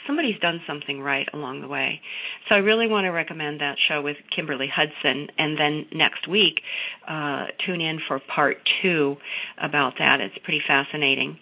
somebody's 0.07 0.39
done 0.41 0.61
something 0.67 1.01
right 1.01 1.27
along 1.33 1.61
the 1.61 1.69
way. 1.69 2.01
So 2.49 2.55
I 2.55 2.59
really 2.59 2.87
want 2.87 3.05
to 3.05 3.11
recommend 3.11 3.61
that 3.61 3.77
show 3.89 4.03
with 4.03 4.17
Kimberly 4.35 4.69
Hudson. 4.75 5.29
And 5.39 5.59
then 5.59 5.87
next 5.93 6.29
week, 6.29 6.61
uh, 7.09 7.47
tune 7.67 7.81
in 7.81 8.01
for 8.07 8.21
part 8.35 8.59
two 8.83 9.17
about 9.63 9.95
that. 9.99 10.21
It's 10.21 10.37
pretty 10.45 10.63
fascinating. 10.67 11.39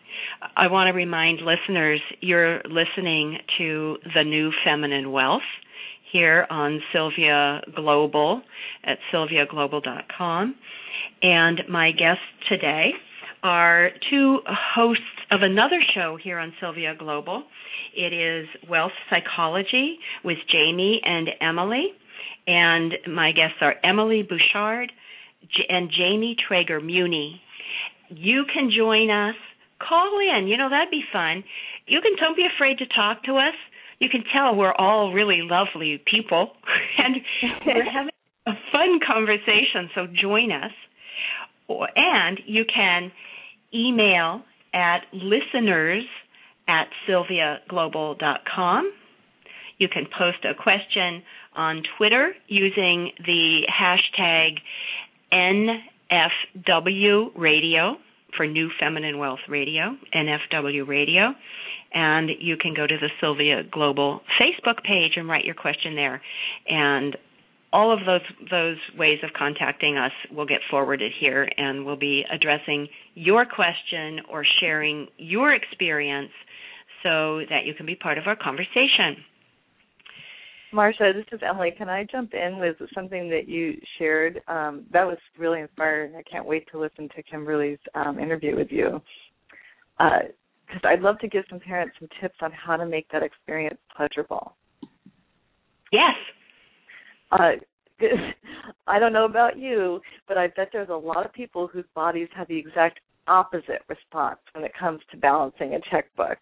I 0.56 0.68
want 0.68 0.88
to 0.88 0.92
remind 0.92 1.40
listeners 1.40 2.00
you're 2.20 2.60
listening 2.64 3.38
to 3.58 3.96
The 4.14 4.24
New 4.24 4.50
Feminine 4.64 5.12
Wealth 5.12 5.42
here 6.12 6.46
on 6.50 6.80
Sylvia 6.92 7.60
Global 7.74 8.42
at 8.84 8.98
sylviaglobal.com. 9.12 10.54
And 11.22 11.60
my 11.68 11.90
guests 11.92 12.22
today 12.48 12.90
are 13.42 13.90
two 14.10 14.38
hosts 14.46 15.02
of 15.30 15.42
another 15.42 15.80
show 15.94 16.18
here 16.22 16.38
on 16.38 16.52
Sylvia 16.60 16.94
Global. 16.98 17.44
It 17.96 18.12
is 18.12 18.48
Wealth 18.68 18.92
Psychology 19.10 19.98
with 20.24 20.38
Jamie 20.50 21.00
and 21.04 21.28
Emily. 21.40 21.88
And 22.46 22.94
my 23.06 23.32
guests 23.32 23.58
are 23.60 23.74
Emily 23.84 24.22
Bouchard 24.22 24.90
and 25.68 25.90
Jamie 25.90 26.36
Trager-Muney. 26.48 27.34
You 28.10 28.44
can 28.52 28.70
join 28.76 29.10
us. 29.10 29.34
Call 29.86 30.18
in. 30.18 30.48
You 30.48 30.56
know, 30.56 30.70
that'd 30.70 30.90
be 30.90 31.04
fun. 31.12 31.44
You 31.86 32.00
can 32.00 32.12
don't 32.18 32.36
be 32.36 32.46
afraid 32.46 32.78
to 32.78 32.86
talk 32.86 33.22
to 33.24 33.36
us. 33.36 33.54
You 34.00 34.08
can 34.08 34.22
tell 34.32 34.54
we're 34.54 34.72
all 34.72 35.12
really 35.12 35.40
lovely 35.42 36.02
people 36.10 36.52
and 36.98 37.16
we're 37.66 37.84
having 37.92 38.12
a 38.46 38.52
fun 38.72 39.00
conversation, 39.06 39.90
so 39.94 40.06
join 40.06 40.52
us. 40.52 40.72
And 41.96 42.40
you 42.46 42.64
can 42.64 43.12
email 43.74 44.42
at 44.72 45.00
listeners 45.12 46.04
at 46.66 46.88
sylviaglobal.com. 47.08 48.92
You 49.78 49.88
can 49.88 50.06
post 50.06 50.44
a 50.44 50.54
question 50.60 51.22
on 51.54 51.82
Twitter 51.96 52.34
using 52.46 53.10
the 53.24 53.66
hashtag 53.68 54.58
NFW 55.32 57.30
Radio 57.36 57.96
for 58.36 58.46
New 58.46 58.70
Feminine 58.80 59.18
Wealth 59.18 59.40
Radio, 59.48 59.96
NFW 60.14 60.86
Radio. 60.86 61.34
And 61.92 62.30
you 62.40 62.56
can 62.56 62.74
go 62.74 62.86
to 62.86 62.96
the 63.00 63.08
Sylvia 63.20 63.62
Global 63.70 64.20
Facebook 64.40 64.82
page 64.84 65.12
and 65.16 65.28
write 65.28 65.44
your 65.44 65.54
question 65.54 65.94
there. 65.94 66.20
And 66.68 67.16
all 67.72 67.92
of 67.92 68.00
those 68.06 68.20
those 68.50 68.76
ways 68.96 69.18
of 69.22 69.30
contacting 69.36 69.96
us 69.96 70.12
will 70.34 70.46
get 70.46 70.60
forwarded 70.70 71.12
here 71.18 71.48
and 71.56 71.84
we'll 71.84 71.96
be 71.96 72.24
addressing 72.32 72.88
your 73.14 73.44
question 73.44 74.20
or 74.30 74.44
sharing 74.60 75.06
your 75.18 75.52
experience 75.52 76.30
so 77.02 77.40
that 77.50 77.64
you 77.66 77.74
can 77.74 77.86
be 77.86 77.94
part 77.94 78.18
of 78.18 78.26
our 78.26 78.36
conversation. 78.36 79.16
Marcia, 80.72 81.12
this 81.14 81.24
is 81.32 81.40
Emily. 81.48 81.72
Can 81.76 81.88
I 81.88 82.04
jump 82.10 82.34
in 82.34 82.58
with 82.58 82.76
something 82.94 83.30
that 83.30 83.48
you 83.48 83.74
shared? 83.98 84.40
Um, 84.48 84.84
that 84.92 85.06
was 85.06 85.18
really 85.38 85.60
inspiring. 85.60 86.14
I 86.14 86.22
can't 86.22 86.46
wait 86.46 86.68
to 86.72 86.78
listen 86.78 87.08
to 87.16 87.22
Kimberly's 87.22 87.78
um, 87.94 88.18
interview 88.18 88.54
with 88.54 88.68
you. 88.70 89.00
Because 89.98 90.82
uh, 90.84 90.88
I'd 90.88 91.00
love 91.00 91.18
to 91.20 91.28
give 91.28 91.44
some 91.48 91.60
parents 91.60 91.96
some 91.98 92.08
tips 92.20 92.36
on 92.42 92.52
how 92.52 92.76
to 92.76 92.86
make 92.86 93.10
that 93.12 93.22
experience 93.22 93.78
pleasurable. 93.96 94.56
Yes. 95.90 96.14
Uh, 97.32 97.52
I 98.86 98.98
don't 98.98 99.12
know 99.12 99.24
about 99.24 99.58
you, 99.58 100.00
but 100.26 100.38
I 100.38 100.48
bet 100.48 100.68
there's 100.72 100.90
a 100.90 100.94
lot 100.94 101.24
of 101.24 101.32
people 101.32 101.66
whose 101.66 101.86
bodies 101.94 102.28
have 102.36 102.48
the 102.48 102.58
exact 102.58 103.00
opposite 103.28 103.82
response 103.88 104.38
when 104.52 104.64
it 104.64 104.72
comes 104.78 105.00
to 105.10 105.16
balancing 105.16 105.74
a 105.74 105.80
checkbook 105.90 106.38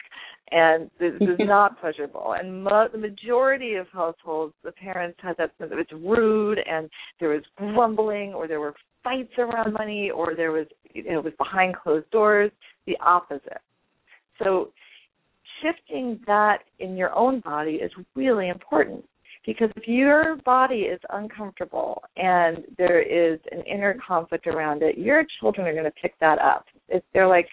and 0.51 0.91
this 0.99 1.13
is 1.21 1.29
not 1.41 1.81
pleasurable. 1.81 2.35
And 2.39 2.65
mo- 2.65 2.89
the 2.91 2.99
majority 2.99 3.75
of 3.75 3.87
households, 3.93 4.55
the 4.63 4.73
parents 4.73 5.19
had 5.23 5.37
that 5.39 5.53
sense 5.59 5.73
it's 5.75 5.93
rude, 5.93 6.59
and 6.59 6.89
there 7.21 7.31
was 7.31 7.43
grumbling, 7.57 8.33
or 8.33 8.47
there 8.47 8.61
were 8.61 8.75
fights 9.03 9.33
around 9.39 9.73
money, 9.73 10.11
or 10.11 10.35
there 10.37 10.53
was 10.53 10.67
you 10.93 11.05
know, 11.05 11.19
it 11.19 11.25
was 11.25 11.35
behind 11.39 11.77
closed 11.77 12.11
doors. 12.11 12.51
The 12.87 12.97
opposite. 13.01 13.61
So 14.43 14.71
shifting 15.63 16.21
that 16.27 16.59
in 16.79 16.97
your 16.97 17.15
own 17.15 17.41
body 17.41 17.73
is 17.73 17.91
really 18.15 18.49
important 18.49 19.05
because 19.45 19.71
if 19.77 19.89
your 19.89 20.37
body 20.45 20.81
is 20.81 21.01
uncomfortable 21.11 22.03
and 22.17 22.59
there 22.77 23.01
is 23.01 23.41
an 23.53 23.63
inner 23.63 23.97
conflict 24.07 24.47
around 24.47 24.83
it, 24.83 24.99
your 24.99 25.25
children 25.41 25.67
are 25.67 25.73
going 25.73 25.85
to 25.85 25.91
pick 26.03 26.19
that 26.21 26.39
up. 26.39 26.67
If 26.89 27.03
they're 27.13 27.29
like 27.29 27.49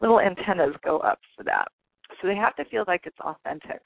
little 0.00 0.20
antennas 0.20 0.74
go 0.84 0.98
up 0.98 1.18
for 1.36 1.42
that. 1.44 1.68
So 2.20 2.28
they 2.28 2.36
have 2.36 2.56
to 2.56 2.64
feel 2.66 2.84
like 2.86 3.02
it's 3.04 3.18
authentic. 3.20 3.80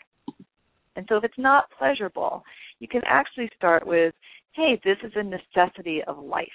And 0.96 1.06
so 1.08 1.16
if 1.16 1.24
it's 1.24 1.38
not 1.38 1.70
pleasurable, 1.78 2.44
you 2.78 2.88
can 2.88 3.02
actually 3.06 3.50
start 3.56 3.86
with, 3.86 4.14
hey, 4.52 4.80
this 4.84 4.98
is 5.02 5.12
a 5.16 5.22
necessity 5.22 6.02
of 6.06 6.18
life. 6.18 6.48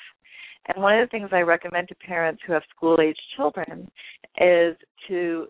And 0.68 0.84
one 0.84 0.98
of 0.98 1.08
the 1.08 1.10
things 1.10 1.30
I 1.32 1.42
recommend 1.42 1.88
to 1.88 1.96
parents 1.96 2.42
who 2.46 2.54
have 2.54 2.64
school 2.76 3.00
age 3.02 3.18
children 3.36 3.90
is 4.40 4.76
to 5.08 5.48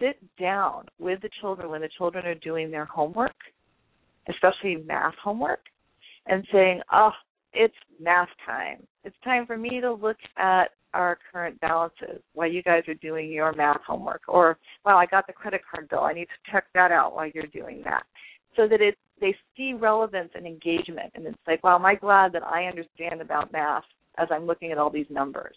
sit 0.00 0.18
down 0.38 0.86
with 0.98 1.20
the 1.22 1.30
children 1.40 1.70
when 1.70 1.82
the 1.82 1.88
children 1.96 2.26
are 2.26 2.34
doing 2.34 2.70
their 2.70 2.86
homework, 2.86 3.36
especially 4.28 4.82
math 4.86 5.14
homework, 5.22 5.60
and 6.26 6.44
saying, 6.50 6.80
oh, 6.92 7.10
it's 7.54 7.74
math 8.00 8.28
time. 8.44 8.86
It's 9.04 9.16
time 9.24 9.46
for 9.46 9.56
me 9.56 9.80
to 9.80 9.92
look 9.92 10.16
at 10.36 10.70
our 10.94 11.18
current 11.32 11.60
balances 11.60 12.22
while 12.32 12.50
you 12.50 12.62
guys 12.62 12.82
are 12.88 12.94
doing 12.94 13.30
your 13.30 13.52
math 13.52 13.80
homework. 13.86 14.22
Or 14.28 14.58
well 14.84 14.96
i 14.96 15.06
got 15.06 15.26
the 15.26 15.32
credit 15.32 15.60
card 15.70 15.88
bill. 15.88 16.00
I 16.00 16.14
need 16.14 16.26
to 16.26 16.52
check 16.52 16.64
that 16.74 16.92
out 16.92 17.14
while 17.14 17.28
you're 17.34 17.46
doing 17.46 17.82
that. 17.84 18.04
So 18.56 18.68
that 18.68 18.80
it 18.80 18.96
they 19.20 19.34
see 19.56 19.74
relevance 19.74 20.30
and 20.34 20.46
engagement. 20.46 21.12
And 21.14 21.26
it's 21.26 21.36
like 21.46 21.62
wow 21.62 21.76
am 21.76 21.84
i 21.84 21.94
glad 21.94 22.32
that 22.32 22.44
i 22.44 22.64
understand 22.64 23.20
about 23.20 23.52
math 23.52 23.84
as 24.18 24.28
i'm 24.30 24.46
looking 24.46 24.72
at 24.72 24.78
all 24.78 24.90
these 24.90 25.06
numbers? 25.10 25.56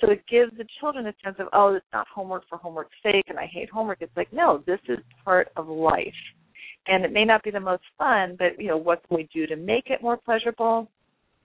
So 0.00 0.10
it 0.10 0.22
gives 0.30 0.56
the 0.56 0.66
children 0.80 1.06
a 1.08 1.14
sense 1.24 1.36
of 1.40 1.48
oh 1.52 1.74
it's 1.74 1.86
not 1.92 2.06
homework 2.14 2.44
for 2.48 2.58
homework's 2.58 2.96
sake 3.02 3.24
and 3.28 3.38
i 3.38 3.46
hate 3.46 3.68
homework. 3.70 3.98
It's 4.00 4.16
like 4.16 4.32
no 4.32 4.62
this 4.66 4.80
is 4.88 4.98
part 5.24 5.48
of 5.56 5.68
life. 5.68 6.14
And 6.86 7.04
it 7.04 7.12
may 7.12 7.24
not 7.24 7.42
be 7.42 7.50
the 7.50 7.60
most 7.60 7.82
fun 7.98 8.36
but 8.38 8.58
you 8.58 8.68
know 8.68 8.76
what 8.76 9.06
can 9.08 9.16
we 9.16 9.28
do 9.34 9.46
to 9.48 9.56
make 9.56 9.90
it 9.90 10.02
more 10.02 10.16
pleasurable 10.16 10.88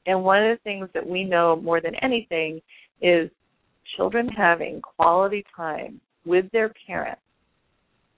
and 0.05 0.23
one 0.23 0.43
of 0.43 0.57
the 0.57 0.61
things 0.63 0.89
that 0.93 1.07
we 1.07 1.23
know 1.23 1.55
more 1.55 1.81
than 1.81 1.95
anything 2.01 2.61
is 3.01 3.29
children 3.95 4.27
having 4.27 4.81
quality 4.81 5.43
time 5.55 5.99
with 6.25 6.45
their 6.51 6.73
parents 6.87 7.21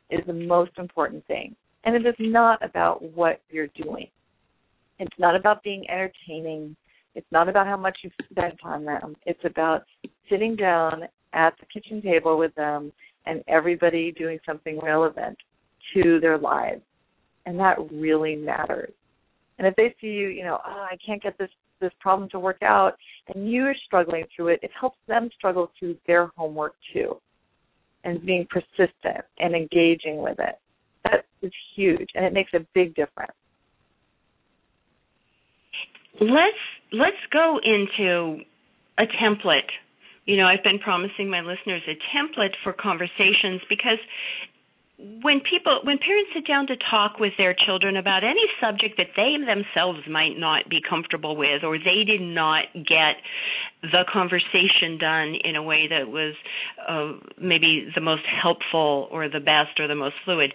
is 0.10 0.22
the 0.28 0.34
most 0.34 0.72
important 0.78 1.26
thing. 1.28 1.56
And 1.84 1.96
it 1.96 2.08
is 2.08 2.16
not 2.20 2.64
about 2.64 3.02
what 3.14 3.42
you're 3.50 3.68
doing. 3.68 4.08
It's 5.00 5.20
not 5.20 5.36
about 5.36 5.64
being 5.64 5.86
entertaining. 5.90 6.76
It's 7.14 7.28
not 7.32 7.50
about 7.50 7.68
how 7.68 7.78
much 7.78 7.98
you've 8.04 8.14
spent 8.32 8.56
on 8.64 8.86
them. 8.86 9.16
It's 9.26 9.44
about 9.44 9.84
sitting 10.30 10.56
down 10.56 11.04
at 11.34 11.54
the 11.60 11.66
kitchen 11.68 12.02
table 12.02 12.38
with 12.38 12.54
them 12.56 12.92
and 13.26 13.44
everybody 13.48 14.12
doing 14.12 14.40
something 14.46 14.80
relevant 14.80 15.38
to 15.94 16.20
their 16.20 16.38
lives. 16.38 16.82
And 17.46 17.60
that 17.60 17.78
really 17.92 18.36
matters. 18.36 18.94
And 19.58 19.68
if 19.68 19.76
they 19.76 19.96
see 20.02 20.08
you, 20.08 20.28
you 20.28 20.44
know, 20.44 20.60
oh, 20.66 20.88
I 20.92 20.98
can't 21.06 21.22
get 21.22 21.38
this 21.38 21.50
this 21.82 21.92
problem 22.00 22.30
to 22.30 22.40
work 22.40 22.62
out 22.64 22.94
and 23.34 23.52
you're 23.52 23.76
struggling 23.86 24.24
through 24.34 24.48
it, 24.48 24.60
it 24.64 24.72
helps 24.80 24.98
them 25.08 25.30
struggle 25.38 25.72
through 25.78 25.98
their 26.08 26.32
homework 26.38 26.74
too. 26.94 27.18
And 28.04 28.26
being 28.26 28.48
persistent 28.50 29.26
and 29.40 29.56
engaging 29.56 30.22
with 30.22 30.40
it. 30.40 30.56
That 31.04 31.26
is 31.42 31.52
huge 31.76 32.08
and 32.16 32.24
it 32.24 32.34
makes 32.34 32.52
a 32.54 32.66
big 32.74 32.96
difference. 32.96 33.34
Let's 36.22 36.64
let's 36.94 37.18
go 37.34 37.60
into 37.64 38.44
a 38.98 39.04
template. 39.22 39.72
You 40.26 40.38
know, 40.38 40.46
I've 40.46 40.64
been 40.64 40.80
promising 40.80 41.30
my 41.30 41.42
listeners 41.42 41.82
a 41.88 41.98
template 42.16 42.56
for 42.64 42.74
conversations 42.74 43.62
because 43.70 44.00
when 45.22 45.42
people 45.42 45.80
when 45.84 45.98
parents 45.98 46.32
sit 46.34 46.48
down 46.48 46.68
to 46.68 46.76
talk 46.90 47.20
with 47.20 47.34
their 47.38 47.54
children 47.54 47.96
about 47.96 48.24
any 48.24 48.46
subject 48.60 48.98
that 48.98 49.14
they 49.16 49.36
themselves 49.38 50.00
might 50.10 50.38
not 50.38 50.70
be 50.70 50.80
comfortable 50.88 51.36
with 51.36 51.64
or 51.64 51.78
they 51.78 52.04
did 52.06 52.22
not 52.22 52.66
get 52.74 53.22
the 53.82 54.04
conversation 54.12 54.98
done 55.00 55.36
in 55.44 55.56
a 55.56 55.62
way 55.62 55.88
that 55.88 56.08
was 56.08 56.34
uh, 56.88 57.14
maybe 57.40 57.90
the 57.94 58.02
most 58.02 58.24
helpful 58.26 59.08
or 59.12 59.30
the 59.30 59.40
best 59.40 59.80
or 59.80 59.88
the 59.88 59.96
most 59.96 60.16
fluid 60.24 60.54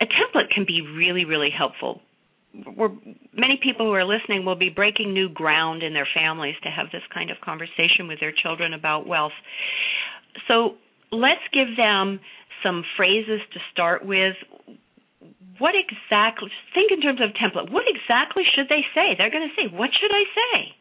a 0.00 0.04
template 0.06 0.50
can 0.52 0.64
be 0.66 0.80
really 0.80 1.24
really 1.24 1.50
helpful. 1.56 2.00
We're, 2.76 2.90
many 3.32 3.60
people 3.62 3.86
who 3.86 3.92
are 3.92 4.04
listening 4.04 4.44
will 4.44 4.56
be 4.56 4.70
breaking 4.70 5.14
new 5.14 5.28
ground 5.28 5.84
in 5.84 5.94
their 5.94 6.08
families 6.12 6.56
to 6.64 6.68
have 6.68 6.86
this 6.90 7.02
kind 7.14 7.30
of 7.30 7.36
conversation 7.44 8.08
with 8.08 8.18
their 8.18 8.32
children 8.32 8.74
about 8.74 9.06
wealth. 9.06 9.36
So 10.48 10.74
let's 11.12 11.46
give 11.52 11.76
them 11.76 12.18
some 12.62 12.84
phrases 12.96 13.40
to 13.52 13.60
start 13.72 14.04
with. 14.04 14.36
What 15.58 15.74
exactly, 15.74 16.48
think 16.72 16.90
in 16.90 17.02
terms 17.02 17.20
of 17.20 17.30
template, 17.36 17.70
what 17.70 17.84
exactly 17.86 18.44
should 18.54 18.68
they 18.68 18.80
say? 18.94 19.14
They're 19.16 19.30
going 19.30 19.48
to 19.48 19.54
say, 19.54 19.68
What 19.74 19.90
should 20.00 20.10
I 20.10 20.24
say? 20.34 20.74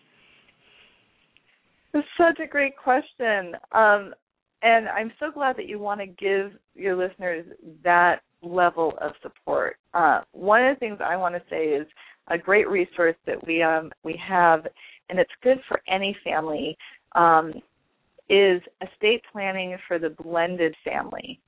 It's 1.93 2.07
such 2.17 2.39
a 2.39 2.47
great 2.47 2.77
question. 2.77 3.55
Um, 3.71 4.13
and 4.61 4.87
I'm 4.89 5.11
so 5.19 5.31
glad 5.31 5.57
that 5.57 5.67
you 5.67 5.79
want 5.79 6.01
to 6.01 6.05
give 6.05 6.51
your 6.75 6.95
listeners 6.95 7.45
that 7.83 8.21
level 8.41 8.93
of 9.01 9.11
support. 9.21 9.77
Uh, 9.93 10.21
one 10.31 10.63
of 10.63 10.75
the 10.75 10.79
things 10.79 10.99
I 11.03 11.15
want 11.15 11.35
to 11.35 11.41
say 11.49 11.65
is 11.65 11.87
a 12.27 12.37
great 12.37 12.69
resource 12.69 13.15
that 13.25 13.45
we 13.45 13.61
um, 13.61 13.91
we 14.03 14.19
have, 14.25 14.65
and 15.09 15.19
it's 15.19 15.31
good 15.43 15.59
for 15.67 15.81
any 15.87 16.15
family, 16.23 16.77
um, 17.15 17.53
is 18.29 18.61
estate 18.81 19.23
planning 19.31 19.77
for 19.87 19.97
the 19.97 20.09
blended 20.09 20.75
family 20.85 21.39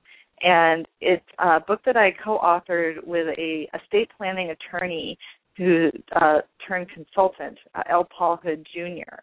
and 0.42 0.86
it's 1.00 1.24
a 1.38 1.60
book 1.60 1.80
that 1.86 1.96
I 1.96 2.12
co-authored 2.24 3.04
with 3.04 3.28
a 3.38 3.68
estate 3.74 4.10
planning 4.16 4.50
attorney 4.50 5.16
who 5.56 5.90
uh, 6.20 6.38
turned 6.66 6.88
consultant, 6.90 7.58
uh, 7.74 7.82
L. 7.88 8.08
Paul 8.16 8.40
Hood 8.42 8.66
Jr. 8.74 9.16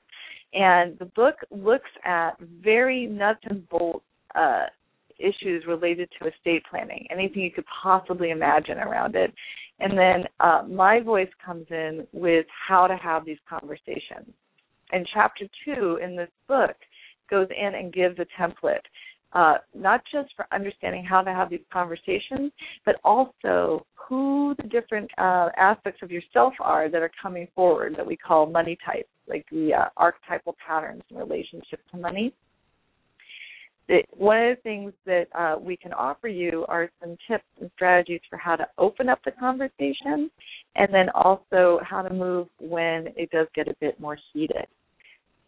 And 0.54 0.98
the 1.00 1.06
book 1.16 1.36
looks 1.52 1.90
at 2.06 2.32
very 2.64 3.06
nuts 3.06 3.42
and 3.44 3.68
bolts 3.70 4.06
uh, 4.36 4.66
issues 5.18 5.66
related 5.68 6.10
to 6.20 6.30
estate 6.30 6.64
planning, 6.70 7.06
anything 7.12 7.42
you 7.42 7.52
could 7.52 7.66
possibly 7.84 8.30
imagine 8.30 8.78
around 8.78 9.16
it. 9.16 9.34
And 9.80 9.98
then 9.98 10.24
uh, 10.40 10.64
my 10.70 11.02
voice 11.02 11.30
comes 11.46 11.66
in 11.70 12.08
with 12.14 12.46
how 12.68 12.88
to 12.88 12.96
have 12.96 13.26
these 13.26 13.38
conversations. 13.50 14.34
And 14.92 15.08
chapter 15.14 15.46
two 15.66 16.00
in 16.02 16.16
this 16.16 16.30
book 16.48 16.76
goes 17.30 17.48
in 17.56 17.76
and 17.76 17.94
gives 17.94 18.18
a 18.20 18.26
template, 18.42 18.86
uh, 19.34 19.56
not 19.76 20.02
just 20.12 20.30
for 20.36 20.46
understanding 20.52 21.04
how 21.04 21.22
to 21.22 21.32
have 21.32 21.50
these 21.50 21.60
conversations, 21.72 22.52
but 22.86 22.96
also 23.04 23.86
who 23.96 24.56
the 24.58 24.68
different 24.68 25.10
uh, 25.18 25.50
aspects 25.58 26.02
of 26.02 26.12
yourself 26.12 26.54
are 26.60 26.90
that 26.90 27.02
are 27.02 27.12
coming 27.22 27.48
forward 27.56 27.94
that 27.96 28.06
we 28.06 28.18
call 28.18 28.46
money 28.46 28.78
types, 28.86 29.10
like 29.28 29.46
the 29.52 29.72
uh, 29.74 29.86
archetypal 29.98 30.56
patterns 30.66 31.04
in 31.12 31.18
relationship 31.18 31.80
to 31.92 31.98
money 31.98 32.34
one 34.12 34.38
of 34.38 34.58
the 34.58 34.62
things 34.62 34.94
that 35.06 35.26
uh, 35.34 35.56
we 35.60 35.76
can 35.76 35.94
offer 35.94 36.28
you 36.28 36.66
are 36.68 36.90
some 37.02 37.18
tips 37.28 37.46
and 37.60 37.72
strategies 37.76 38.22
for 38.30 38.38
how 38.38 38.56
to 38.56 38.68
open 38.78 39.10
up 39.10 39.20
the 39.26 39.32
conversation 39.32 40.30
and 40.76 40.94
then 40.94 41.10
also 41.16 41.80
how 41.84 42.02
to 42.02 42.14
move 42.14 42.48
when 42.60 43.08
it 43.16 43.32
does 43.32 43.48
get 43.56 43.68
a 43.68 43.74
bit 43.80 44.00
more 44.00 44.18
heated. 44.34 44.68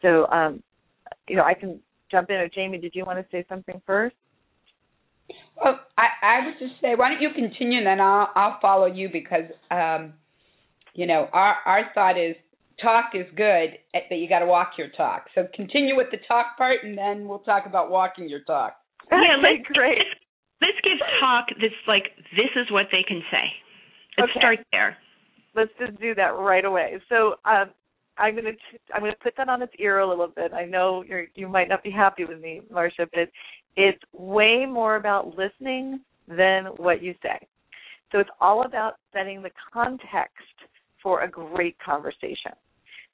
So, 0.02 0.26
um, 0.28 0.64
you 1.28 1.36
know, 1.36 1.44
I 1.44 1.54
can 1.54 1.80
jump 2.12 2.30
in. 2.30 2.36
Or 2.36 2.49
Jamie, 2.49 2.78
did 2.78 2.93
you 2.93 3.05
want 3.05 3.20
to 3.20 3.26
say 3.32 3.45
something 3.49 3.82
first? 3.86 4.16
Well, 5.64 5.80
I, 5.97 6.07
I 6.22 6.45
would 6.45 6.55
just 6.59 6.80
say, 6.82 6.95
why 6.95 7.09
don't 7.09 7.22
you 7.22 7.30
continue, 7.34 7.78
and 7.78 7.88
then 7.88 8.01
I'll 8.01 8.30
I'll 8.36 8.59
follow 8.62 8.86
you 8.86 9.09
because, 9.12 9.45
um, 9.70 10.14
you 10.93 11.07
know, 11.07 11.28
our 11.32 11.55
our 11.66 11.91
thought 11.93 12.20
is 12.20 12.36
talk 12.82 13.12
is 13.14 13.28
good, 13.36 13.78
eh, 13.93 13.99
but 14.09 14.16
you 14.16 14.28
got 14.28 14.39
to 14.39 14.45
walk 14.45 14.74
your 14.78 14.89
talk. 14.97 15.28
So 15.36 15.47
continue 15.55 15.95
with 15.95 16.07
the 16.12 16.18
talk 16.28 16.57
part, 16.57 16.84
and 16.84 16.97
then 16.97 17.28
we'll 17.28 17.39
talk 17.39 17.66
about 17.66 17.91
walking 17.91 18.28
your 18.28 18.41
talk. 18.41 18.76
Yeah, 19.12 19.38
let's, 19.41 19.68
great. 19.74 19.99
Let's 20.62 20.78
give 20.84 20.97
talk 21.20 21.47
that's 21.62 21.74
like 21.88 22.16
this 22.36 22.51
is 22.55 22.72
what 22.72 22.88
they 22.91 23.03
can 23.07 23.22
say. 23.32 23.45
Let's 24.18 24.32
okay. 24.32 24.39
start 24.39 24.59
there. 24.72 24.97
Let's 25.55 25.72
just 25.80 25.99
do 25.99 26.16
that 26.16 26.36
right 26.38 26.66
away. 26.66 26.99
So 27.09 27.36
um, 27.45 27.72
I'm 28.22 28.36
to 28.36 28.51
I'm 28.93 29.01
to 29.03 29.13
put 29.22 29.34
that 29.38 29.49
on 29.49 29.61
its 29.61 29.74
ear 29.80 29.99
a 29.99 30.07
little 30.07 30.28
bit. 30.28 30.53
I 30.53 30.65
know 30.65 31.03
you 31.07 31.26
you 31.36 31.47
might 31.47 31.67
not 31.67 31.84
be 31.84 31.89
happy 31.91 32.24
with 32.24 32.39
me, 32.39 32.61
Marcia, 32.72 33.07
but 33.13 33.30
it's 33.76 34.01
way 34.13 34.65
more 34.65 34.95
about 34.97 35.36
listening 35.36 36.01
than 36.28 36.65
what 36.78 37.01
you 37.01 37.15
say. 37.24 37.47
So 38.11 38.19
it's 38.19 38.30
all 38.39 38.65
about 38.65 38.95
setting 39.11 39.41
the 39.41 39.49
context 39.74 40.36
for 41.01 41.24
a 41.24 41.30
great 41.30 41.78
conversation. 41.80 42.51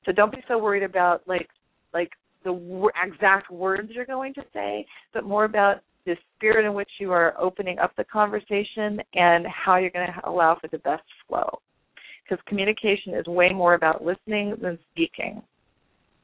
So 0.06 0.12
don't 0.12 0.32
be 0.32 0.44
so 0.48 0.58
worried 0.58 0.84
about 0.84 1.22
like 1.26 1.48
like 1.94 2.12
the 2.44 2.52
w- 2.52 2.90
exact 3.02 3.50
words 3.50 3.90
you're 3.92 4.06
going 4.06 4.34
to 4.34 4.44
say, 4.54 4.86
but 5.14 5.24
more 5.24 5.46
about 5.46 5.78
the 6.06 6.16
spirit 6.36 6.66
in 6.66 6.74
which 6.74 6.90
you 7.00 7.12
are 7.12 7.34
opening 7.40 7.80
up 7.80 7.92
the 7.96 8.04
conversation 8.06 9.00
and 9.14 9.46
how 9.48 9.78
you're 9.78 9.90
going 9.90 10.08
to 10.08 10.30
allow 10.30 10.58
for 10.60 10.68
the 10.70 10.78
best 10.80 11.04
flow. 11.28 11.60
Because 12.28 12.44
communication 12.48 13.14
is 13.14 13.26
way 13.28 13.50
more 13.50 13.74
about 13.74 14.04
listening 14.04 14.56
than 14.62 14.78
speaking. 14.92 15.42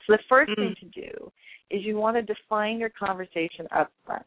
So 0.05 0.13
the 0.13 0.19
1st 0.29 0.49
mm-hmm. 0.49 0.61
thing 0.61 0.75
to 0.81 1.01
do 1.01 1.31
is 1.71 1.83
you 1.83 1.97
want 1.97 2.17
to 2.17 2.21
define 2.21 2.77
your 2.77 2.89
conversation 2.89 3.67
up 3.75 3.89
front. 4.05 4.25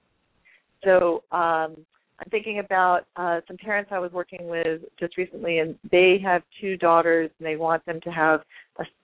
So 0.85 1.23
um, 1.33 1.77
I'm 2.19 2.31
thinking 2.31 2.61
about 2.61 3.03
uh, 3.17 3.41
some 3.47 3.57
parents 3.59 3.91
I 3.93 3.99
was 3.99 4.13
working 4.13 4.49
with 4.49 4.83
just 4.99 5.17
recently, 5.19 5.59
and 5.59 5.77
they 5.91 6.19
have 6.25 6.43
two 6.61 6.77
daughters, 6.77 7.31
and 7.39 7.47
they 7.47 7.57
want 7.57 7.85
them 7.85 8.01
to 8.03 8.11
have 8.11 8.41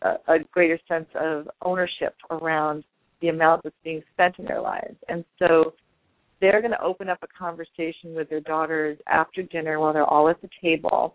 a, 0.03 0.09
a 0.33 0.39
greater 0.51 0.79
sense 0.89 1.09
of 1.15 1.49
ownership 1.63 2.15
around 2.31 2.85
the 3.21 3.29
amount 3.29 3.63
that's 3.65 3.77
being 3.85 4.03
spent 4.13 4.39
in 4.39 4.47
their 4.47 4.61
lives. 4.61 4.97
And 5.09 5.25
so 5.39 5.75
they're 6.41 6.61
going 6.61 6.73
to 6.73 6.83
open 6.83 7.09
up 7.09 7.19
a 7.23 7.39
conversation 7.39 8.15
with 8.15 8.29
their 8.31 8.41
daughters 8.41 8.99
after 9.07 9.43
dinner 9.43 9.79
while 9.79 9.93
they're 9.93 10.05
all 10.05 10.29
at 10.29 10.41
the 10.41 10.49
table, 10.61 11.15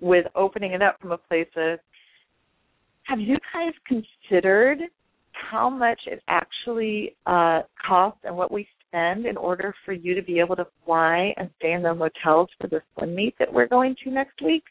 with 0.00 0.26
opening 0.34 0.72
it 0.72 0.82
up 0.82 1.00
from 1.00 1.12
a 1.12 1.18
place 1.18 1.48
of, 1.56 1.78
have 3.04 3.20
you 3.20 3.36
guys 3.52 3.72
considered 3.86 4.78
how 5.32 5.70
much 5.70 6.00
it 6.06 6.22
actually 6.28 7.16
uh, 7.26 7.62
costs 7.86 8.20
and 8.24 8.36
what 8.36 8.52
we 8.52 8.66
spend 8.86 9.26
in 9.26 9.36
order 9.36 9.74
for 9.84 9.92
you 9.92 10.14
to 10.14 10.22
be 10.22 10.40
able 10.40 10.56
to 10.56 10.66
fly 10.84 11.32
and 11.36 11.48
stay 11.58 11.72
in 11.72 11.82
the 11.82 11.94
hotels 11.94 12.48
for 12.60 12.66
the 12.68 12.80
swim 12.94 13.14
meet 13.14 13.34
that 13.38 13.52
we're 13.52 13.68
going 13.68 13.94
to 14.04 14.10
next 14.10 14.42
week? 14.42 14.64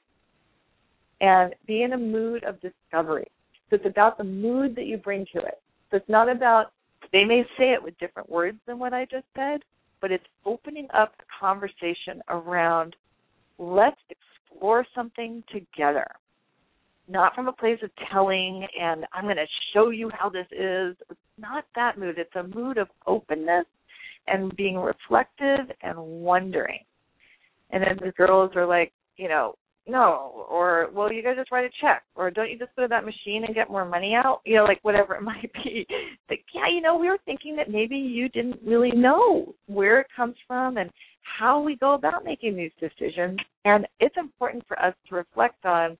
And 1.19 1.55
be 1.65 1.81
in 1.81 1.93
a 1.93 1.97
mood 1.97 2.43
of 2.43 2.61
discovery. 2.61 3.27
So 3.69 3.77
it's 3.77 3.85
about 3.85 4.19
the 4.19 4.23
mood 4.23 4.75
that 4.75 4.85
you 4.85 4.97
bring 4.97 5.25
to 5.33 5.39
it. 5.39 5.59
So 5.89 5.97
it's 5.97 6.09
not 6.09 6.29
about, 6.29 6.73
they 7.11 7.23
may 7.23 7.43
say 7.57 7.73
it 7.73 7.81
with 7.81 7.97
different 7.97 8.29
words 8.29 8.59
than 8.67 8.77
what 8.77 8.93
I 8.93 9.05
just 9.05 9.25
said, 9.35 9.61
but 9.99 10.11
it's 10.11 10.23
opening 10.45 10.87
up 10.93 11.17
the 11.17 11.23
conversation 11.39 12.21
around 12.29 12.95
let's 13.57 13.99
explore 14.57 14.85
something 14.95 15.43
together. 15.51 16.07
Not 17.07 17.33
from 17.35 17.47
a 17.47 17.53
place 17.53 17.79
of 17.83 17.89
telling 18.11 18.67
and 18.79 19.05
I'm 19.13 19.23
going 19.23 19.37
to 19.37 19.45
show 19.73 19.91
you 19.91 20.11
how 20.17 20.29
this 20.29 20.47
is. 20.51 20.95
It's 21.09 21.19
not 21.37 21.65
that 21.75 21.97
mood. 21.97 22.17
It's 22.17 22.35
a 22.35 22.43
mood 22.43 22.77
of 22.77 22.87
openness 23.05 23.65
and 24.27 24.53
being 24.57 24.75
reflective 24.75 25.71
and 25.81 25.97
wondering. 25.97 26.79
And 27.69 27.81
then 27.83 27.97
the 28.03 28.11
girls 28.11 28.51
are 28.55 28.65
like, 28.65 28.91
you 29.15 29.29
know, 29.29 29.55
no, 29.87 30.45
or 30.49 30.89
well, 30.93 31.11
you 31.11 31.23
guys 31.23 31.35
just 31.37 31.51
write 31.51 31.65
a 31.65 31.69
check, 31.81 32.03
or 32.15 32.29
don't 32.29 32.49
you 32.49 32.57
just 32.57 32.75
go 32.75 32.83
to 32.83 32.87
that 32.89 33.05
machine 33.05 33.43
and 33.45 33.55
get 33.55 33.69
more 33.69 33.85
money 33.85 34.13
out? 34.13 34.41
You 34.45 34.57
know, 34.57 34.63
like 34.63 34.79
whatever 34.83 35.15
it 35.15 35.21
might 35.23 35.51
be. 35.63 35.85
Like, 36.29 36.43
yeah, 36.53 36.73
you 36.73 36.81
know, 36.81 36.97
we 36.97 37.07
were 37.07 37.19
thinking 37.25 37.55
that 37.55 37.69
maybe 37.69 37.95
you 37.95 38.29
didn't 38.29 38.59
really 38.65 38.91
know 38.91 39.53
where 39.67 39.99
it 40.01 40.07
comes 40.15 40.35
from 40.47 40.77
and 40.77 40.89
how 41.39 41.61
we 41.61 41.75
go 41.77 41.93
about 41.93 42.25
making 42.25 42.55
these 42.55 42.71
decisions. 42.79 43.39
And 43.65 43.87
it's 43.99 44.15
important 44.17 44.65
for 44.67 44.79
us 44.81 44.93
to 45.09 45.15
reflect 45.15 45.65
on 45.65 45.97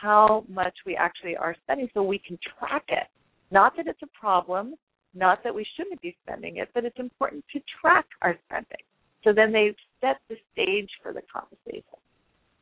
how 0.00 0.44
much 0.48 0.74
we 0.86 0.96
actually 0.96 1.36
are 1.36 1.54
spending 1.62 1.88
so 1.92 2.02
we 2.02 2.20
can 2.26 2.38
track 2.58 2.84
it. 2.88 3.06
Not 3.50 3.76
that 3.76 3.86
it's 3.86 4.02
a 4.02 4.18
problem, 4.18 4.74
not 5.14 5.42
that 5.44 5.54
we 5.54 5.66
shouldn't 5.76 6.00
be 6.00 6.16
spending 6.24 6.58
it, 6.58 6.68
but 6.72 6.84
it's 6.84 6.98
important 6.98 7.44
to 7.52 7.60
track 7.80 8.06
our 8.22 8.38
spending. 8.46 8.82
So 9.24 9.32
then 9.34 9.52
they 9.52 9.74
set 10.00 10.16
the 10.28 10.36
stage 10.52 10.88
for 11.02 11.12
the 11.12 11.22
conversation. 11.32 11.99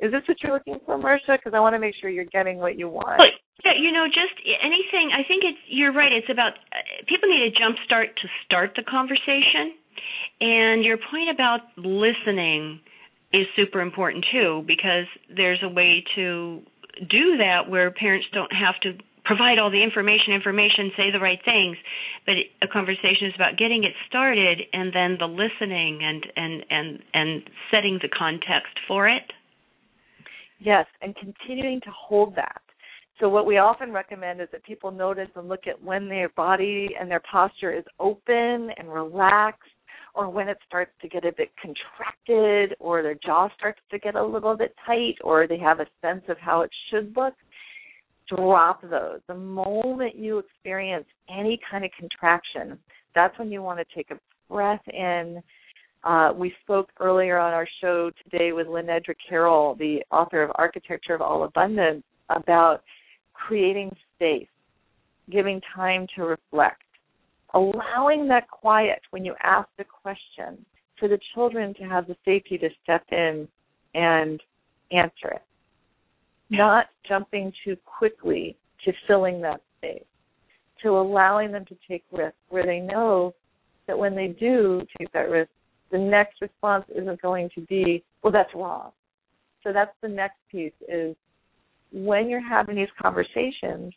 Is 0.01 0.13
this 0.13 0.23
what 0.29 0.37
you're 0.43 0.53
looking 0.53 0.79
for, 0.87 0.97
Marcia? 0.97 1.39
Because 1.39 1.55
I 1.55 1.61
want 1.61 1.75
to 1.75 1.81
make 1.81 1.95
sure 2.01 2.09
you're 2.09 2.31
getting 2.31 2.59
what 2.59 2.79
you 2.79 2.89
want. 2.89 3.21
Yeah, 3.65 3.73
you 3.75 3.91
know, 3.91 4.07
just 4.07 4.39
anything. 4.63 5.11
I 5.11 5.27
think 5.27 5.43
it's 5.43 5.59
you're 5.67 5.93
right. 5.93 6.13
It's 6.13 6.31
about 6.31 6.53
uh, 6.71 7.03
people 7.09 7.29
need 7.29 7.43
a 7.43 7.51
jump 7.51 7.77
start 7.85 8.15
to 8.23 8.29
start 8.47 8.73
the 8.77 8.85
conversation, 8.87 9.75
and 10.41 10.85
your 10.85 10.99
point 11.11 11.31
about 11.35 11.61
listening 11.77 12.79
is 13.33 13.47
super 13.57 13.81
important 13.81 14.25
too 14.31 14.63
because 14.67 15.07
there's 15.35 15.59
a 15.63 15.69
way 15.69 16.05
to 16.15 16.63
do 17.11 17.37
that 17.39 17.69
where 17.69 17.91
parents 17.91 18.27
don't 18.33 18.53
have 18.53 18.79
to 18.83 18.95
provide 19.25 19.59
all 19.59 19.71
the 19.71 19.83
information, 19.83 20.33
information, 20.33 20.91
say 20.97 21.11
the 21.13 21.21
right 21.21 21.39
things, 21.45 21.77
but 22.25 22.35
a 22.63 22.67
conversation 22.67 23.29
is 23.29 23.35
about 23.35 23.59
getting 23.59 23.85
it 23.85 23.93
started 24.09 24.63
and 24.73 24.95
then 24.95 25.19
the 25.19 25.29
listening 25.29 26.01
and 26.03 26.27
and 26.37 26.65
and 26.71 26.99
and 27.13 27.43
setting 27.71 27.99
the 28.01 28.09
context 28.09 28.79
for 28.87 29.09
it. 29.09 29.33
Yes, 30.59 30.87
and 31.03 31.15
continuing 31.17 31.81
to 31.83 31.91
hold 31.91 32.35
that. 32.37 32.63
So 33.21 33.29
what 33.29 33.47
we 33.47 33.59
often 33.59 33.93
recommend 33.93 34.41
is 34.41 34.49
that 34.53 34.65
people 34.65 34.91
notice 34.91 35.29
and 35.35 35.49
look 35.49 35.67
at 35.67 35.83
when 35.83 36.09
their 36.09 36.29
body 36.31 36.91
and 36.99 37.11
their 37.11 37.23
posture 37.31 37.77
is 37.77 37.85
open 37.99 38.71
and 38.77 38.93
relaxed 38.93 39.71
or 40.15 40.29
when 40.29 40.49
it 40.49 40.59
starts 40.67 40.93
to 41.03 41.09
get 41.09 41.25
a 41.25 41.33
bit 41.33 41.51
contracted 41.61 42.77
or 42.79 43.03
their 43.03 43.17
jaw 43.25 43.49
starts 43.57 43.81
to 43.91 43.99
get 43.99 44.15
a 44.15 44.25
little 44.25 44.57
bit 44.57 44.75
tight 44.87 45.17
or 45.23 45.47
they 45.47 45.59
have 45.59 45.81
a 45.81 45.87
sense 46.01 46.23
of 46.29 46.39
how 46.39 46.63
it 46.63 46.71
should 46.91 47.13
look 47.17 47.35
drop 48.29 48.83
those. 48.83 49.21
The 49.27 49.35
moment 49.35 50.17
you 50.17 50.39
experience 50.39 51.07
any 51.29 51.59
kind 51.71 51.85
of 51.85 51.91
contraction, 51.99 52.79
that's 53.15 53.37
when 53.39 53.51
you 53.51 53.63
want 53.63 53.79
to 53.79 53.95
take 53.95 54.11
a 54.11 54.19
breath 54.53 54.87
in. 54.89 55.43
Uh, 56.05 56.33
we 56.35 56.55
spoke 56.63 56.91
earlier 57.01 57.39
on 57.39 57.53
our 57.53 57.69
show 57.81 58.11
today 58.23 58.53
with 58.53 58.67
Lenedra 58.67 59.15
Carroll, 59.29 59.75
the 59.75 59.99
author 60.11 60.43
of 60.43 60.51
Architecture 60.55 61.15
of 61.15 61.21
All 61.21 61.45
Abundance, 61.45 62.05
about 62.31 62.83
creating 63.33 63.95
space, 64.15 64.49
giving 65.31 65.61
time 65.75 66.07
to 66.15 66.23
reflect, 66.23 66.83
allowing 67.55 68.29
that 68.29 68.49
quiet 68.49 69.01
when 69.11 69.25
you 69.25 69.35
ask 69.43 69.69
the 69.77 69.85
question 69.85 70.65
for 70.99 71.09
the 71.09 71.19
children 71.35 71.75
to 71.75 71.83
have 71.83 72.07
the 72.07 72.17
safety 72.25 72.59
to 72.59 72.69
step 72.83 73.05
in 73.11 73.49
and 73.95 74.41
answer 74.93 75.29
it. 75.33 75.43
Not 76.51 76.87
jumping 77.07 77.53
too 77.65 77.77
quickly 77.85 78.57
to 78.85 78.93
filling 79.07 79.41
that 79.43 79.61
space, 79.79 80.05
to 80.83 80.91
allowing 80.91 81.53
them 81.53 81.65
to 81.67 81.77
take 81.89 82.05
risks 82.13 82.39
where 82.51 82.65
they 82.65 82.81
know 82.81 83.35
that 83.87 83.99
when 83.99 84.15
they 84.15 84.29
do 84.29 84.83
take 84.99 85.13
that 85.13 85.29
risk, 85.29 85.51
the 85.91 85.99
next 85.99 86.41
response 86.41 86.85
isn't 86.95 87.21
going 87.23 87.51
to 87.55 87.61
be, 87.63 88.05
well, 88.23 88.33
that's 88.33 88.55
wrong. 88.55 88.91
So 89.65 89.73
that's 89.73 89.95
the 90.03 90.09
next 90.09 90.37
piece 90.51 90.73
is 90.89 91.17
when 91.93 92.29
you're 92.29 92.47
having 92.47 92.77
these 92.77 92.89
conversations, 93.01 93.93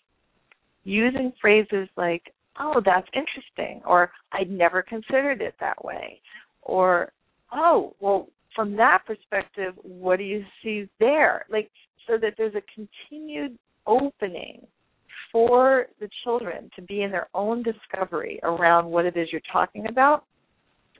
using 0.83 1.31
phrases 1.39 1.87
like, 1.97 2.33
oh, 2.59 2.81
that's 2.83 3.07
interesting, 3.13 3.81
or 3.85 4.11
I'd 4.31 4.49
never 4.49 4.81
considered 4.81 5.41
it 5.41 5.55
that 5.59 5.83
way, 5.83 6.21
or 6.61 7.11
oh, 7.53 7.95
well, 7.99 8.27
from 8.55 8.75
that 8.77 9.03
perspective, 9.05 9.73
what 9.83 10.17
do 10.17 10.23
you 10.23 10.43
see 10.63 10.89
there? 10.99 11.45
Like, 11.49 11.69
so 12.07 12.17
that 12.21 12.33
there's 12.37 12.55
a 12.55 12.61
continued 12.73 13.57
opening 13.87 14.61
for 15.31 15.87
the 15.99 16.09
children 16.23 16.69
to 16.75 16.81
be 16.81 17.03
in 17.03 17.11
their 17.11 17.29
own 17.33 17.63
discovery 17.63 18.39
around 18.43 18.85
what 18.85 19.05
it 19.05 19.15
is 19.15 19.29
you're 19.31 19.41
talking 19.51 19.87
about 19.87 20.25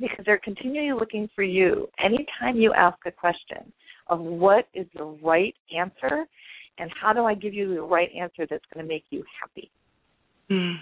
because 0.02 0.26
they're 0.26 0.39
continually 0.43 0.97
looking 0.97 1.30
for 1.36 1.43
you. 1.43 1.88
Anytime 2.04 2.58
you 2.58 2.74
ask 2.74 2.97
a 3.06 3.12
question 3.12 3.72
of 4.08 4.20
what 4.20 4.68
is 4.74 4.86
the 4.95 5.06
right 5.24 5.56
answer 5.76 6.26
and 6.78 6.91
how 6.99 7.14
do 7.14 7.24
I 7.24 7.34
give 7.34 7.54
you 7.54 7.74
the 7.74 7.82
right 7.82 8.10
answer 8.20 8.45
that's 8.49 8.64
going 8.74 8.86
to 8.86 8.91
make 8.91 9.06
you 9.10 9.24
happy. 9.39 9.72
Mm. 10.49 10.76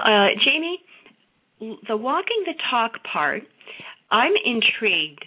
Uh, 0.00 0.28
Jamie, 0.44 0.78
the 1.88 1.96
walking 1.96 2.42
the 2.46 2.54
talk 2.70 2.92
part, 3.12 3.42
I'm 4.10 4.32
intrigued 4.44 5.24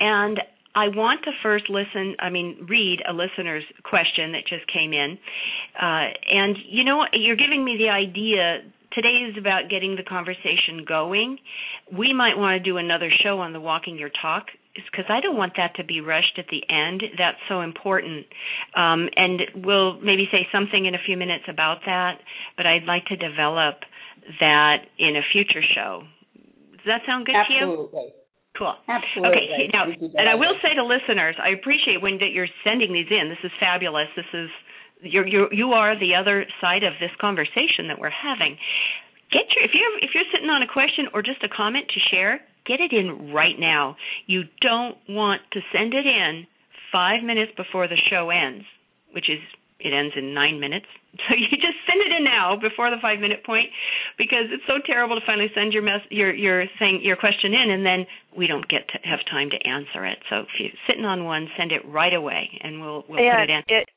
and 0.00 0.40
I 0.74 0.88
want 0.88 1.22
to 1.24 1.30
first 1.42 1.64
listen, 1.68 2.16
I 2.18 2.30
mean, 2.30 2.66
read 2.68 3.00
a 3.08 3.12
listener's 3.12 3.64
question 3.84 4.32
that 4.32 4.46
just 4.48 4.66
came 4.72 4.92
in. 4.92 5.18
Uh, 5.80 6.08
and 6.32 6.56
you 6.68 6.84
know, 6.84 7.04
you're 7.12 7.36
giving 7.36 7.64
me 7.64 7.76
the 7.78 7.90
idea. 7.90 8.60
Today 8.94 9.24
is 9.28 9.36
about 9.38 9.70
getting 9.70 9.96
the 9.96 10.02
conversation 10.02 10.84
going. 10.86 11.38
We 11.92 12.12
might 12.12 12.36
want 12.36 12.62
to 12.62 12.62
do 12.62 12.76
another 12.76 13.10
show 13.22 13.40
on 13.40 13.52
the 13.52 13.60
walking 13.60 13.98
your 13.98 14.10
talk 14.20 14.46
because 14.74 15.04
I 15.08 15.20
don't 15.20 15.36
want 15.36 15.54
that 15.56 15.76
to 15.76 15.84
be 15.84 16.00
rushed 16.00 16.38
at 16.38 16.46
the 16.50 16.60
end. 16.68 17.02
That's 17.16 17.38
so 17.48 17.60
important. 17.60 18.26
Um, 18.76 19.08
and 19.16 19.40
we'll 19.64 20.00
maybe 20.00 20.28
say 20.32 20.46
something 20.52 20.86
in 20.86 20.94
a 20.94 21.02
few 21.04 21.16
minutes 21.16 21.44
about 21.48 21.78
that, 21.86 22.20
but 22.56 22.66
I'd 22.66 22.84
like 22.84 23.06
to 23.06 23.16
develop 23.16 23.80
that 24.40 24.84
in 24.98 25.16
a 25.16 25.24
future 25.32 25.64
show. 25.74 26.02
Does 26.72 26.86
that 26.86 27.02
sound 27.06 27.26
good 27.26 27.36
Absolutely. 27.36 27.64
to 27.64 27.64
you? 27.64 27.82
Absolutely. 27.84 28.22
Cool. 28.58 28.74
Absolutely. 28.88 29.48
Okay. 29.48 29.70
Now, 29.72 29.88
and 29.88 30.28
I 30.28 30.36
will 30.36 30.52
say 30.60 30.76
to 30.76 30.84
listeners, 30.84 31.36
I 31.40 31.56
appreciate 31.56 32.02
when 32.02 32.20
you're 32.20 32.52
sending 32.64 32.92
these 32.92 33.08
in. 33.08 33.32
This 33.32 33.40
is 33.44 33.52
fabulous. 33.58 34.08
This 34.14 34.28
is 34.34 34.50
you're, 35.02 35.26
you're 35.26 35.52
you 35.52 35.72
are 35.72 35.98
the 35.98 36.14
other 36.14 36.46
side 36.60 36.82
of 36.84 36.94
this 37.00 37.10
conversation 37.20 37.88
that 37.88 37.98
we're 37.98 38.14
having. 38.14 38.56
Get 39.30 39.50
your 39.54 39.64
if 39.64 39.72
you're 39.74 39.98
if 39.98 40.10
you're 40.14 40.28
sitting 40.32 40.50
on 40.50 40.62
a 40.62 40.70
question 40.70 41.06
or 41.12 41.22
just 41.22 41.42
a 41.42 41.48
comment 41.48 41.86
to 41.94 42.00
share, 42.10 42.40
get 42.66 42.80
it 42.80 42.92
in 42.92 43.32
right 43.32 43.58
now. 43.58 43.96
You 44.26 44.42
don't 44.60 44.96
want 45.08 45.42
to 45.52 45.60
send 45.72 45.94
it 45.94 46.06
in 46.06 46.46
five 46.92 47.24
minutes 47.24 47.52
before 47.56 47.88
the 47.88 47.98
show 48.10 48.30
ends, 48.30 48.64
which 49.12 49.28
is 49.28 49.40
it 49.80 49.92
ends 49.92 50.14
in 50.16 50.34
nine 50.34 50.60
minutes. 50.60 50.86
So 51.28 51.36
you 51.36 51.60
just 51.60 51.76
send 51.84 52.00
it 52.00 52.08
in 52.08 52.24
now 52.24 52.56
before 52.56 52.88
the 52.88 52.96
five 53.02 53.20
minute 53.20 53.44
point 53.44 53.68
because 54.16 54.48
it's 54.48 54.64
so 54.66 54.80
terrible 54.80 55.12
to 55.20 55.20
finally 55.26 55.52
send 55.54 55.74
your 55.74 55.82
mess 55.82 56.00
your 56.08 56.32
your 56.32 56.64
thing 56.78 57.00
your 57.02 57.16
question 57.16 57.52
in 57.52 57.68
and 57.68 57.84
then 57.84 58.06
we 58.32 58.46
don't 58.46 58.66
get 58.66 58.88
to 58.88 58.98
have 59.04 59.20
time 59.28 59.50
to 59.50 59.60
answer 59.68 60.06
it. 60.06 60.16
So 60.30 60.48
if 60.48 60.48
you're 60.58 60.72
sitting 60.88 61.04
on 61.04 61.24
one, 61.24 61.48
send 61.58 61.70
it 61.70 61.84
right 61.84 62.14
away 62.14 62.48
and 62.64 62.80
we'll 62.80 63.04
we'll 63.08 63.20
and 63.20 63.28
put 63.28 63.44
it 63.44 63.50
in. 63.52 63.60
It, 63.68 63.88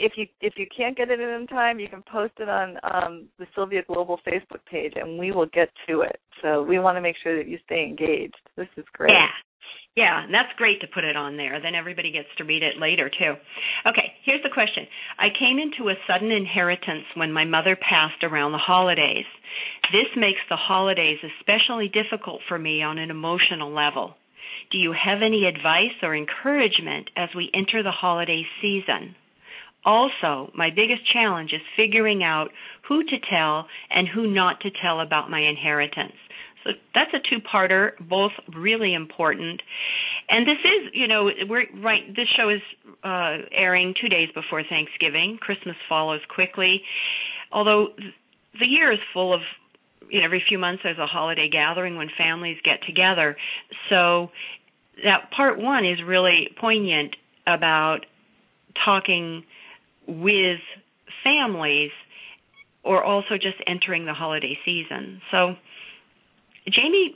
if 0.00 0.12
you 0.16 0.26
if 0.40 0.54
you 0.56 0.66
can't 0.74 0.96
get 0.96 1.10
it 1.10 1.20
in 1.20 1.46
time, 1.46 1.78
you 1.78 1.88
can 1.88 2.02
post 2.10 2.32
it 2.38 2.48
on 2.48 2.76
um, 2.82 3.28
the 3.38 3.46
Sylvia 3.54 3.82
Global 3.86 4.18
Facebook 4.26 4.64
page, 4.70 4.94
and 4.96 5.18
we 5.18 5.32
will 5.32 5.46
get 5.52 5.68
to 5.88 6.00
it. 6.00 6.18
So 6.42 6.62
we 6.62 6.78
want 6.78 6.96
to 6.96 7.00
make 7.00 7.16
sure 7.22 7.36
that 7.36 7.48
you 7.48 7.58
stay 7.66 7.84
engaged. 7.84 8.40
This 8.56 8.68
is 8.76 8.84
great. 8.92 9.12
Yeah, 9.12 9.28
yeah, 9.96 10.24
and 10.24 10.32
that's 10.32 10.52
great 10.56 10.80
to 10.80 10.86
put 10.86 11.04
it 11.04 11.16
on 11.16 11.36
there. 11.36 11.60
Then 11.60 11.74
everybody 11.74 12.12
gets 12.12 12.28
to 12.38 12.44
read 12.44 12.62
it 12.62 12.80
later 12.80 13.10
too. 13.10 13.34
Okay, 13.86 14.14
here's 14.24 14.42
the 14.42 14.54
question. 14.54 14.86
I 15.18 15.28
came 15.36 15.58
into 15.58 15.90
a 15.90 16.00
sudden 16.06 16.30
inheritance 16.30 17.04
when 17.16 17.32
my 17.32 17.44
mother 17.44 17.76
passed 17.76 18.22
around 18.22 18.52
the 18.52 18.58
holidays. 18.58 19.26
This 19.92 20.08
makes 20.16 20.40
the 20.48 20.56
holidays 20.56 21.18
especially 21.40 21.90
difficult 21.92 22.40
for 22.48 22.58
me 22.58 22.82
on 22.82 22.98
an 22.98 23.10
emotional 23.10 23.74
level. 23.74 24.14
Do 24.70 24.78
you 24.78 24.92
have 24.92 25.22
any 25.22 25.46
advice 25.46 25.98
or 26.02 26.14
encouragement 26.14 27.10
as 27.16 27.28
we 27.34 27.50
enter 27.52 27.82
the 27.82 27.90
holiday 27.90 28.42
season? 28.62 29.16
Also, 29.84 30.50
my 30.54 30.70
biggest 30.70 31.10
challenge 31.12 31.52
is 31.52 31.60
figuring 31.76 32.22
out 32.22 32.48
who 32.88 33.02
to 33.02 33.16
tell 33.30 33.66
and 33.90 34.06
who 34.08 34.26
not 34.26 34.60
to 34.60 34.70
tell 34.82 35.00
about 35.00 35.30
my 35.30 35.40
inheritance. 35.40 36.12
So 36.64 36.72
that's 36.94 37.10
a 37.14 37.18
two-parter, 37.30 37.92
both 38.08 38.32
really 38.54 38.92
important. 38.92 39.62
And 40.28 40.46
this 40.46 40.58
is, 40.58 40.90
you 40.92 41.08
know, 41.08 41.30
we're 41.48 41.64
right. 41.82 42.14
This 42.14 42.28
show 42.36 42.50
is 42.50 42.60
uh, 43.02 43.38
airing 43.52 43.94
two 44.00 44.08
days 44.08 44.28
before 44.34 44.62
Thanksgiving. 44.68 45.38
Christmas 45.40 45.76
follows 45.88 46.20
quickly, 46.34 46.82
although 47.50 47.88
the 48.58 48.66
year 48.66 48.92
is 48.92 48.98
full 49.12 49.32
of. 49.34 49.40
You 50.12 50.18
know, 50.18 50.24
every 50.24 50.42
few 50.48 50.58
months 50.58 50.82
there's 50.82 50.98
a 50.98 51.06
holiday 51.06 51.48
gathering 51.48 51.94
when 51.94 52.08
families 52.18 52.56
get 52.64 52.80
together. 52.84 53.36
So 53.90 54.30
that 55.04 55.30
part 55.30 55.56
one 55.56 55.86
is 55.86 55.98
really 56.04 56.48
poignant 56.60 57.14
about 57.46 58.06
talking 58.84 59.44
with 60.10 60.60
families 61.22 61.90
or 62.82 63.04
also 63.04 63.34
just 63.34 63.56
entering 63.66 64.06
the 64.06 64.14
holiday 64.14 64.58
season. 64.64 65.20
So 65.30 65.54
Jamie, 66.68 67.14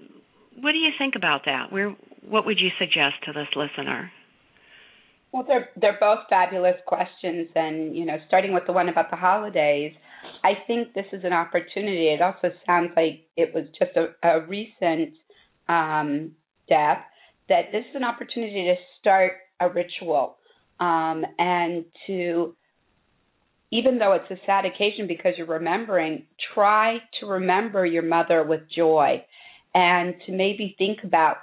what 0.60 0.72
do 0.72 0.78
you 0.78 0.90
think 0.98 1.14
about 1.16 1.42
that? 1.46 1.72
Where 1.72 1.94
what 2.28 2.46
would 2.46 2.58
you 2.58 2.70
suggest 2.78 3.16
to 3.24 3.32
this 3.32 3.48
listener? 3.56 4.10
Well, 5.32 5.44
they're 5.46 5.68
they're 5.76 5.98
both 5.98 6.20
fabulous 6.30 6.76
questions, 6.86 7.48
and 7.54 7.96
you 7.96 8.04
know, 8.06 8.16
starting 8.28 8.52
with 8.52 8.64
the 8.66 8.72
one 8.72 8.88
about 8.88 9.10
the 9.10 9.16
holidays, 9.16 9.92
I 10.44 10.52
think 10.66 10.94
this 10.94 11.06
is 11.12 11.24
an 11.24 11.32
opportunity. 11.32 12.08
It 12.08 12.22
also 12.22 12.54
sounds 12.66 12.92
like 12.96 13.26
it 13.36 13.52
was 13.54 13.64
just 13.78 13.96
a, 13.96 14.14
a 14.26 14.46
recent 14.46 15.14
um, 15.68 16.32
death. 16.68 16.98
That 17.48 17.72
this 17.72 17.84
is 17.90 17.96
an 17.96 18.04
opportunity 18.04 18.64
to 18.64 18.74
start 19.00 19.32
a 19.60 19.68
ritual 19.68 20.36
um, 20.80 21.24
and 21.38 21.84
to, 22.06 22.54
even 23.74 23.98
though 23.98 24.12
it's 24.12 24.30
a 24.30 24.46
sad 24.46 24.64
occasion 24.64 25.08
because 25.08 25.32
you're 25.36 25.48
remembering, 25.48 26.24
try 26.54 26.98
to 27.18 27.26
remember 27.26 27.84
your 27.84 28.04
mother 28.04 28.44
with 28.44 28.60
joy 28.74 29.20
and 29.74 30.14
to 30.24 30.32
maybe 30.32 30.76
think 30.78 30.98
about 31.02 31.38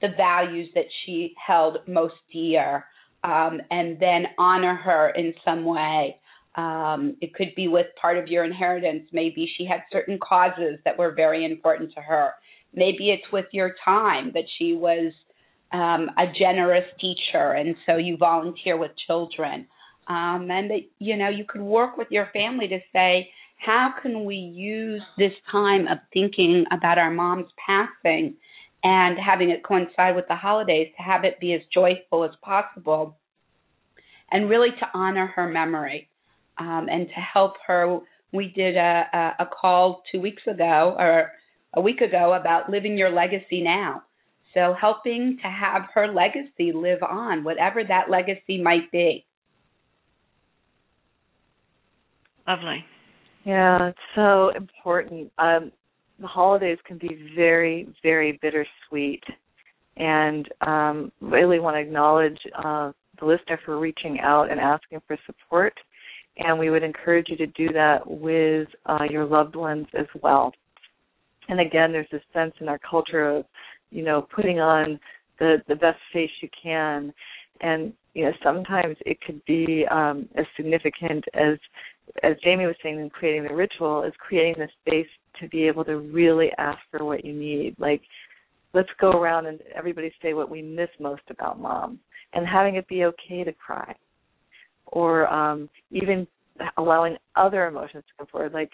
the 0.00 0.08
values 0.16 0.70
that 0.74 0.86
she 1.04 1.34
held 1.46 1.76
most 1.86 2.14
dear 2.32 2.86
um, 3.22 3.60
and 3.70 4.00
then 4.00 4.24
honor 4.38 4.74
her 4.74 5.10
in 5.10 5.34
some 5.44 5.66
way. 5.66 6.16
Um, 6.54 7.16
it 7.20 7.34
could 7.34 7.54
be 7.54 7.68
with 7.68 7.86
part 8.00 8.16
of 8.16 8.28
your 8.28 8.44
inheritance. 8.44 9.02
Maybe 9.12 9.50
she 9.58 9.66
had 9.66 9.80
certain 9.92 10.18
causes 10.18 10.78
that 10.86 10.96
were 10.96 11.12
very 11.12 11.44
important 11.44 11.92
to 11.96 12.00
her. 12.00 12.30
Maybe 12.72 13.10
it's 13.10 13.30
with 13.30 13.46
your 13.52 13.74
time 13.84 14.30
that 14.32 14.44
she 14.58 14.72
was 14.72 15.12
um, 15.70 16.08
a 16.16 16.32
generous 16.38 16.86
teacher, 16.98 17.52
and 17.52 17.76
so 17.84 17.96
you 17.96 18.16
volunteer 18.16 18.78
with 18.78 18.92
children. 19.06 19.66
Um, 20.06 20.50
and 20.50 20.70
that 20.70 20.80
you 20.98 21.16
know 21.16 21.28
you 21.28 21.44
could 21.48 21.62
work 21.62 21.96
with 21.96 22.08
your 22.10 22.28
family 22.32 22.68
to 22.68 22.78
say, 22.92 23.30
how 23.58 23.94
can 24.02 24.24
we 24.24 24.36
use 24.36 25.02
this 25.16 25.32
time 25.50 25.88
of 25.88 25.98
thinking 26.12 26.64
about 26.70 26.98
our 26.98 27.10
mom's 27.10 27.48
passing 27.66 28.34
and 28.82 29.18
having 29.18 29.50
it 29.50 29.64
coincide 29.64 30.14
with 30.14 30.28
the 30.28 30.34
holidays 30.36 30.92
to 30.96 31.02
have 31.02 31.24
it 31.24 31.40
be 31.40 31.54
as 31.54 31.62
joyful 31.72 32.24
as 32.24 32.32
possible 32.42 33.16
and 34.30 34.50
really 34.50 34.70
to 34.78 34.86
honor 34.92 35.26
her 35.28 35.48
memory 35.48 36.08
um, 36.58 36.88
and 36.90 37.08
to 37.08 37.14
help 37.14 37.54
her. 37.66 37.98
We 38.32 38.48
did 38.48 38.76
a, 38.76 39.04
a, 39.12 39.44
a 39.44 39.46
call 39.46 40.02
two 40.10 40.20
weeks 40.20 40.42
ago 40.46 40.94
or 40.98 41.30
a 41.74 41.80
week 41.80 42.00
ago 42.00 42.34
about 42.34 42.68
living 42.68 42.98
your 42.98 43.10
legacy 43.10 43.62
now. 43.62 44.02
So 44.54 44.74
helping 44.78 45.38
to 45.42 45.48
have 45.48 45.82
her 45.94 46.12
legacy 46.12 46.72
live 46.72 47.02
on, 47.02 47.42
whatever 47.42 47.82
that 47.84 48.10
legacy 48.10 48.60
might 48.62 48.90
be. 48.92 49.24
Lovely. 52.46 52.84
Yeah, 53.44 53.88
it's 53.88 53.98
so 54.14 54.50
important. 54.50 55.30
Um, 55.38 55.72
the 56.20 56.26
holidays 56.26 56.78
can 56.86 56.98
be 56.98 57.30
very, 57.34 57.88
very 58.02 58.38
bittersweet, 58.40 59.22
and 59.96 60.48
um, 60.60 61.12
really 61.20 61.60
want 61.60 61.76
to 61.76 61.80
acknowledge 61.80 62.38
uh, 62.64 62.92
the 63.20 63.26
listener 63.26 63.58
for 63.64 63.78
reaching 63.78 64.20
out 64.20 64.50
and 64.50 64.60
asking 64.60 65.00
for 65.06 65.16
support. 65.26 65.74
And 66.38 66.58
we 66.58 66.70
would 66.70 66.82
encourage 66.82 67.28
you 67.28 67.36
to 67.36 67.46
do 67.48 67.72
that 67.72 68.00
with 68.04 68.68
uh, 68.86 69.04
your 69.08 69.24
loved 69.24 69.54
ones 69.54 69.86
as 69.98 70.06
well. 70.22 70.52
And 71.48 71.60
again, 71.60 71.92
there's 71.92 72.08
this 72.10 72.22
sense 72.32 72.54
in 72.60 72.68
our 72.68 72.80
culture 72.88 73.28
of, 73.28 73.44
you 73.90 74.02
know, 74.02 74.26
putting 74.34 74.58
on 74.58 74.98
the 75.38 75.58
the 75.68 75.76
best 75.76 75.98
face 76.12 76.30
you 76.40 76.48
can, 76.60 77.12
and 77.60 77.92
you 78.14 78.24
know 78.24 78.32
sometimes 78.42 78.96
it 79.06 79.20
could 79.20 79.44
be 79.44 79.84
um, 79.90 80.28
as 80.36 80.46
significant 80.56 81.24
as 81.34 81.58
as 82.22 82.36
Jamie 82.42 82.66
was 82.66 82.76
saying 82.82 83.00
in 83.00 83.10
creating 83.10 83.44
the 83.44 83.54
ritual, 83.54 84.02
is 84.04 84.12
creating 84.18 84.54
the 84.58 84.68
space 84.80 85.08
to 85.40 85.48
be 85.48 85.66
able 85.66 85.84
to 85.84 85.98
really 85.98 86.50
ask 86.58 86.78
for 86.90 87.04
what 87.04 87.24
you 87.24 87.32
need. 87.32 87.74
Like, 87.78 88.02
let's 88.74 88.90
go 89.00 89.12
around 89.12 89.46
and 89.46 89.60
everybody 89.74 90.12
say 90.22 90.34
what 90.34 90.50
we 90.50 90.62
miss 90.62 90.90
most 91.00 91.22
about 91.30 91.58
mom, 91.58 91.98
and 92.34 92.46
having 92.46 92.76
it 92.76 92.86
be 92.88 93.04
okay 93.04 93.44
to 93.44 93.52
cry, 93.52 93.94
or 94.86 95.26
um, 95.32 95.68
even 95.90 96.26
allowing 96.76 97.16
other 97.36 97.66
emotions 97.66 98.04
to 98.06 98.12
come 98.18 98.26
forward. 98.26 98.52
Like, 98.52 98.72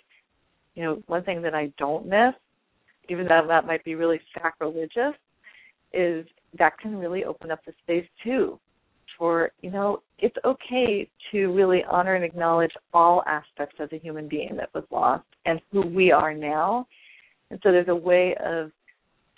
you 0.75 0.83
know, 0.83 1.03
one 1.07 1.23
thing 1.23 1.41
that 1.43 1.55
I 1.55 1.73
don't 1.79 2.07
miss, 2.07 2.35
even 3.09 3.27
though 3.27 3.45
that 3.47 3.67
might 3.67 3.85
be 3.85 3.95
really 3.95 4.21
sacrilegious, 4.35 5.15
is 5.93 6.27
that 6.59 6.79
can 6.79 6.97
really 6.97 7.25
open 7.25 7.51
up 7.51 7.61
the 7.65 7.73
space 7.85 8.07
too 8.25 8.59
for 9.21 9.53
you 9.61 9.71
know 9.71 10.03
it's 10.19 10.37
okay 10.47 11.09
to 11.31 11.49
really 11.49 11.85
honor 11.89 12.15
and 12.15 12.25
acknowledge 12.25 12.73
all 12.95 13.23
aspects 13.27 13.77
of 13.79 13.91
the 13.91 13.99
human 13.99 14.29
being 14.29 14.57
that 14.57 14.71
was 14.75 14.85
lost 14.91 15.27
and 15.47 15.61
who 15.71 15.87
we 15.87 16.11
are 16.11 16.35
now. 16.35 16.87
And 17.51 17.61
so 17.63 17.71
there's 17.71 17.89
a 17.89 17.95
way 17.95 18.35
of 18.45 18.71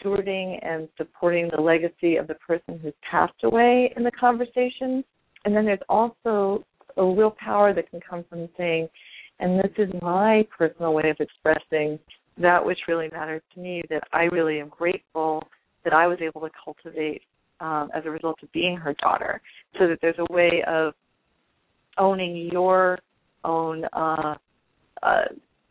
stewarding 0.03 0.59
and 0.65 0.89
supporting 0.97 1.51
the 1.55 1.61
legacy 1.61 2.17
of 2.17 2.27
the 2.27 2.35
person 2.35 2.79
who's 2.81 2.95
passed 3.09 3.45
away 3.45 3.93
in 3.97 4.03
the 4.03 4.11
conversation. 4.13 5.05
And 5.45 5.55
then 5.55 5.65
there's 5.65 5.79
also 5.89 6.65
a 6.97 7.05
real 7.05 7.35
power 7.39 7.75
that 7.75 7.91
can 7.91 8.01
come 8.01 8.25
from 8.29 8.49
saying 8.57 8.89
and 9.41 9.59
this 9.59 9.73
is 9.77 9.89
my 10.01 10.47
personal 10.57 10.95
way 10.95 11.11
of 11.11 11.17
expressing 11.19 11.99
that 12.39 12.65
which 12.65 12.79
really 12.89 13.09
matters 13.11 13.43
to 13.55 13.61
me 13.61 13.83
that 13.91 14.03
i 14.13 14.25
really 14.25 14.61
am 14.61 14.69
grateful 14.69 15.43
that 15.85 15.93
i 15.93 16.07
was 16.07 16.19
able 16.21 16.41
to 16.41 16.51
cultivate 16.65 17.23
um, 17.63 17.89
as 17.95 18.03
a 18.05 18.11
result 18.11 18.39
of 18.43 18.53
being 18.53 18.77
her 18.77 18.95
daughter, 19.01 19.41
so 19.79 19.89
that 19.89 19.99
there's 20.03 20.19
a 20.19 20.33
way 20.33 20.63
of 20.67 20.93
owning 21.97 22.51
your 22.53 22.99
own 23.45 23.85
uh, 23.93 24.35
uh, 25.03 25.25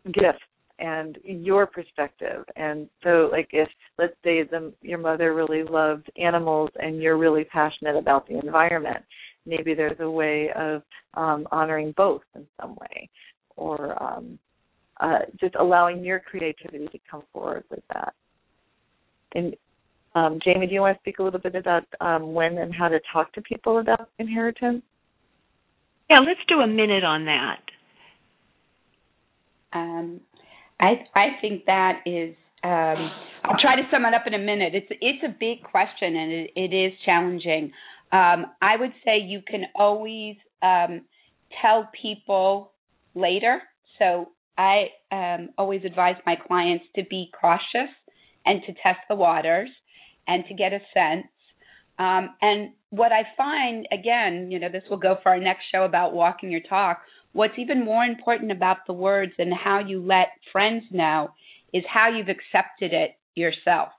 gifts 0.05 0.43
and 0.79 1.17
your 1.23 1.67
perspective. 1.67 2.43
And 2.55 2.89
so, 3.03 3.29
like, 3.31 3.49
if 3.51 3.69
let's 3.99 4.15
say 4.23 4.43
the 4.43 4.73
your 4.81 4.97
mother 4.97 5.35
really 5.35 5.63
loved 5.63 6.09
animals 6.17 6.69
and 6.79 7.01
you're 7.01 7.17
really 7.17 7.43
passionate 7.43 7.95
about 7.95 8.27
the 8.27 8.39
environment, 8.39 9.03
maybe 9.45 9.73
there's 9.73 9.99
a 9.99 10.09
way 10.09 10.49
of 10.55 10.81
um, 11.13 11.47
honoring 11.51 11.93
both 11.95 12.23
in 12.35 12.47
some 12.59 12.75
way, 12.75 13.09
or 13.55 14.01
um, 14.01 14.39
uh, 14.99 15.19
just 15.39 15.55
allowing 15.55 16.03
your 16.03 16.19
creativity 16.19 16.87
to 16.87 16.99
come 17.09 17.23
forward 17.33 17.63
with 17.69 17.83
that. 17.93 18.13
And 19.33 19.55
um, 20.13 20.39
Jamie, 20.43 20.67
do 20.67 20.73
you 20.73 20.81
want 20.81 20.97
to 20.97 21.01
speak 21.01 21.19
a 21.19 21.23
little 21.23 21.39
bit 21.39 21.55
about 21.55 21.83
um, 22.01 22.33
when 22.33 22.57
and 22.57 22.73
how 22.73 22.89
to 22.89 22.99
talk 23.11 23.31
to 23.33 23.41
people 23.41 23.79
about 23.79 24.09
inheritance? 24.19 24.83
Yeah, 26.09 26.19
let's 26.19 26.39
do 26.47 26.59
a 26.59 26.67
minute 26.67 27.03
on 27.03 27.25
that. 27.25 27.59
Um, 29.73 30.19
I 30.79 31.05
I 31.15 31.27
think 31.39 31.65
that 31.65 32.01
is. 32.05 32.35
Um, 32.63 33.09
I'll 33.43 33.57
try 33.59 33.75
to 33.75 33.87
sum 33.89 34.05
it 34.05 34.13
up 34.13 34.27
in 34.27 34.33
a 34.33 34.39
minute. 34.39 34.75
It's 34.75 34.87
it's 34.89 35.23
a 35.23 35.33
big 35.39 35.63
question 35.63 36.15
and 36.15 36.31
it, 36.31 36.51
it 36.55 36.73
is 36.75 36.93
challenging. 37.05 37.71
Um, 38.11 38.47
I 38.61 38.75
would 38.77 38.93
say 39.05 39.19
you 39.19 39.41
can 39.47 39.63
always 39.73 40.35
um, 40.61 41.01
tell 41.61 41.89
people 41.99 42.71
later. 43.15 43.61
So 43.97 44.29
I 44.57 44.87
always 45.57 45.81
advise 45.85 46.15
my 46.25 46.35
clients 46.35 46.85
to 46.95 47.03
be 47.09 47.31
cautious 47.39 47.89
and 48.45 48.61
to 48.67 48.73
test 48.73 48.99
the 49.07 49.15
waters 49.15 49.69
and 50.27 50.43
to 50.47 50.53
get 50.53 50.73
a 50.73 50.79
sense. 50.93 51.27
Um, 51.99 52.35
and 52.41 52.71
what 52.89 53.11
I 53.11 53.23
find, 53.37 53.87
again, 53.91 54.49
you 54.51 54.59
know, 54.59 54.69
this 54.69 54.83
will 54.89 54.97
go 54.97 55.17
for 55.21 55.29
our 55.29 55.39
next 55.39 55.63
show 55.71 55.83
about 55.83 56.13
walking 56.13 56.51
your 56.51 56.61
talk. 56.61 57.01
What's 57.33 57.53
even 57.57 57.85
more 57.85 58.03
important 58.03 58.51
about 58.51 58.85
the 58.87 58.93
words 58.93 59.33
and 59.37 59.53
how 59.53 59.79
you 59.79 60.01
let 60.03 60.27
friends 60.51 60.83
know 60.91 61.31
is 61.73 61.83
how 61.91 62.09
you've 62.09 62.27
accepted 62.27 62.91
it 62.93 63.11
yourself. 63.35 63.89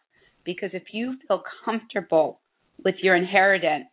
Because 0.44 0.70
if 0.72 0.84
you 0.92 1.16
feel 1.26 1.42
comfortable 1.64 2.40
with 2.84 2.96
your 3.02 3.16
inheritance 3.16 3.86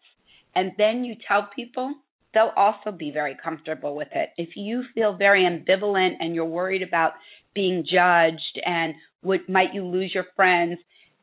and 0.55 0.71
then 0.77 1.03
you 1.03 1.15
tell 1.27 1.47
people, 1.55 1.93
they'll 2.33 2.51
also 2.55 2.91
be 2.91 3.11
very 3.11 3.37
comfortable 3.41 3.95
with 3.95 4.09
it. 4.13 4.29
If 4.37 4.49
you 4.55 4.83
feel 4.93 5.15
very 5.15 5.43
ambivalent 5.43 6.15
and 6.19 6.35
you're 6.35 6.45
worried 6.45 6.81
about 6.83 7.13
being 7.53 7.83
judged 7.83 8.59
and 8.65 8.93
what 9.21 9.47
might 9.47 9.73
you 9.73 9.85
lose 9.85 10.11
your 10.13 10.25
friends, 10.35 10.79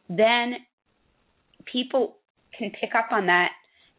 then 0.08 0.54
people 1.70 2.16
can 2.56 2.70
pick 2.80 2.94
up 2.94 3.08
on 3.12 3.26
that 3.26 3.50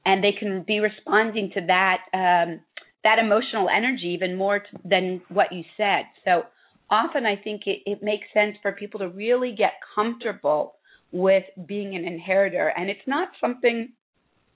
and 0.05 0.23
they 0.23 0.31
can 0.37 0.63
be 0.65 0.79
responding 0.79 1.51
to 1.53 1.61
that 1.67 1.97
um, 2.13 2.59
that 3.03 3.19
emotional 3.19 3.67
energy 3.69 4.07
even 4.07 4.35
more 4.35 4.59
t- 4.59 4.65
than 4.83 5.21
what 5.29 5.51
you 5.51 5.63
said. 5.77 6.03
So 6.25 6.43
often 6.89 7.25
I 7.25 7.35
think 7.35 7.61
it, 7.65 7.79
it 7.85 8.01
makes 8.01 8.25
sense 8.33 8.57
for 8.61 8.71
people 8.71 8.99
to 8.99 9.09
really 9.09 9.53
get 9.57 9.73
comfortable 9.95 10.75
with 11.11 11.43
being 11.67 11.95
an 11.95 12.05
inheritor, 12.05 12.73
and 12.75 12.89
it's 12.89 13.07
not 13.07 13.29
something 13.39 13.89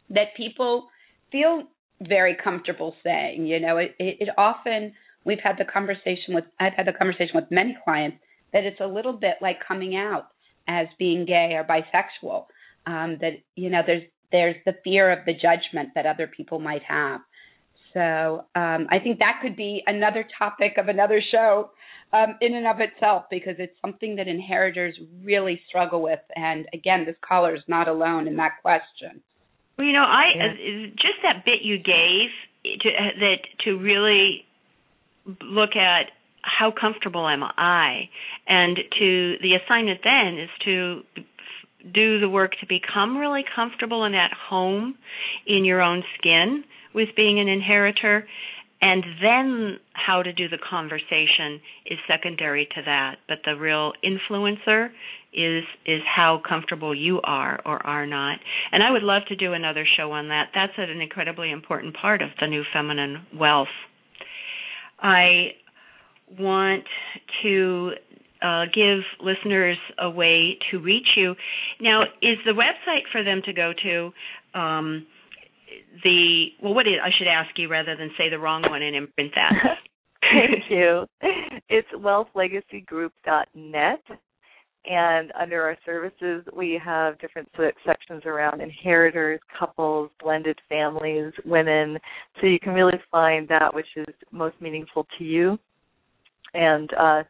that 0.09 0.35
people 0.35 0.87
feel 1.31 1.63
very 2.01 2.35
comfortable 2.43 2.95
saying. 3.03 3.45
You 3.45 3.59
know, 3.59 3.77
it, 3.77 3.95
it, 3.99 4.17
it 4.21 4.29
often 4.37 4.93
we've 5.23 5.39
had 5.41 5.55
the 5.57 5.65
conversation 5.65 6.33
with 6.33 6.45
I've 6.59 6.73
had 6.73 6.87
the 6.87 6.93
conversation 6.93 7.33
with 7.35 7.45
many 7.51 7.77
clients 7.83 8.17
that 8.53 8.63
it's 8.63 8.79
a 8.81 8.87
little 8.87 9.13
bit 9.13 9.35
like 9.41 9.57
coming 9.65 9.95
out 9.95 10.27
as 10.67 10.87
being 10.99 11.25
gay 11.25 11.53
or 11.53 11.63
bisexual 11.63 12.45
um, 12.85 13.17
that 13.21 13.33
you 13.55 13.69
know 13.69 13.81
there's 13.85 14.03
there's 14.31 14.55
the 14.65 14.73
fear 14.83 15.11
of 15.11 15.25
the 15.25 15.33
judgment 15.33 15.89
that 15.95 16.05
other 16.05 16.27
people 16.27 16.59
might 16.59 16.83
have. 16.83 17.21
So 17.93 18.45
um, 18.55 18.87
I 18.89 18.99
think 19.03 19.19
that 19.19 19.39
could 19.41 19.55
be 19.55 19.83
another 19.85 20.25
topic 20.37 20.73
of 20.77 20.87
another 20.87 21.21
show 21.31 21.71
um, 22.13 22.37
in 22.41 22.55
and 22.55 22.67
of 22.67 22.77
itself 22.79 23.25
because 23.29 23.55
it's 23.59 23.75
something 23.81 24.15
that 24.15 24.27
inheritors 24.27 24.95
really 25.23 25.61
struggle 25.67 26.01
with. 26.01 26.19
And 26.35 26.67
again, 26.73 27.05
this 27.05 27.15
caller 27.27 27.55
is 27.55 27.63
not 27.67 27.87
alone 27.87 28.27
in 28.27 28.37
that 28.37 28.61
question. 28.61 29.21
Well, 29.77 29.87
you 29.87 29.93
know, 29.93 30.03
I 30.03 30.23
yeah. 30.35 30.45
uh, 30.45 30.87
just 30.91 31.19
that 31.23 31.45
bit 31.45 31.61
you 31.63 31.77
gave 31.77 32.29
to 32.81 32.89
uh, 32.89 33.19
that 33.19 33.37
to 33.65 33.77
really 33.77 34.45
look 35.41 35.75
at 35.75 36.11
how 36.43 36.71
comfortable 36.71 37.27
am 37.27 37.43
I, 37.43 38.09
and 38.47 38.77
to 38.99 39.35
the 39.41 39.55
assignment 39.63 39.99
then 40.03 40.39
is 40.39 40.49
to 40.65 41.01
do 41.93 42.19
the 42.19 42.29
work 42.29 42.51
to 42.59 42.67
become 42.67 43.17
really 43.17 43.43
comfortable 43.55 44.03
and 44.03 44.15
at 44.15 44.31
home 44.49 44.95
in 45.47 45.65
your 45.65 45.81
own 45.81 46.03
skin 46.17 46.63
with 46.93 47.09
being 47.15 47.39
an 47.39 47.47
inheritor. 47.47 48.27
And 48.81 49.03
then 49.21 49.77
how 49.93 50.23
to 50.23 50.33
do 50.33 50.49
the 50.49 50.57
conversation 50.57 51.61
is 51.85 51.99
secondary 52.07 52.65
to 52.65 52.81
that. 52.85 53.17
But 53.27 53.39
the 53.45 53.55
real 53.55 53.93
influencer 54.03 54.89
is 55.33 55.63
is 55.85 56.01
how 56.03 56.41
comfortable 56.47 56.93
you 56.93 57.21
are 57.23 57.59
or 57.65 57.85
are 57.85 58.05
not. 58.05 58.39
And 58.71 58.83
i 58.83 58.91
would 58.91 59.03
love 59.03 59.21
to 59.29 59.35
do 59.35 59.53
another 59.53 59.85
show 59.97 60.11
on 60.11 60.29
that. 60.29 60.49
That's 60.53 60.73
an 60.77 60.99
incredibly 60.99 61.51
important 61.51 61.95
part 61.95 62.21
of 62.21 62.29
the 62.39 62.47
new 62.47 62.63
feminine 62.73 63.25
wealth. 63.37 63.67
I 64.99 65.51
want 66.39 66.83
to 67.43 67.91
uh, 68.41 68.65
give 68.73 68.99
listeners 69.21 69.77
a 69.99 70.09
way 70.09 70.57
to 70.71 70.79
reach 70.79 71.09
you. 71.15 71.35
Now, 71.79 72.01
is 72.21 72.37
the 72.45 72.53
website 72.53 73.03
for 73.11 73.23
them 73.23 73.41
to 73.45 73.53
go 73.53 73.71
to 73.83 74.11
um, 74.59 75.05
the 76.03 76.47
well? 76.61 76.73
What 76.73 76.87
is 76.87 76.95
I 77.03 77.11
should 77.17 77.27
ask 77.27 77.49
you 77.57 77.69
rather 77.69 77.95
than 77.95 78.09
say 78.17 78.29
the 78.29 78.39
wrong 78.39 78.63
one 78.69 78.81
and 78.81 78.95
imprint 78.95 79.31
that. 79.35 79.51
Thank 80.21 80.63
you. 80.69 81.05
It's 81.69 81.87
wealthlegacygroup.net. 81.95 84.01
And 84.83 85.31
under 85.39 85.61
our 85.61 85.77
services, 85.85 86.43
we 86.55 86.81
have 86.83 87.19
different 87.19 87.47
sections 87.85 88.23
around 88.25 88.61
inheritors, 88.61 89.39
couples, 89.59 90.09
blended 90.19 90.57
families, 90.69 91.31
women. 91.45 91.99
So 92.39 92.47
you 92.47 92.59
can 92.59 92.73
really 92.73 92.99
find 93.11 93.47
that 93.49 93.75
which 93.75 93.85
is 93.95 94.07
most 94.31 94.59
meaningful 94.59 95.05
to 95.19 95.23
you. 95.23 95.59
And 96.55 96.89
uh, 96.99 97.21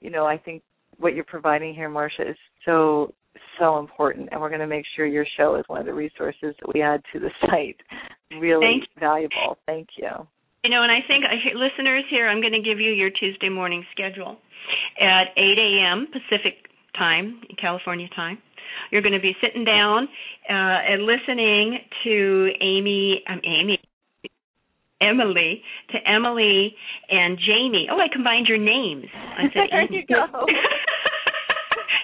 you 0.00 0.10
know, 0.10 0.26
I 0.26 0.38
think 0.38 0.62
what 0.98 1.14
you're 1.14 1.24
providing 1.24 1.74
here, 1.74 1.88
Marcia, 1.88 2.30
is 2.30 2.36
so 2.64 3.14
so 3.58 3.78
important, 3.78 4.28
and 4.32 4.40
we're 4.40 4.48
going 4.48 4.60
to 4.60 4.66
make 4.66 4.84
sure 4.96 5.06
your 5.06 5.26
show 5.36 5.54
is 5.56 5.64
one 5.66 5.80
of 5.80 5.86
the 5.86 5.94
resources 5.94 6.54
that 6.60 6.74
we 6.74 6.82
add 6.82 7.02
to 7.12 7.20
the 7.20 7.30
site. 7.46 7.76
Really 8.38 8.64
Thank 8.64 8.84
valuable. 8.98 9.58
Thank 9.66 9.88
you. 9.96 10.08
You 10.64 10.70
know, 10.70 10.82
and 10.82 10.92
I 10.92 11.00
think 11.06 11.24
listeners 11.54 12.04
here, 12.10 12.28
I'm 12.28 12.40
going 12.40 12.52
to 12.52 12.60
give 12.60 12.80
you 12.80 12.92
your 12.92 13.10
Tuesday 13.10 13.48
morning 13.48 13.84
schedule 13.92 14.36
at 15.00 15.28
8 15.36 15.58
a.m. 15.58 16.06
Pacific 16.12 16.66
time, 16.96 17.40
California 17.60 18.08
time. 18.14 18.38
You're 18.90 19.02
going 19.02 19.14
to 19.14 19.20
be 19.20 19.34
sitting 19.40 19.64
down 19.64 20.04
uh, 20.48 20.52
and 20.52 21.02
listening 21.02 21.78
to 22.04 22.50
Amy, 22.60 23.22
um, 23.28 23.40
Amy, 23.44 23.79
Emily 25.00 25.62
to 25.90 25.98
Emily 26.08 26.74
and 27.08 27.38
Jamie. 27.38 27.88
Oh, 27.90 27.98
I 27.98 28.08
combined 28.12 28.46
your 28.46 28.58
names. 28.58 29.06
I 29.14 29.44
said, 29.52 29.68
there 29.70 29.90
you 29.90 30.06
go. 30.06 30.26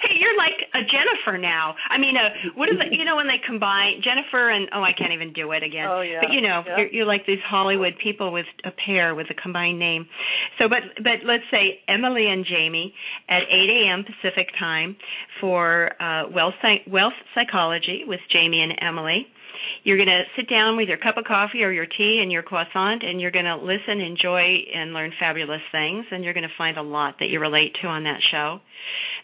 hey, 0.02 0.16
you're 0.18 0.36
like 0.36 0.58
a 0.74 0.80
Jennifer 0.80 1.38
now. 1.38 1.74
I 1.90 1.98
mean, 1.98 2.16
uh, 2.16 2.52
what 2.54 2.68
is 2.68 2.76
it? 2.80 2.92
You 2.92 3.04
know 3.04 3.16
when 3.16 3.26
they 3.26 3.40
combine 3.44 4.00
Jennifer 4.02 4.50
and 4.50 4.68
oh, 4.74 4.82
I 4.82 4.92
can't 4.96 5.12
even 5.12 5.32
do 5.32 5.52
it 5.52 5.62
again. 5.62 5.86
Oh 5.88 6.00
yeah. 6.00 6.20
But 6.20 6.32
you 6.32 6.40
know, 6.40 6.62
yeah. 6.66 6.76
you're, 6.78 6.90
you're 6.92 7.06
like 7.06 7.26
these 7.26 7.42
Hollywood 7.46 7.94
people 8.02 8.32
with 8.32 8.46
a 8.64 8.70
pair 8.70 9.14
with 9.14 9.26
a 9.30 9.34
combined 9.34 9.78
name. 9.78 10.06
So, 10.58 10.68
but 10.68 11.02
but 11.02 11.26
let's 11.26 11.44
say 11.50 11.80
Emily 11.88 12.26
and 12.28 12.44
Jamie 12.44 12.94
at 13.28 13.42
8 13.42 13.86
a.m. 13.86 14.04
Pacific 14.04 14.48
time 14.58 14.96
for 15.40 15.90
uh, 16.00 16.28
wealth 16.32 16.54
wealth 16.86 17.18
psychology 17.34 18.02
with 18.06 18.20
Jamie 18.30 18.62
and 18.62 18.72
Emily 18.80 19.26
You're 19.84 19.96
going 19.96 20.08
to 20.08 20.22
sit 20.36 20.48
down 20.48 20.76
with 20.76 20.88
your 20.88 20.98
cup 20.98 21.16
of 21.16 21.24
coffee 21.24 21.62
or 21.62 21.72
your 21.72 21.86
tea 21.86 22.20
and 22.22 22.30
your 22.30 22.42
croissant, 22.42 23.02
and 23.02 23.20
you're 23.20 23.30
going 23.30 23.44
to 23.46 23.56
listen, 23.56 24.00
enjoy, 24.00 24.64
and 24.74 24.92
learn 24.92 25.12
fabulous 25.18 25.60
things, 25.72 26.06
and 26.10 26.24
you're 26.24 26.34
going 26.34 26.48
to 26.48 26.58
find 26.58 26.76
a 26.76 26.82
lot 26.82 27.16
that 27.20 27.28
you 27.28 27.40
relate 27.40 27.76
to 27.82 27.88
on 27.88 28.04
that 28.04 28.20
show. 28.30 28.60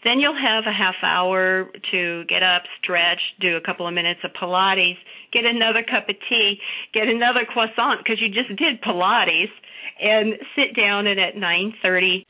Then 0.05 0.19
you'll 0.19 0.39
have 0.39 0.65
a 0.67 0.73
half 0.73 0.97
hour 1.03 1.69
to 1.93 2.25
get 2.29 2.43
up, 2.43 2.63
stretch, 2.83 3.21
do 3.41 3.57
a 3.57 3.61
couple 3.61 3.87
of 3.87 3.95
minutes 3.95 4.21
of 4.25 4.33
Pilates, 4.41 4.99
get 5.33 5.45
another 5.45 5.83
cup 5.83 6.09
of 6.09 6.17
tea, 6.29 6.59
get 6.93 7.09
another 7.09 7.47
croissant 7.47 8.01
because 8.03 8.21
you 8.21 8.29
just 8.29 8.49
did 8.59 8.83
Pilates, 8.83 9.53
and 10.01 10.35
sit 10.57 10.75
down 10.75 11.07
and 11.07 11.21
at 11.21 11.37
9:30 11.37 12.25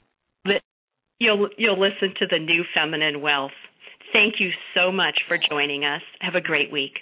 you'll 1.23 1.49
you'll 1.57 1.81
listen 1.81 2.13
to 2.19 2.27
the 2.27 2.39
new 2.39 2.65
feminine 2.75 3.21
wealth. 3.21 3.53
Thank 4.13 4.35
you 4.41 4.51
so 4.75 4.93
much 4.93 5.21
for 5.29 5.39
joining 5.39 5.85
us. 5.85 6.03
Have 6.21 6.35
a 6.35 6.41
great 6.41 6.71
week. 6.71 6.99